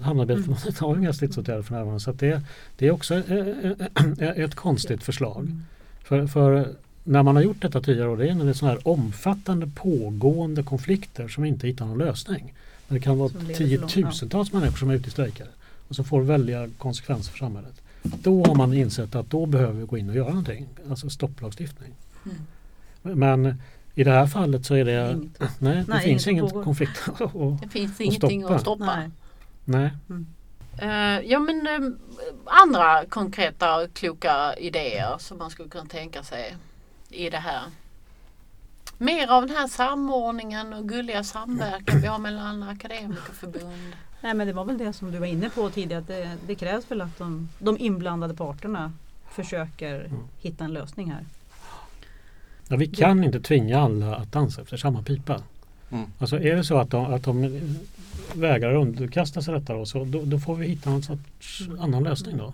Hamnarbetarförbundet 0.00 0.78
har 0.78 0.94
ju 0.94 1.00
inga 1.00 1.12
stridsåtgärder 1.12 1.62
för 1.62 1.74
närvarande. 1.74 2.00
Så 2.00 2.12
det, 2.12 2.42
det 2.76 2.86
är 2.86 2.90
också 2.90 3.14
eh, 3.14 4.28
ett 4.28 4.54
konstigt 4.54 5.02
förslag. 5.02 5.48
För, 6.04 6.26
för 6.26 6.74
när 7.04 7.22
man 7.22 7.36
har 7.36 7.42
gjort 7.42 7.62
detta 7.62 7.80
tidigare 7.80 8.08
år, 8.08 8.16
det 8.16 8.28
är 8.28 8.34
när 8.34 8.44
det 8.44 8.50
är 8.50 8.54
sådana 8.54 8.74
här 8.74 8.88
omfattande 8.88 9.70
pågående 9.74 10.62
konflikter 10.62 11.28
som 11.28 11.44
inte 11.44 11.66
hittar 11.66 11.86
någon 11.86 11.98
lösning. 11.98 12.54
När 12.88 12.98
det 12.98 13.04
kan 13.04 13.18
vara 13.18 13.28
tiotusentals 13.54 14.52
människor 14.52 14.76
som 14.76 14.90
är 14.90 14.94
ute 14.94 15.08
i 15.08 15.10
strejker 15.10 15.46
och 15.88 15.96
som 15.96 16.04
får 16.04 16.22
väldiga 16.22 16.68
konsekvenser 16.78 17.30
för 17.32 17.38
samhället. 17.38 17.82
Då 18.02 18.44
har 18.44 18.54
man 18.54 18.74
insett 18.74 19.14
att 19.14 19.30
då 19.30 19.46
behöver 19.46 19.72
vi 19.80 19.86
gå 19.86 19.98
in 19.98 20.08
och 20.08 20.16
göra 20.16 20.28
någonting. 20.28 20.68
Alltså 20.90 21.10
stopplagstiftning. 21.10 21.94
Mm. 22.24 23.18
Men 23.18 23.60
i 23.94 24.04
det 24.04 24.10
här 24.10 24.26
fallet 24.26 24.66
så 24.66 24.74
är 24.74 24.84
det 24.84 25.12
Inget. 25.12 25.40
Nej, 25.60 25.76
det 25.76 25.84
Nej, 25.88 26.04
finns 26.04 26.26
ingen 26.26 26.48
pågår. 26.48 26.64
konflikt. 26.64 27.08
och, 27.20 27.52
Det 27.62 27.68
finns 27.68 28.00
ingenting 28.00 28.40
stoppa. 28.40 28.54
att 28.54 28.60
stoppa. 28.60 28.96
Nej. 29.64 29.90
nej. 30.06 30.24
Eh, 30.78 31.20
ja 31.30 31.38
men 31.38 31.66
eh, 31.66 31.90
andra 32.44 33.04
konkreta 33.08 33.88
kloka 33.88 34.54
idéer 34.54 35.18
som 35.18 35.38
man 35.38 35.50
skulle 35.50 35.68
kunna 35.68 35.84
tänka 35.86 36.22
sig 36.22 36.56
i 37.10 37.30
det 37.30 37.38
här. 37.38 37.62
Mer 38.98 39.28
av 39.28 39.46
den 39.46 39.56
här 39.56 39.68
samordningen 39.68 40.72
och 40.72 40.88
gulliga 40.88 41.24
samverkan 41.24 42.00
vi 42.00 42.06
har 42.06 42.18
mellan 42.18 42.62
akademikerförbund. 42.62 43.92
Nej 44.22 44.34
men 44.34 44.46
det 44.46 44.52
var 44.52 44.64
väl 44.64 44.78
det 44.78 44.92
som 44.92 45.10
du 45.10 45.18
var 45.18 45.26
inne 45.26 45.50
på 45.50 45.70
tidigare. 45.70 46.00
Att 46.00 46.06
det, 46.08 46.30
det 46.46 46.54
krävs 46.54 46.90
väl 46.90 47.00
att 47.00 47.18
de, 47.18 47.48
de 47.58 47.78
inblandade 47.78 48.34
parterna 48.34 48.92
försöker 49.30 49.94
Mm. 50.00 50.20
hitta 50.40 50.64
en 50.64 50.72
lösning 50.72 51.10
här. 51.10 51.24
Ja, 52.68 52.76
vi 52.76 52.86
kan 52.86 53.24
inte 53.24 53.40
tvinga 53.40 53.80
alla 53.80 54.16
att 54.16 54.32
dansa 54.32 54.62
efter 54.62 54.76
samma 54.76 55.02
pipa. 55.02 55.42
Mm. 55.90 56.06
Alltså 56.18 56.36
är 56.40 56.56
det 56.56 56.64
så 56.64 56.78
att 56.78 56.90
de, 56.90 57.14
att 57.14 57.22
de 57.24 57.60
vägrar 58.34 58.74
underkasta 58.74 59.42
sig 59.42 59.54
detta 59.54 59.74
då, 59.74 59.86
så 59.86 60.04
då, 60.04 60.22
då 60.24 60.38
får 60.38 60.56
vi 60.56 60.66
hitta 60.66 60.90
någon 60.90 61.02
sorts 61.02 61.68
annan 61.78 62.02
lösning 62.04 62.36
då. 62.36 62.52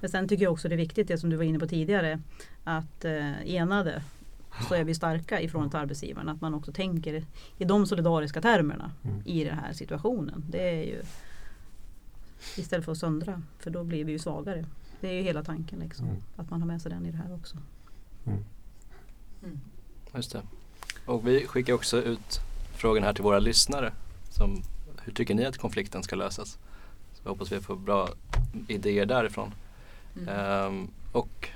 Men 0.00 0.10
sen 0.10 0.28
tycker 0.28 0.44
jag 0.44 0.52
också 0.52 0.68
det 0.68 0.74
är 0.74 0.76
viktigt 0.76 1.08
det 1.08 1.18
som 1.18 1.30
du 1.30 1.36
var 1.36 1.44
inne 1.44 1.58
på 1.58 1.66
tidigare. 1.66 2.20
Att 2.64 3.04
eh, 3.04 3.54
enade 3.54 4.02
så 4.68 4.74
är 4.74 4.84
vi 4.84 4.94
starka 4.94 5.40
ifrån 5.40 5.66
ett 5.66 5.74
arbetsgivaren. 5.74 6.28
Att 6.28 6.40
man 6.40 6.54
också 6.54 6.72
tänker 6.72 7.24
i 7.58 7.64
de 7.64 7.86
solidariska 7.86 8.40
termerna 8.40 8.92
Mm. 9.04 9.22
i 9.24 9.44
den 9.44 9.58
här 9.58 9.72
situationen. 9.72 10.44
Det 10.48 10.68
är 10.68 10.82
ju 10.84 11.02
Istället 12.56 12.84
för 12.84 12.92
att 12.92 12.98
söndra. 12.98 13.42
För 13.58 13.70
då 13.70 13.84
blir 13.84 14.04
vi 14.04 14.12
ju 14.12 14.18
svagare. 14.18 14.64
Det 15.00 15.08
är 15.08 15.12
ju 15.12 15.22
hela 15.22 15.42
tanken. 15.44 15.78
Liksom, 15.78 16.06
Mm. 16.06 16.20
Att 16.36 16.50
man 16.50 16.60
har 16.60 16.66
med 16.66 16.82
sig 16.82 16.90
den 16.90 17.06
i 17.06 17.10
det 17.10 17.16
här 17.16 17.34
också. 17.34 17.56
Just 20.14 20.32
det. 20.32 20.42
Och 21.06 21.28
vi 21.28 21.46
skickar 21.46 21.72
också 21.72 22.02
ut 22.02 22.40
frågan 22.74 23.04
här 23.04 23.12
till 23.12 23.24
våra 23.24 23.38
lyssnare. 23.38 23.92
Som, 24.30 24.62
hur 25.04 25.12
tycker 25.12 25.34
ni 25.34 25.44
att 25.46 25.58
konflikten 25.58 26.02
ska 26.02 26.16
lösas? 26.16 26.58
Så 27.14 27.20
jag 27.22 27.30
hoppas 27.30 27.52
vi 27.52 27.60
får 27.60 27.76
bra 27.76 28.08
idéer 28.68 29.06
därifrån. 29.06 29.54
Ehm, 30.28 30.88
och 31.12 31.48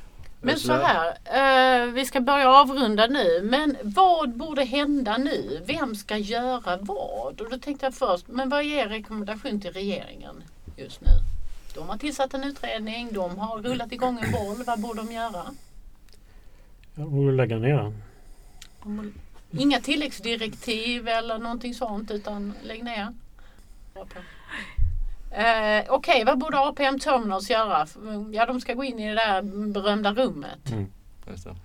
Men 0.45 0.59
så 0.59 0.73
här, 0.73 1.87
eh, 1.87 1.93
vi 1.93 2.05
ska 2.05 2.21
börja 2.21 2.51
avrunda 2.51 3.07
nu. 3.07 3.41
Men 3.43 3.77
vad 3.83 4.31
borde 4.31 4.65
hända 4.65 5.17
nu? 5.17 5.63
Vem 5.67 5.95
ska 5.95 6.17
göra 6.17 6.77
vad? 6.77 7.41
Och 7.41 7.51
då 7.51 7.59
tänkte 7.59 7.87
jag 7.87 7.95
först, 7.95 8.29
men 8.29 8.49
vad 8.49 8.61
är 8.61 8.65
er 8.65 8.89
rekommendation 8.89 9.61
till 9.61 9.73
regeringen 9.73 10.43
just 10.77 11.01
nu? 11.01 11.09
De 11.75 11.89
har 11.89 11.99
tillsatt 11.99 12.35
en 12.35 12.45
utredning, 12.45 13.09
de 13.13 13.39
har 13.39 13.59
rullat 13.59 13.93
igång 13.93 14.19
en 14.23 14.33
boll. 14.33 14.65
Vad 14.67 14.81
borde 14.81 15.03
de 15.03 15.13
göra? 15.13 15.45
Jag 16.95 17.11
borde 17.11 17.33
lägga 17.33 17.57
ner 17.59 17.77
den. 17.77 18.03
Inga 19.59 19.81
tilläggsdirektiv 19.81 21.09
eller 21.09 21.39
någonting 21.39 21.75
sånt 21.75 22.11
utan 22.11 22.55
lägg 22.63 22.85
ner. 22.85 23.15
Eh, 25.35 25.85
Okej, 25.89 26.25
vad 26.25 26.39
borde 26.39 26.59
APM 26.59 26.99
Terminals 26.99 27.51
göra? 27.51 27.87
Ja, 28.33 28.47
de 28.47 28.61
ska 28.61 28.75
gå 28.75 28.85
in 28.85 28.99
i 28.99 29.09
det 29.09 29.15
där 29.15 29.43
berömda 29.73 30.13
rummet. 30.15 30.71
Mm. 30.73 30.87
Just 31.31 31.45
det. 31.45 31.57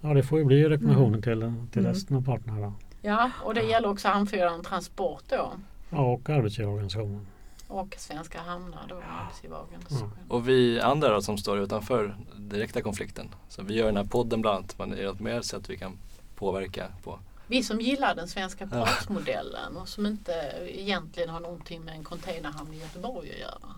Ja 0.00 0.14
det 0.14 0.22
får 0.22 0.38
ju 0.38 0.44
bli 0.44 0.68
rekommendationen 0.68 1.22
till, 1.22 1.52
till 1.72 1.80
Mm. 1.82 1.92
resten 1.92 2.16
av 2.16 2.24
parterna. 2.24 2.60
Då. 2.60 2.72
Ja, 3.02 3.30
och 3.44 3.54
det 3.54 3.62
gäller 3.62 3.88
också 3.88 4.08
anföraren 4.08 4.62
transport 4.62 5.22
då. 5.28 5.52
Ja, 5.90 5.98
och 6.12 6.30
arbetsgivarorganisationen. 6.30 7.26
Och 7.68 7.94
Svenska 7.98 8.40
Hamnar 8.40 8.84
då, 8.88 9.02
arbetsgivarorganisationen. 9.20 10.16
Och 10.28 10.48
vi 10.48 10.80
andra 10.80 11.08
då, 11.14 11.22
som 11.22 11.38
står 11.38 11.58
utanför 11.58 12.16
direkta 12.36 12.80
konflikten. 12.82 13.28
Så 13.48 13.62
vi 13.62 13.74
gör 13.74 13.86
den 13.86 13.96
här 13.96 14.04
podden 14.04 14.40
bland 14.40 14.56
annat. 14.56 14.74
Men 14.78 14.92
är 14.92 14.96
det 14.96 15.04
något 15.08 15.20
mer 15.20 15.40
sätt 15.40 15.70
vi 15.70 15.76
kan 15.76 15.92
påverka 16.36 16.86
på? 17.04 17.18
Vi 17.46 17.62
som 17.62 17.80
gillar 17.80 18.14
den 18.14 18.28
svenska 18.28 18.66
partsmodellen 18.66 19.76
och 19.76 19.88
som 19.88 20.06
inte 20.06 20.32
egentligen 20.68 21.28
har 21.28 21.40
någonting 21.40 21.82
med 21.84 21.94
en 21.94 22.04
containerhamn 22.04 22.74
i 22.74 22.78
Göteborg 22.78 23.30
att 23.30 23.40
göra. 23.40 23.74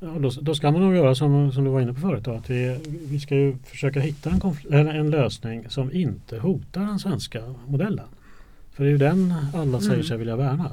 Ja, 0.00 0.18
då, 0.18 0.30
då 0.40 0.54
ska 0.54 0.70
man 0.70 0.80
nog 0.80 0.94
göra 0.94 1.14
som, 1.14 1.52
som 1.52 1.64
du 1.64 1.70
var 1.70 1.80
inne 1.80 1.94
på 1.94 2.00
förut. 2.00 2.24
Då, 2.24 2.34
att 2.34 2.50
vi, 2.50 2.80
vi 2.86 3.20
ska 3.20 3.34
ju 3.34 3.56
försöka 3.64 4.00
hitta 4.00 4.30
en, 4.30 4.40
eller 4.72 4.94
en 4.94 5.10
lösning 5.10 5.70
som 5.70 5.92
inte 5.92 6.38
hotar 6.38 6.80
den 6.80 6.98
svenska 6.98 7.54
modellen. 7.66 8.06
För 8.72 8.84
det 8.84 8.88
är 8.88 8.92
ju 8.92 8.98
den 8.98 9.34
alla 9.54 9.80
säger 9.80 9.94
Mm. 9.94 10.06
sig 10.06 10.16
vilja 10.16 10.36
värna. 10.36 10.70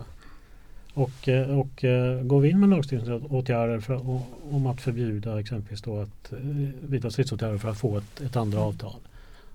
Och, 0.94 1.30
eh, 1.30 1.60
och 1.60 1.84
eh, 1.84 2.24
går 2.24 2.40
vi 2.40 2.50
in 2.50 2.60
med 2.60 2.70
lagstiftningsåtgärder 2.70 3.80
för, 3.80 4.22
om 4.52 4.66
att 4.66 4.82
förbjuda 4.82 5.40
exempelvis 5.40 5.82
då 5.82 6.02
att 6.02 6.32
eh, 6.34 6.40
vidta 6.82 7.12
stridsåtgärder 7.12 7.58
för 7.58 7.70
att 7.70 7.78
få 7.78 7.98
ett, 7.98 8.22
ett 8.22 8.36
andra 8.36 8.60
avtal. 8.60 8.96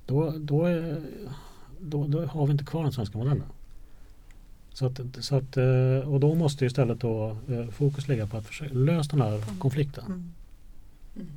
Då, 0.09 0.35
då, 0.39 0.67
är, 0.67 1.01
då, 1.81 2.07
då 2.07 2.27
har 2.27 2.47
vi 2.47 2.53
inte 2.53 2.65
kvar 2.65 2.83
den 2.83 2.93
svenska 2.93 3.19
modellen. 3.19 3.47
Så 4.73 4.87
att, 4.87 5.01
så 5.21 5.37
att, 5.37 5.57
eh, 5.57 6.13
och 6.13 6.21
då 6.21 6.35
måste 6.35 6.67
istället 6.67 7.01
då 7.01 7.37
eh, 7.49 7.69
fokus 7.69 8.09
ligga 8.09 8.27
på 8.27 8.37
att 8.37 8.47
försöka 8.47 8.75
lösa 8.75 9.17
den 9.17 9.21
här 9.21 9.43
konflikten. 9.59 10.05
Mm. 10.05 10.33
Mm. 11.17 11.29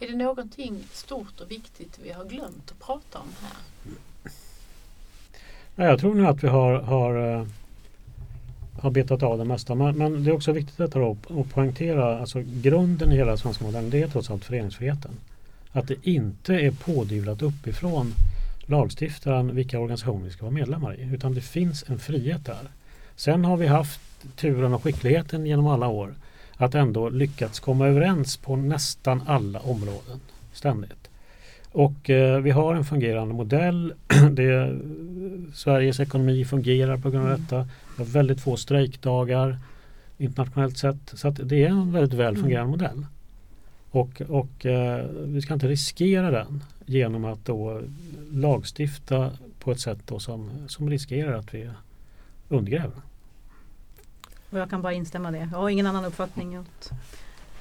Är 0.00 0.08
det 0.08 0.24
någonting 0.24 0.84
stort 0.92 1.40
och 1.40 1.50
viktigt 1.50 2.00
vi 2.04 2.12
har 2.12 2.24
glömt 2.24 2.70
att 2.70 2.86
prata 2.86 3.18
om 3.18 3.28
här? 3.42 3.56
Ja, 5.76 5.84
jag 5.84 6.00
tror 6.00 6.14
nu 6.14 6.26
att 6.26 6.44
vi 6.44 6.48
har, 6.48 6.72
har, 6.74 7.34
eh, 7.34 7.46
har 8.80 8.90
betat 8.90 9.22
av 9.22 9.38
det 9.38 9.44
mesta. 9.44 9.74
Men, 9.74 9.98
men 9.98 10.24
det 10.24 10.30
är 10.30 10.34
också 10.34 10.52
viktigt 10.52 10.80
att, 10.80 10.92
ta 10.92 11.10
upp 11.10 11.30
och 11.30 11.50
poängtera 11.50 12.20
alltså 12.20 12.42
grunden 12.46 13.12
i 13.12 13.16
hela 13.16 13.36
svenska 13.36 13.64
modellen 13.64 13.90
det 13.90 14.02
är 14.02 14.08
trots 14.08 14.30
allt 14.30 14.44
föreningsfriheten. 14.44 15.10
Att 15.76 15.88
det 15.88 16.06
inte 16.06 16.54
är 16.54 16.70
pådyvlat 16.70 17.42
uppifrån 17.42 18.14
lagstiftaren 18.66 19.54
vilka 19.54 19.78
organisationer 19.78 20.24
vi 20.24 20.30
ska 20.30 20.42
vara 20.42 20.54
medlemmar 20.54 21.00
i. 21.00 21.14
Utan 21.14 21.34
det 21.34 21.40
finns 21.40 21.84
en 21.88 21.98
frihet 21.98 22.44
där. 22.44 22.68
Sen 23.16 23.44
har 23.44 23.56
vi 23.56 23.66
haft 23.66 24.00
turen 24.36 24.74
och 24.74 24.82
skickligheten 24.82 25.46
genom 25.46 25.66
alla 25.66 25.88
år 25.88 26.14
att 26.56 26.74
ändå 26.74 27.08
lyckats 27.08 27.60
komma 27.60 27.86
överens 27.86 28.36
på 28.36 28.56
nästan 28.56 29.22
alla 29.26 29.60
områden 29.60 30.20
ständigt. 30.52 31.10
Och 31.72 32.10
eh, 32.10 32.40
vi 32.40 32.50
har 32.50 32.74
en 32.74 32.84
fungerande 32.84 33.34
modell. 33.34 33.92
Det, 34.30 34.78
Sveriges 35.54 36.00
ekonomi 36.00 36.44
fungerar 36.44 36.96
på 36.96 37.10
grund 37.10 37.28
av 37.28 37.40
detta. 37.40 37.68
Vi 37.96 38.04
har 38.04 38.04
väldigt 38.04 38.40
få 38.40 38.56
strejkdagar 38.56 39.58
internationellt 40.18 40.78
sett. 40.78 41.12
Så 41.14 41.30
det 41.30 41.64
är 41.64 41.68
en 41.68 41.92
väldigt 41.92 42.18
väl 42.18 42.36
fungerande 42.36 42.70
modell. 42.70 43.06
Och, 43.96 44.22
och 44.28 44.66
eh, 44.66 45.06
vi 45.10 45.42
ska 45.42 45.54
inte 45.54 45.68
riskera 45.68 46.30
den 46.30 46.64
genom 46.86 47.24
att 47.24 47.44
då 47.44 47.82
lagstifta 48.32 49.32
på 49.58 49.72
ett 49.72 49.80
sätt 49.80 49.98
då 50.06 50.18
som, 50.18 50.50
som 50.68 50.90
riskerar 50.90 51.32
att 51.32 51.54
vi 51.54 51.70
undergräver. 52.48 53.02
Och 54.50 54.58
jag 54.58 54.70
kan 54.70 54.82
bara 54.82 54.92
instämma 54.92 55.28
i 55.28 55.32
det. 55.32 55.38
Jag 55.38 55.58
har 55.58 55.68
ingen 55.68 55.86
annan 55.86 56.04
uppfattning. 56.04 56.56
Att, 56.56 56.92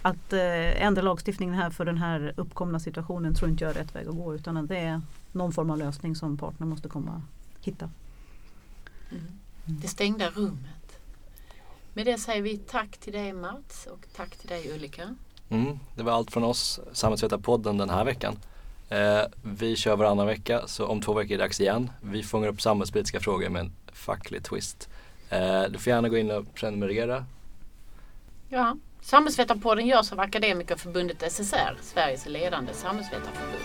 att 0.01 0.33
eh, 0.33 0.83
ändra 0.86 1.01
lagstiftningen 1.01 1.55
här 1.55 1.69
för 1.69 1.86
den 1.86 1.97
här 1.97 2.33
uppkomna 2.38 2.79
situationen 2.79 3.36
tror 3.36 3.51
inte 3.51 3.63
jag 3.63 3.71
är 3.71 3.79
rätt 3.79 3.95
väg 3.95 4.07
att 4.07 4.15
gå. 4.15 4.36
Utan 4.36 4.57
att 4.57 4.67
det 4.67 4.77
är 4.77 5.01
någon 5.31 5.51
form 5.51 5.69
av 5.69 5.77
lösning 5.77 6.15
som 6.15 6.38
parterna 6.38 6.65
måste 6.65 6.89
komma 6.89 7.21
hitta. 7.61 7.89
Mm. 9.11 9.23
Det 9.65 9.88
stängda 9.88 10.29
rummet. 10.29 10.99
Med 11.93 12.05
det 12.05 12.17
säger 12.17 12.41
vi 12.41 12.57
tack 12.57 12.97
till 12.97 13.13
dig 13.13 13.33
Mats 13.33 13.88
och 13.91 14.07
tack 14.15 14.36
till 14.36 14.49
dig 14.49 14.71
Ulrika. 14.73 15.15
Mm, 15.50 15.80
det 15.96 16.04
var 16.04 16.12
allt 16.12 16.32
från 16.32 16.43
oss, 16.43 16.80
Samhällsvetarpodden 16.93 17.78
den 17.78 17.89
här 17.89 18.06
veckan. 18.06 18.38
Eh, 18.89 19.22
vi 19.41 19.76
kör 19.76 19.96
varannan 19.96 20.28
vecka 20.28 20.62
så 20.68 20.86
om 20.88 21.02
två 21.02 21.14
veckor 21.14 21.34
är 21.34 21.38
det 21.38 21.43
dags 21.43 21.62
igen. 21.62 21.91
Vi 22.02 22.24
fångar 22.24 22.48
upp 22.48 22.62
samhällspolitiska 22.62 23.20
frågor 23.20 23.50
med 23.50 23.60
en 23.60 23.72
facklig 23.93 24.43
twist. 24.43 24.89
Eh, 25.30 25.64
du 25.64 25.80
får 25.80 25.93
gärna 25.93 26.10
gå 26.10 26.18
in 26.18 26.32
och 26.32 26.54
prenumerera. 26.54 27.26
Ja. 28.50 28.78
Samhällsvetarpodden 29.02 29.88
görs 29.88 30.12
av 30.12 30.20
Akademikerförbundet 30.20 31.32
SSR, 31.32 31.78
Sveriges 31.82 32.26
ledande 32.26 32.74
samhällsvetarförbund. 32.74 33.62